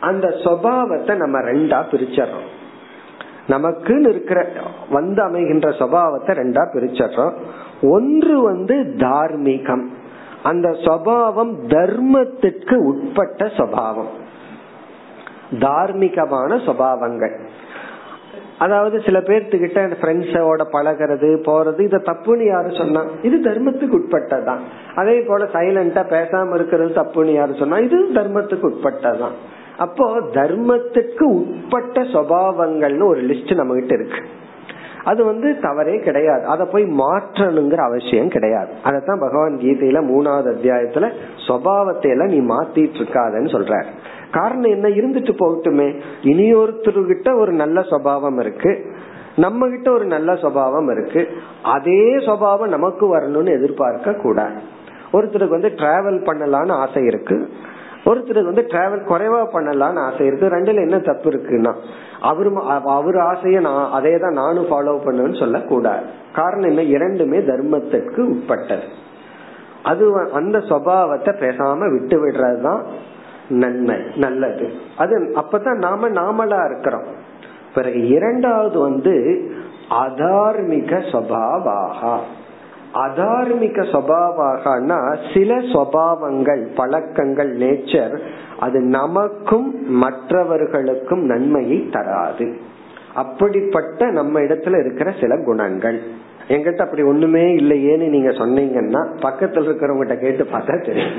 அந்த 0.00 0.28
சுவாவத்தை 0.28 1.16
நம்ம 1.16 1.40
ரெண்டா 1.40 1.82
பிரிச்சிடறோம். 1.90 2.52
நமக்குன்னு 3.48 4.08
இருக்கிற 4.08 4.46
வந்து 4.90 5.22
அமைகின்ற 5.22 5.70
சுவாவத்தை 5.70 6.30
ரெண்டா 6.30 6.66
பிரிச்சிடறோம். 6.74 7.32
ஒன்று 7.82 8.42
வந்து 8.42 8.74
தார்மீகம். 8.96 9.84
அந்த 10.42 10.68
சுவாவம் 10.68 11.54
தர்மத்திற்கு 11.66 12.74
உட்பட்ட 12.74 13.44
சுவாவம். 13.44 14.22
தார்மீகமான 15.58 16.56
சுவாவங்கள் 16.56 17.36
அதாவது 18.58 19.00
சில 19.00 19.18
பேர்த்துக்கிட்ட 19.18 19.96
ஃப்ரெண்ட்ஸோட 20.00 20.62
பழகிறது 20.72 21.28
போறது 21.46 21.80
இத 21.80 21.96
தப்புன்னு 21.96 22.46
யாரு 22.46 22.70
சொன்னா 22.70 23.02
இது 23.22 23.50
தர்மத்துக்கு 23.50 23.98
உட்பட்டதான் 23.98 24.58
அதே 24.94 25.20
போல 25.20 25.44
சைலண்டா 25.44 26.02
பேசாம 26.14 26.54
இருக்கிறது 26.54 27.02
தப்புன்னு 27.02 27.34
யாரு 27.34 27.54
சொன்னா 27.54 27.78
இது 27.78 28.08
தர்மத்துக்கு 28.14 28.72
உட்பட்டதான் 28.72 29.34
அப்போ 29.78 30.20
தர்மத்துக்கு 30.20 31.22
உட்பட்ட 31.22 32.00
சுவாவங்கள்னு 32.00 33.06
ஒரு 33.06 33.22
லிஸ்ட் 33.22 33.54
நம்ம 33.54 33.74
கிட்ட 33.74 33.94
இருக்கு. 33.94 34.20
அது 35.04 35.24
வந்து 35.24 35.58
தவறே 35.60 35.98
கிடையாது. 35.98 36.44
அதை 36.44 36.66
போய் 36.72 36.84
மாற்றணுங்கிற 36.84 37.74
அவசியம் 37.74 38.28
கிடையாது. 38.28 38.68
அதைத்தான் 38.82 39.20
பகவான் 39.20 39.56
கீதையில 39.56 40.00
மூணாவது 40.10 40.48
அத்தியாயத்துல 40.54 41.12
சுவாவத்தை 41.48 42.08
எல்லாம் 42.08 42.26
நீ 42.26 42.40
மாத்திட்டு 42.40 43.00
இருக்காதன்னு 43.00 43.50
சொல்ற 43.52 43.84
காரணம் 44.30 44.70
என்ன? 44.70 44.88
இருந்துட்டு 44.88 45.34
போகட்டுமே. 45.38 46.00
இனியொருத்தருகிட்ட 46.22 47.38
ஒரு 47.38 47.52
நல்ல 47.52 47.80
சுவாவம் 47.80 48.38
இருக்கு. 48.38 48.86
நம்ம 49.36 49.68
கிட்ட 49.68 49.92
ஒரு 49.92 50.04
நல்ல 50.04 50.32
சுவாவம் 50.32 50.90
இருக்கு. 50.90 51.28
அதே 51.62 52.16
சுவாவம் 52.16 52.68
நமக்கு 52.68 53.18
வரணும்னு 53.18 53.48
எதிர்பார்க்க 53.48 54.12
கூடாது. 54.12 54.60
ஒருத்தருக்கு 55.12 55.48
வந்து 55.48 55.68
டிராவல் 55.68 56.24
பண்ணலாம்னு 56.24 56.70
ஆசை 56.70 57.04
இருக்கு. 57.04 57.48
ஒருத்தருக்கு 58.04 58.44
வந்து 58.44 58.64
டிராவல் 58.68 59.06
குறைவா 59.08 59.46
பண்ணலாம்னு 59.52 59.98
ஆசை 59.98 60.26
இருக்கு. 60.26 60.48
ரெண்டுல 60.48 60.74
என்ன 60.74 60.98
தப்பு 60.98 61.30
இருக்குன்னா 61.30 61.74
அவரு 62.20 62.60
அவர் 62.84 63.14
ஆசைய 63.14 63.60
நான் 63.60 63.90
அதே 63.90 64.18
தான் 64.18 64.32
நானும் 64.32 64.66
ஃபாலோ 64.66 65.00
பண்ணுவேன்னு 65.06 65.38
சொல்லக்கூடாது. 65.38 66.02
காரணம் 66.34 66.68
என்ன? 66.68 66.82
இரண்டுமே 66.82 67.38
தர்மத்திற்கு 67.38 68.20
உட்பட்டது. 68.20 68.82
அது 69.82 70.30
அந்த 70.32 70.58
சுவாவத்தை 70.58 71.32
பேசாம 71.34 71.90
விட்டு 71.90 72.26
விடுறதுதான் 72.26 72.82
நன்மை 73.48 73.96
நல்லது. 74.16 74.72
அது 74.96 75.34
அப்பதான் 75.36 75.76
நாம 75.76 76.08
நாமளா 76.08 76.70
இருக்கிறோம். 76.70 77.06
பிறகு 77.74 78.08
இரண்டாவது 78.08 78.78
வந்து 78.78 79.46
அதார்மிக 79.90 80.98
சுவாவாகா. 81.12 82.18
அதார்மிக 82.94 83.82
சுவாவாகனா 83.82 85.16
சில 85.34 85.58
சுவாவங்கள் 85.58 86.66
பழக்கங்கள் 86.76 87.56
நேச்சர் 87.56 88.18
அது 88.60 88.80
நமக்கும் 88.80 89.90
மற்றவர்களுக்கும் 89.92 91.24
நன்மையை 91.24 91.88
தராது. 91.90 92.56
அப்படிப்பட்ட 93.14 94.10
நம்ம 94.10 94.40
இடத்துல 94.40 94.80
இருக்கிற 94.80 95.12
சில 95.20 95.36
குணங்கள். 95.36 96.02
எங்கிட்ட 96.48 96.76
அப்படி 96.76 97.02
ஒண்ணுமே 97.02 97.54
இல்லையேன்னு 97.56 98.08
நீங்க 98.08 98.30
சொன்னீங்கன்னா 98.30 99.02
பக்கத்துல 99.22 99.66
இருக்கிறவங்க 99.68 100.20
கேட்டு 100.20 100.44
பார்த்தா 100.44 100.84
தெரியும். 100.84 101.12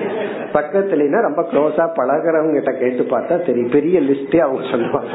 பக்கத்துலனா 0.53 1.21
ரொம்ப 1.21 1.41
க்ளோஸா 1.41 1.85
பழகிறவங்க 1.95 2.53
கிட்ட 2.53 2.71
கேட்டு 2.71 3.17
பார்த்தா 3.17 3.45
தெரியும். 3.45 3.71
பெரிய 3.71 3.99
லிஸ்டே 3.99 4.37
அவங்க 4.37 4.69
சொல்லுவாங்க. 4.71 5.09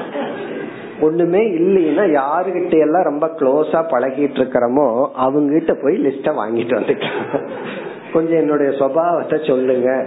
ஒண்ணுமே 1.01 1.39
இல்லைன்னா 1.39 2.05
யாருகிட்ட 2.21 2.79
எல்லாம் 2.79 3.03
ரொம்ப 3.03 3.27
க்ளோஸா 3.27 3.81
பழகிட்டு 3.93 4.39
இருக்கிறோமோ 4.41 5.09
அவங்க 5.13 5.53
கிட்ட 5.53 5.75
போய் 5.83 5.97
லிஸ்ட 6.07 6.35
வாங்கிட்டு 6.41 6.75
வந்துட்டேன் 6.81 7.47
கொஞ்சம் 8.13 8.39
என்னுடைய 8.39 8.73
சுவாவத்தை 8.73 9.47
சொல்லுங்க. 9.47 10.05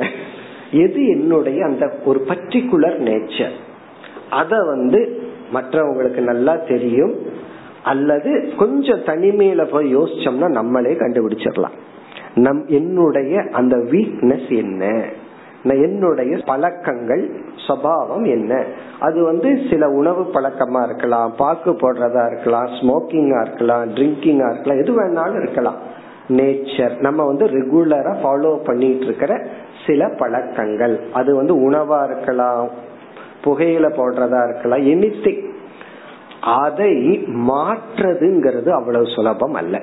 எது 0.71 1.07
என்னுடைய 1.07 1.65
அந்த 1.65 1.93
ஒரு 2.05 2.25
பர்டிகுலர் 2.27 2.97
நேச்சர் 2.99 3.55
அத 4.29 4.63
வந்து 4.63 5.21
மற்றவங்களுக்கு 5.53 6.19
நல்லா 6.19 6.55
தெரியும். 6.55 7.41
அல்லது 7.83 8.53
கொஞ்சம் 8.57 8.99
தனிமையில 8.99 9.63
போய் 9.71 9.97
யோசிச்சோம்னா 9.97 10.47
நம்மளே 10.47 10.91
கண்டுபிடிச்சிடலாம். 10.91 11.77
நம் 12.35 12.67
என்னுடைய 12.67 13.43
அந்த 13.51 13.77
வீக்னஸ் 13.77 14.57
என்ன? 14.57 15.03
என்னுடைய 15.63 16.37
பழக்கங்கள் 16.45 17.31
சபாவம் 17.67 18.23
என்ன? 18.23 18.63
அது 18.99 19.23
வந்து 19.23 19.59
சில 19.69 19.89
உணவு 19.89 20.23
பழக்கமா 20.33 20.83
இருக்கலாம் 20.83 21.33
பாக்கு 21.37 21.71
போடுறதா 21.71 22.25
இருக்கலாம் 22.31 22.65
ஸ்மோக்கிங்கா 22.65 23.41
இருக்கலாம் 23.41 23.89
ட்ரிங்கிங்கா 23.89 24.49
இருக்கலாம் 24.49 24.81
எது 24.81 24.93
வேணாலும் 25.01 25.41
இருக்கலாம். 25.41 25.75
நேச்சர் 26.29 26.99
நம்ம 26.99 27.25
வந்து 27.25 27.45
ரெகுலரா 27.45 28.13
ஃபாலோ 28.23 28.63
பண்ணிட்டு 28.63 29.05
இருக்கிற 29.05 29.45
சில 29.87 30.09
பழக்கங்கள். 30.17 30.99
அது 31.13 31.35
வந்து 31.35 31.69
உணவா 31.69 32.11
இருக்கலாம் 32.11 32.69
புகையில 33.43 33.85
போடுறதா 33.97 34.43
இருக்கலாம் 34.49 34.79
எனித்திங் 34.79 35.51
அதை 36.43 37.25
மாற்றுறதுங்கிறது 37.27 38.69
அவ்வளவு 38.69 39.05
சுலபம் 39.05 39.53
அல்ல. 39.53 39.81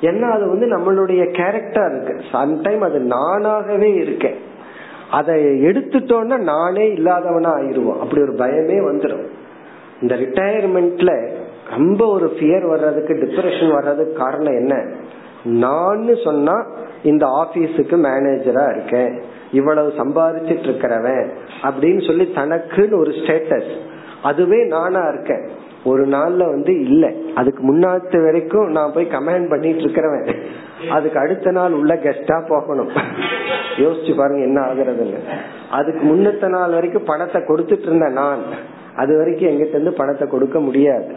ஏன்னா 0.00 0.30
அது 0.30 0.48
வந்து 0.48 0.66
நம்மளுடைய 0.66 1.30
கேரக்டர் 1.30 2.02
இருக்கு. 2.02 2.24
சம்டைம் 2.32 2.78
அது 2.78 2.98
நானாகவே 2.98 3.96
இருக்கேன் 3.96 4.34
அதை 5.10 5.44
எடுத்துட்டோம்னா 5.44 6.38
நானே 6.38 6.88
இல்லாதவனா 6.88 7.50
ஆயிருவோம் 7.58 7.98
அப்படி 7.98 8.22
ஒரு 8.22 8.32
பயமே 8.32 8.78
வந்துடும் 8.90 9.26
இந்த 10.00 10.14
ரிட்டையர்மெண்ட்ல 10.14 11.28
ரொம்ப 11.70 12.06
ஒரு 12.06 12.32
ஃபியர் 12.38 12.68
வர்றதுக்கு 12.68 13.14
டிப்ரெஷன் 13.14 13.72
வர்றதுக்கு 13.72 14.12
காரணம் 14.12 14.52
என்ன? 14.52 14.86
நான் 15.44 16.16
சொன்னா 16.24 16.66
இந்த 17.02 17.26
ஆபீஸுக்கு 17.26 17.96
மேனேஜரா 18.06 18.76
இருக்கேன். 18.76 19.22
இவ்வளவு 19.52 19.92
சம்பாதிச்சிட்டு 19.98 20.66
இருக்கிறவன் 20.68 21.30
அப்படின்னு 21.62 22.06
சொல்லி 22.06 22.32
தனக்குன்னு 22.34 22.98
ஒரு 22.98 23.10
ஸ்டேட்டஸ் 23.10 23.70
அதுவே 24.22 24.64
நானா 24.64 25.08
இருக்கேன். 25.08 25.48
ஒரு 25.84 26.08
நாள்ல 26.08 26.36
வந்து 26.36 26.80
இல்ல. 26.80 27.12
அதுக்கு 27.34 27.74
முன்னாத்து 27.74 28.22
வரைக்கும் 28.22 28.70
நான் 28.70 28.92
போய் 28.92 29.08
கமெண்ட் 29.10 29.48
பண்ணிட்டு 29.48 29.82
இருக்கிறவன். 29.82 30.36
அதுக்கு 30.90 31.18
அடுத்த 31.18 31.50
நாள் 31.50 31.72
உள்ள 31.72 31.94
கெஸ்டா 31.94 32.48
போகணும். 32.48 32.88
யோசிச்சு 33.76 34.16
பாருங்க 34.16 34.42
என்ன 34.42 34.60
ஆகுறதுன்னு. 34.60 35.18
அதுக்கு 35.70 36.06
முன்னத்த 36.06 36.48
நாள் 36.48 36.70
வரைக்கும் 36.70 37.04
பணத்தை 37.04 37.42
கொடுத்துட்டு 37.42 37.82
இருந்தேன் 37.82 38.12
நான். 38.12 38.38
அது 38.96 39.16
வரைக்கும் 39.16 39.48
எங்கிட்ட 39.48 39.68
இருந்து 39.68 39.92
பணத்தை 39.92 40.28
கொடுக்க 40.28 40.60
முடியாது. 40.60 41.14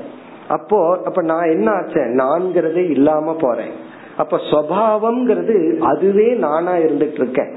அப்போ 0.48 1.02
அப்ப 1.06 1.22
நான் 1.22 1.50
என்ன 1.50 1.72
ஆச்சேன் 1.72 2.20
நான்கிறதே 2.20 2.90
இல்லாம 2.90 3.36
போறேன். 3.40 3.72
அப்ப 4.18 4.38
சுவாவம்ங்கிறது 4.52 5.78
அதுவே 5.78 6.34
நானா 6.34 6.74
இருந்துட்டு 6.74 7.14
இருக்கேன். 7.14 7.56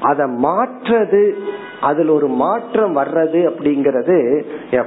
அதை 0.00 0.26
மாற்றது 0.44 1.22
அதுல 1.80 2.12
ஒரு 2.12 2.28
மாற்றம் 2.42 2.96
வர்றது 2.96 3.40
அப்படிங்கறது 3.50 4.18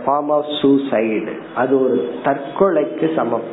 ஃபார்ம் 0.05 0.32
ஆஃப் 0.38 0.51
சூசைடு 0.60 1.34
அது 1.55 1.74
ஒரு 1.84 1.97
தற்கொலைக்கு 2.24 3.10
சமம். 3.16 3.47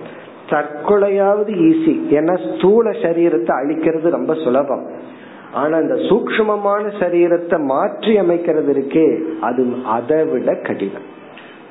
தற்கொலையாவது 0.50 1.52
ஈஸி 1.68 1.94
ஏன்னா 2.18 2.34
ஸ்தூல 2.46 2.90
சரீரத்தை 3.04 3.52
அழிக்கிறது 3.60 4.16
ரொம்ப 4.16 4.34
சுலபம். 4.34 4.84
ஆனா 5.52 5.76
இந்த 5.78 5.96
சூக்மமான 6.08 6.84
சரீரத்தை 7.00 7.58
மாற்றி 7.64 8.14
அமைக்கிறது 8.22 8.70
இருக்கே 8.74 9.06
அது 9.40 9.62
அதை 9.96 10.18
விட 10.24 10.54
கடினம். 10.66 11.06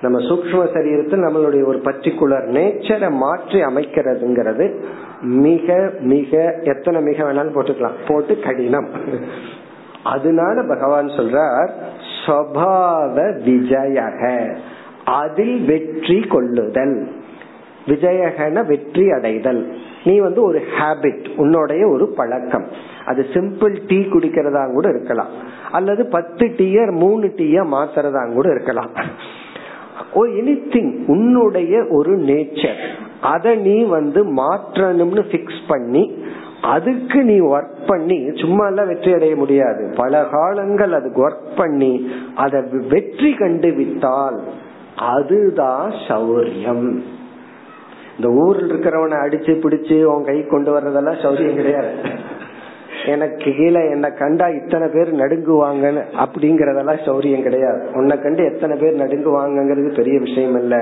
நம்ம 0.01 0.17
சூக்ம 0.29 0.63
சரீரத்தில் 0.75 1.25
நம்மளுடைய 1.25 1.63
ஒரு 1.71 1.79
பர்டிகுலர் 1.87 2.47
நேச்சரை 2.57 3.09
மாற்றி 3.23 3.59
அமைக்கிறதுங்கிறது 3.61 4.65
மிக 5.21 5.77
மிக 5.99 6.31
எத்தனை 6.63 7.01
மிக 7.01 7.17
வேணாலும் 7.23 7.55
போட்டுக்கலாம். 7.57 7.99
போட்டு 8.07 8.33
கடினம். 8.39 8.89
அதனால 10.13 10.63
பகவான் 10.67 11.15
சொல்றார் 11.17 11.71
சபாவ 12.25 13.15
விஜயக 13.47 14.21
அதில் 15.19 15.57
வெற்றி 15.65 16.19
கொள்ளுதல். 16.19 16.97
விஜயகன 17.85 18.65
வெற்றி 18.65 19.05
அடைதல். 19.11 19.61
நீ 20.03 20.13
வந்து 20.19 20.41
ஒரு 20.43 20.59
ஹேபிட் 20.77 21.25
உன்னுடைய 21.35 21.83
ஒரு 21.87 22.05
பழக்கம். 22.17 22.65
அது 23.05 23.25
சிம்பிள் 23.33 23.75
டீ 23.87 23.99
குடிக்கிறதா 24.01 24.63
கூட 24.73 24.89
இருக்கலாம். 24.89 25.33
அல்லது 25.71 26.05
பத்து 26.05 26.45
டீய 26.59 26.91
மூணு 26.99 27.25
டீய 27.37 27.57
மாத்துறதா 27.75 28.23
கூட 28.33 28.49
இருக்கலாம். 28.49 28.93
ஓ 30.13 30.25
எனிதிங் 30.39 30.93
உன்னுடைய 31.07 31.85
ஒரு 31.89 32.13
நேச்சர் 32.29 32.81
அதை 33.21 33.55
நீ 33.55 33.77
வந்து 33.83 34.21
மாற்றணும்னு 34.37 35.23
பிக்ஸ் 35.31 35.63
பண்ணி 35.67 36.03
அதுக்கு 36.73 37.23
நீ 37.23 37.39
ஒர்க் 37.39 37.79
பண்ணி 37.87 38.29
சும்மா 38.33 38.67
எல்லாம் 38.67 38.87
வெற்றி 38.87 39.13
அடைய 39.13 39.35
முடியாது. 39.35 39.93
பல 39.97 40.23
காலங்கள் 40.23 40.91
அதுக்கு 40.91 41.27
ஒர்க் 41.27 41.49
பண்ணி 41.55 42.09
அதை 42.35 42.61
வெற்றி 42.87 43.33
கண்டு 43.33 43.71
விட்டால் 43.71 44.39
அதுதான் 44.95 45.91
சௌரியம். 46.07 46.99
இந்த 48.17 48.29
ஊர்ல 48.29 48.73
இருக்கிறவனை 48.73 49.17
அடிச்சு 49.25 49.53
பிடிச்சு 49.63 50.03
உன் 50.03 50.23
கை 50.23 50.45
கொண்டு 50.45 50.79
வர்றதெல்லாம் 50.79 51.21
சௌரியம் 51.23 51.55
கிடையாது. 51.55 51.93
எனக்கு 53.05 53.51
கீழே 53.57 53.81
என்ன 53.89 54.07
கண்டா 54.09 54.47
இத்தனை 54.47 54.87
பேர் 54.93 55.09
நடுங்குவாங்கன்னு 55.15 56.03
அப்படிங்கறதெல்லாம் 56.23 57.01
சௌரியம் 57.07 57.41
கிடையாது. 57.41 57.81
உன்னை 57.93 58.15
கண்டு 58.19 58.43
எத்தனை 58.43 58.77
பேர் 58.77 59.01
நடுங்குவாங்கிறது 59.03 59.89
பெரிய 59.95 60.19
விஷயம் 60.19 60.57
இல்ல. 60.61 60.75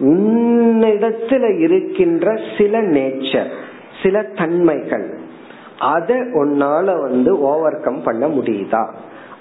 உன்னிடத்துல 0.00 1.58
இருக்கின்ற 1.58 2.38
சில 2.58 2.82
நேச்சர் 2.82 3.50
சில 4.02 4.22
தன்மைகள் 4.36 5.06
அதை 5.80 6.16
உன்னால 6.16 7.00
வந்து 7.00 7.40
ஓவர் 7.40 7.80
கம் 7.80 8.02
பண்ண 8.02 8.28
முடியுதா? 8.28 8.94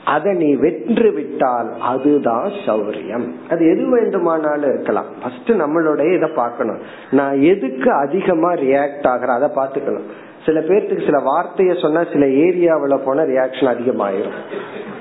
அதை 0.06 0.34
நீ 0.34 0.56
வென்று 0.56 1.12
விட்டால் 1.12 1.74
அதுதான் 1.82 2.50
சௌரியம். 2.66 3.32
அது 3.50 3.70
எது 3.70 3.90
வேண்டுமானாலும் 3.90 4.74
இருக்கலாம். 4.74 5.06
ஃபர்ஸ்ட் 5.22 5.52
நம்மளுடைய 5.52 6.16
இதை 6.16 6.30
பார்க்கணும். 6.30 6.80
நான் 7.12 7.42
எதுக்கு 7.42 7.92
அதிகமா 7.92 8.54
ரியாக்ட் 8.54 9.08
ஆகிற 9.08 9.34
அதை 9.34 9.50
பார்த்துக்கணும். 9.56 10.08
சில 10.46 10.60
பேர்த்துக்கு 10.60 11.06
சில 11.06 11.18
வார்த்தைய 11.18 11.82
சொன்னா 11.82 12.04
சில 12.14 12.26
ஏரியாவில் 12.26 13.04
போன 13.06 13.24
ரியாக்ஷன் 13.24 13.72
அதிகமாயிரும். 13.74 14.38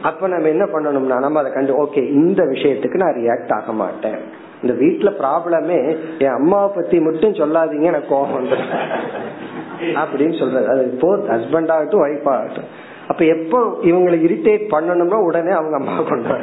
அப்ப 0.02 0.28
நம்ம 0.28 0.48
என்ன 0.48 0.64
பண்ணணும்னா 0.64 1.18
நம்ம 1.18 1.38
அதை 1.40 1.52
கண்டு 1.52 1.82
ஓகே 1.84 2.08
இந்த 2.08 2.42
விஷயத்துக்கு 2.44 2.94
நான் 2.94 3.16
ரியாக்ட் 3.16 3.54
ஆக 3.54 3.72
மாட்டேன். 3.72 4.46
இந்த 4.62 4.84
வீட்டுல 4.84 5.14
ப்ராப்ளமே 5.14 5.96
என் 6.18 6.34
அம்மாவை 6.34 6.70
பத்தி 6.74 7.00
மட்டும் 7.00 7.32
சொல்லாதீங்க 7.32 7.82
எனக்கு 7.82 8.08
கோபம் 8.08 8.44
வந்துடும் 8.44 8.74
அப்படின்னு 9.80 10.38
சொல்றது 10.38 10.68
அது 10.68 10.98
போத் 11.00 11.30
ஹஸ்பண்ட் 11.30 11.70
ஆகட்டும் 11.70 12.04
ஒய்ஃப் 12.04 12.28
ஆகட்டும். 12.28 12.68
அப்ப 13.08 13.24
எப்போ 13.24 13.78
இவங்களை 13.82 14.18
இரிட்டேட் 14.28 14.64
பண்ணணும்னா 14.70 15.24
உடனே 15.24 15.50
அவங்க 15.50 15.76
அம்மா 15.76 16.02
கொண்டு 16.08 16.28
வர 16.28 16.40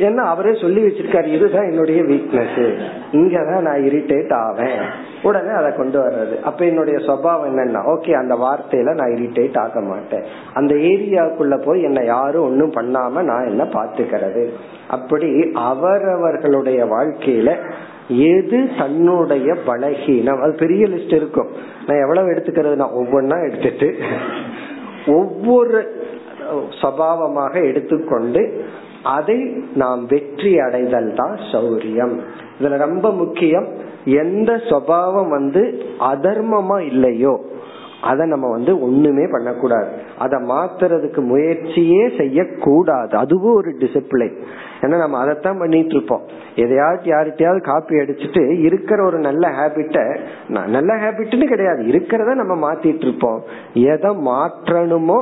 ஏன்னா 0.00 0.16
அவரே 0.16 0.54
சொல்லி 0.54 0.82
வச்சிருக்காரு 0.82 1.24
இதுதான் 1.24 1.70
என்னுடைய 1.70 2.02
வீக்னஸ் 2.02 2.80
இங்கதான் 3.12 3.60
நான் 3.60 3.80
இரிட்டேட் 3.80 4.34
ஆவேன். 4.34 4.78
உடனே 5.22 5.48
அதை 5.48 5.74
கொண்டு 5.76 5.98
வர்றது. 6.00 6.40
அப்ப 6.40 6.64
என்னுடைய 6.64 6.98
சுவாவம் 6.98 7.46
என்னன்னா 7.48 7.80
ஓகே 7.94 8.12
அந்த 8.12 8.34
வார்த்தையில 8.34 8.94
நான் 8.94 9.14
இரிட்டேட் 9.14 9.58
ஆக 9.58 9.80
மாட்டேன். 9.80 10.24
அந்த 10.54 10.74
ஏரியாவுக்குள்ள 10.74 11.64
போய் 11.64 11.82
என்ன 11.82 12.04
யாரும் 12.04 12.42
ஒன்னும் 12.42 12.72
பண்ணாம 12.72 13.22
நான் 13.22 13.48
என்ன 13.48 13.64
பாத்துக்கிறது 13.64 14.48
அப்படி 14.88 15.50
அவரவர்களுடைய 15.54 16.84
வாழ்க்கையில 16.84 17.56
எது 18.08 18.68
தன்னுடைய 18.78 19.56
பலகீனம்? 19.66 20.40
அது 20.42 20.52
பெரிய 20.54 20.86
லிஸ்ட் 20.86 21.14
இருக்கும். 21.14 21.50
நான் 21.86 22.02
எவ்வளவு 22.02 22.30
எடுத்துக்கிறதுனா 22.32 22.88
ஒவ்வொன்னா 23.00 23.36
எடுத்துட்டு 23.48 23.96
ஒவ்வொரு 25.06 26.06
சபாவமாக 26.82 27.54
எடுத்துக்கொண்டு 27.70 28.42
அதை 29.02 29.38
நாம் 29.74 30.06
வெற்றி 30.06 30.58
அடைதல் 30.58 31.14
தான் 31.14 31.34
சௌரியம். 31.52 32.14
இதுல 32.60 32.76
ரொம்ப 32.76 33.12
முக்கியம் 33.12 33.68
எந்த 34.04 34.60
சுவாவம் 34.70 35.28
வந்து 35.28 35.62
அதர்மமா 36.12 36.78
இல்லையோ 36.80 37.40
அத 38.00 38.26
நம்ம 38.26 38.46
வந்து 38.50 38.80
ஒண்ணுமே 38.80 39.24
பண்ணக்கூடாது. 39.30 39.88
அத 40.18 40.36
மாத்துறதுக்கு 40.36 41.20
முயற்சியே 41.20 42.08
செய்யக்கூடாது. 42.16 43.16
அதுவும் 43.16 43.54
ஒரு 43.54 43.70
டிசிப்ளின் 43.80 44.36
ஏன்னா 44.80 44.96
நம்ம 44.98 45.18
அதைத்தான் 45.18 45.58
பண்ணிட்டு 45.58 45.94
இருப்போம் 45.94 46.24
எதையாவது 46.54 47.10
யார்கிட்டயாவது 47.12 47.60
காப்பி 47.60 47.94
அடிச்சுட்டு 47.96 48.42
இருக்கிற 48.58 48.98
ஒரு 49.04 49.18
நல்ல 49.18 49.44
ஹேபிட்ட 49.48 49.98
நல்ல 50.48 50.90
ஹேபிட்னு 50.94 51.46
கிடையாது. 51.48 51.82
இருக்கிறத 51.84 52.34
நம்ம 52.34 52.54
மாத்திட்டு 52.66 53.06
இருப்போம் 53.06 53.40
எதை 53.72 54.10
மாற்றணுமோ 54.30 55.18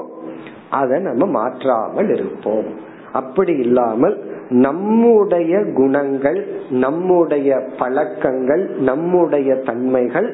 அதை 0.70 0.96
நம்ம 1.00 1.26
மாற்றாமல் 1.26 2.10
இருப்போம். 2.14 2.68
அப்படி 3.12 3.52
இல்லாமல் 3.58 4.16
நம்முடைய 4.48 5.52
குணங்கள் 5.74 6.40
நம்முடைய 6.70 7.50
பழக்கங்கள் 7.78 8.64
நம்முடைய 8.80 9.54
தன்மைகள் 9.54 10.28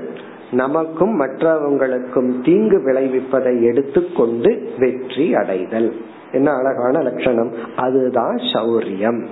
நமக்கும் 0.50 1.14
மற்றவங்களுக்கும் 1.20 2.30
தீங்கு 2.44 2.78
விளைவிப்பதை 2.78 3.54
எடுத்துக்கொண்டு 3.62 4.50
வெற்றி 4.78 5.26
அடைதல். 5.34 5.90
என்ன 6.32 6.52
அழகான 6.52 7.02
லட்சணம்? 7.02 7.54
அதுதான் 7.76 8.34
சௌரியம். 8.34 9.26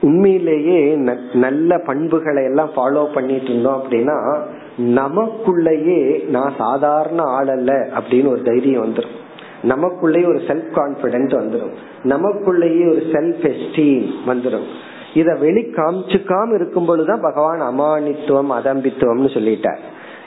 உண்மையிலேயே 0.00 0.98
நல்ல 1.32 1.78
பண்புகளை 1.78 2.44
எல்லாம் 2.44 2.70
ஃபாலோ 2.76 3.12
பண்ணிட்டு 3.14 3.48
இருந்தோம் 3.48 3.82
அப்படின்னா 3.82 4.38
நமக்குள்ளேயே 4.78 6.28
நான் 6.28 6.52
சாதாரண 6.58 7.22
ஆள் 7.22 7.48
அல்ல 7.48 7.72
அப்படின்னு 7.72 8.28
ஒரு 8.28 8.42
தைரியம் 8.42 8.84
வந்துடும் 8.84 9.16
நமக்குள்ளேயே 9.62 10.26
ஒரு 10.26 10.40
செல்ஃப் 10.48 10.70
கான்பிடன்ஸ் 10.74 11.34
வந்துடும் 11.36 11.74
நமக்குள்ளேயே 12.04 12.90
ஒரு 12.90 13.02
செல்ஃப் 13.12 13.52
எஸ்டீம் 13.52 14.10
வந்துடும் 14.26 14.66
இத 15.14 15.34
வெளி 15.34 15.62
காமிச்சுக்காம 15.62 16.54
இருக்கும் 16.54 16.86
பொழுதுதான் 16.86 17.20
பகவான் 17.20 17.62
அமானித்துவம் 17.62 18.52
அதம்பித்துவம்னு 18.58 19.30
சொல்லிட்டார். 19.36 19.78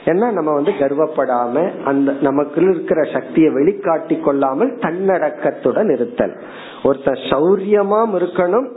ஏன்னா 0.04 0.26
நம்ம 0.32 0.50
வந்து 0.52 0.72
கர்வப்படாம 0.80 1.82
அந்த 1.84 2.12
நமக்கு 2.20 2.62
இருக்கிற 2.62 3.02
சக்தியை 3.12 3.50
வெளிக்காட்டி 3.52 4.16
கொள்ளாமல் 4.20 4.74
தன்னடக்கத்துடன் 4.80 5.92
இருத்தல் 5.94 6.34
ஒருத்தர் 6.82 7.22
சௌரியமாம் 7.30 8.14
இருக்கணும் 8.20 8.68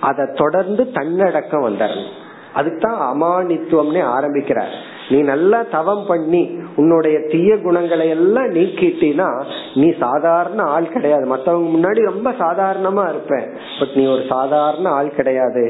அதை 0.00 0.24
தொடர்ந்து 0.34 0.82
தன்னடக்கம் 0.92 1.66
வந்துடணும். 1.68 2.12
அதுதான் 2.52 2.98
அமானித்துவம்னே 3.12 4.02
ஆரம்பிக்கிறார். 4.02 4.74
நீ 5.08 5.18
நல்லா 5.20 5.58
தவம் 5.70 6.04
பண்ணி 6.06 6.42
உன்னுடைய 6.76 7.16
தீய 7.30 7.56
குணங்களை 7.62 8.08
எல்லாம் 8.08 8.50
நீக்கிட்டினா 8.50 9.28
நீ 9.74 9.88
சாதாரண 9.98 10.62
ஆள் 10.62 10.88
கிடையாது. 10.88 11.26
மத்தவங்க 11.26 11.68
முன்னாடி 11.74 12.00
ரொம்ப 12.04 12.30
சாதாரணமா 12.30 13.04
இருப்பேன். 13.08 13.48
பட் 13.80 13.94
நீ 13.94 14.04
ஒரு 14.12 14.22
சாதாரண 14.28 14.88
ஆள் 14.90 15.10
கிடையாது. 15.14 15.64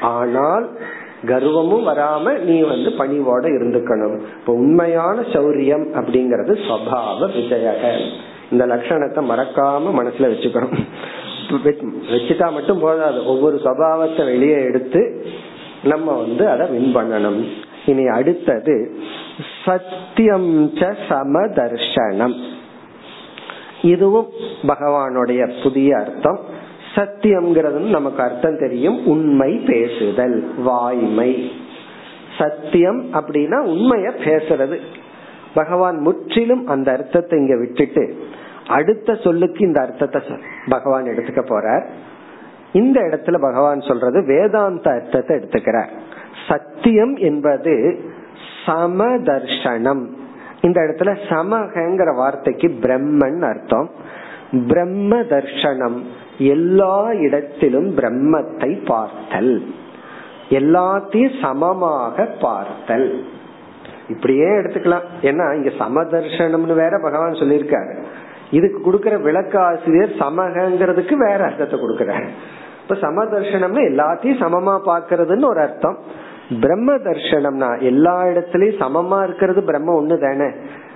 ஆனால் 0.00 0.66
கர்வமும் 1.26 1.86
வராம 1.88 2.38
நீ 2.38 2.60
வந்து 2.60 2.90
பணிவோட 2.90 3.44
இருந்துக்கணும். 3.44 4.16
இப்ப 4.40 4.52
உண்மையான 4.52 5.20
சௌரியம் 5.20 5.86
அப்படிங்கறது 6.00 6.52
சபாவ 6.68 7.28
விஜயக. 7.36 8.00
இந்த 8.52 8.66
லட்சணத்தை 8.66 9.22
மறக்காம 9.32 9.92
மனசுல 9.98 10.30
வச்சுக்கணும். 10.32 10.78
வச்சுட்டா 12.10 12.52
மட்டும் 12.52 12.80
போதாது. 12.80 13.26
ஒவ்வொரு 13.26 13.60
சபாவத்தை 13.64 14.24
வெளியே 14.24 14.62
எடுத்து 14.62 15.26
நம்ம 15.82 16.12
வந்து 16.12 16.48
அதை 16.48 16.66
வின் 16.68 16.96
பண்ணணும். 16.96 17.42
இனி 17.86 18.06
அடுத்தது 18.06 18.98
சத்தியம் 19.64 20.70
ச 20.74 20.94
சமதர்ஷனம். 21.08 22.36
இதுவும் 23.82 24.28
பகவானுடைய 24.62 25.62
புதிய 25.62 25.98
அர்த்தம். 25.98 26.40
சத்தியம்ங்கிறது 26.94 27.90
நமக்கு 27.90 28.22
அர்த்தம் 28.22 28.58
தெரியும். 28.58 29.06
உண்மை 29.06 29.56
பேசுதல் 29.56 30.54
வாய்மை. 30.62 31.50
சத்தியம் 32.38 33.00
அப்படின்னா 33.12 33.58
உண்மைய 33.64 34.10
பேசுறது. 34.24 34.78
பகவான் 35.54 35.96
முற்றிலும் 35.96 36.66
அந்த 36.66 36.92
அர்த்தத்தை 36.92 37.38
இங்க 37.38 37.56
விட்டுட்டு 37.56 38.18
அடுத்த 38.68 39.14
சொல்லுக்கு 39.14 39.66
இந்த 39.66 39.80
அர்த்தத்தை 39.80 40.22
பகவான் 40.68 41.04
எடுத்துக்க 41.04 41.42
போறார். 41.42 41.84
இந்த 42.72 43.00
இடத்துல 43.00 43.40
பகவான் 43.40 43.80
சொல்றது 43.80 44.24
வேதாந்த 44.26 44.90
அர்த்தத்தை 44.90 45.36
எடுத்துக்கிறார். 45.36 45.88
சத்தியம் 46.48 47.16
என்பது 47.16 48.00
சமதர்ஷனம். 48.66 50.06
இந்த 50.60 50.80
இடத்துல 50.80 51.16
சமகங்கிற 51.28 52.16
வார்த்தைக்கு 52.16 52.68
பிரம்மன் 52.82 53.42
அர்த்தம். 53.42 53.90
பிரம்ம 54.52 55.16
தர்ஷனம் 55.16 56.02
எல்லா 56.38 57.12
இடத்திலும் 57.12 57.96
பிரம்மத்தை 57.96 58.84
பார்த்தல். 58.84 59.62
எல்லாத்தையும் 60.50 61.40
சமமாக 61.40 62.28
பார்த்தல். 62.40 63.24
இப்படியே 64.08 64.44
எடுத்துக்கலாம். 64.44 65.06
ஏன்னா 65.22 65.44
இங்க 65.54 65.70
சமதர்ஷனம்னு 65.78 66.74
வேற 66.74 66.98
பகவான் 67.02 67.32
சொல்லியிருக்காரு. 67.32 68.02
இதுக்கு 68.50 68.92
கொடுக்கற 68.92 69.22
விளக்க 69.22 69.62
ஆசிரியர் 69.62 70.08
சமகங்கிறதுக்கு 70.08 71.14
வேற 71.14 71.44
அர்த்தத்தை 71.44 71.80
கொடுக்கிறார். 71.80 72.26
இப்ப 72.82 73.08
சமதர்ஷனம்னா 73.08 73.82
எல்லாத்தையும் 73.92 74.42
சமமா 74.42 74.80
பாக்குறதுன்னு 74.86 75.44
ஒரு 75.44 75.60
அர்த்தம். 75.60 75.98
பிரம்ம 76.60 76.94
தர்ஷனம்னா 76.94 77.80
எல்லா 77.80 78.22
இடத்துலயும் 78.22 78.80
சமமா 78.80 79.22
இருக்கிறது 79.22 79.62
பிரம்ம 79.62 80.02
ஒண்ணு 80.02 80.18
தானே 80.20 80.50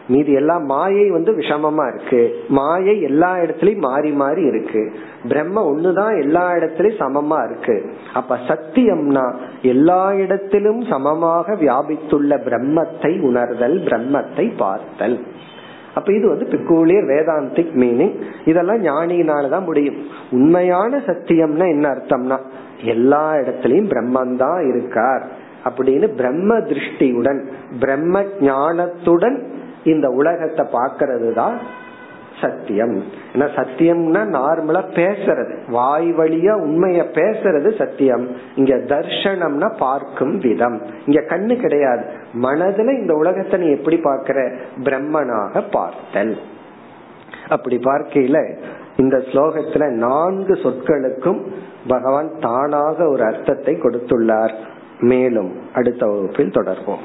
மீதி 0.09 0.33
எல்லாம் 0.33 0.65
மாயை 0.65 1.11
வந்து 1.11 1.33
விஷமமா 1.33 1.95
இருக்கு. 1.95 2.35
மாயை 2.49 3.03
எல்லா 3.03 3.37
இடத்துலயும் 3.37 3.79
மாறி 3.79 4.11
மாறி 4.11 4.43
இருக்கு. 4.43 4.93
பிரம்ம 5.29 5.73
ஒண்ணுதான் 5.73 6.21
எல்லா 6.21 6.53
இடத்துலயும் 6.53 7.01
சமமா 7.03 7.51
இருக்கு. 7.51 7.91
அப்ப 8.15 8.39
சத்தியம்னா 8.49 9.35
எல்லா 9.63 10.13
இடத்திலும் 10.13 10.83
சமமாக 10.83 11.55
வியாபித்துள்ள 11.55 12.39
பிரம்மத்தை 12.49 13.21
உணர்தல் 13.21 13.79
பிரம்மத்தை 13.79 14.57
பார்த்தல். 14.57 15.19
அப்ப 15.95 16.13
இது 16.13 16.29
வந்து 16.29 16.45
பிக்கூலியர் 16.45 17.09
வேதாந்திக் 17.11 17.75
மீனிங் 17.75 18.15
இதெல்லாம் 18.45 18.83
ஞானியினாலதான் 18.83 19.65
முடியும். 19.65 19.97
உண்மையான 20.31 20.97
சத்தியம்னா 20.97 21.67
என்ன 21.69 21.89
அர்த்தம்னா 21.89 22.39
எல்லா 22.83 23.35
இடத்துலயும் 23.35 23.91
பிரம்மன் 23.93 24.37
தான் 24.37 24.69
இருக்கார். 24.69 25.25
அப்படின்னு 25.65 26.15
பிரம்ம 26.15 26.59
திருஷ்டியுடன் 26.59 27.41
பிரம்ம 27.81 28.25
ஞானத்துடன் 28.41 29.53
இந்த 29.85 30.09
உலகத்தை 30.09 30.67
பாக்கிறது 30.73 31.35
தான் 31.35 31.59
சத்தியம். 32.41 33.03
ஏன்னா 33.33 33.47
சத்தியம்னா 33.57 34.21
நார்மலா 34.37 34.81
பேசுறது. 34.95 35.71
வாய் 35.71 36.13
வழியா 36.13 36.55
உண்மைய 36.63 37.03
பேசுறது 37.13 37.77
சத்தியம். 37.79 38.29
இங்க 38.55 38.77
தர்ஷனம்னா 38.77 39.77
பார்க்கும் 39.79 40.39
விதம். 40.39 40.83
இங்க 41.07 41.21
கண்ணு 41.21 41.61
கிடையாது. 41.61 42.05
மனதுல 42.43 42.99
இந்த 43.01 43.15
உலகத்தை 43.15 43.61
நீ 43.61 43.71
எப்படி 43.71 43.97
பார்க்கிற? 43.97 44.53
பிரம்மனாக 44.85 45.63
பார்த்தல். 45.71 46.39
அப்படி 47.49 47.77
பார்க்கையில 47.77 48.55
இந்த 48.97 49.17
ஸ்லோகத்துல 49.17 49.89
நான்கு 49.89 50.55
சொற்களுக்கும் 50.55 51.41
பகவான் 51.89 52.31
தானாக 52.41 53.09
ஒரு 53.09 53.25
அர்த்தத்தை 53.25 53.75
கொடுத்துள்ளார். 53.75 54.55
மேலும் 55.01 55.53
அடுத்த 55.75 56.07
வகுப்பில் 56.07 56.51
தொடர்வோம். 56.51 57.05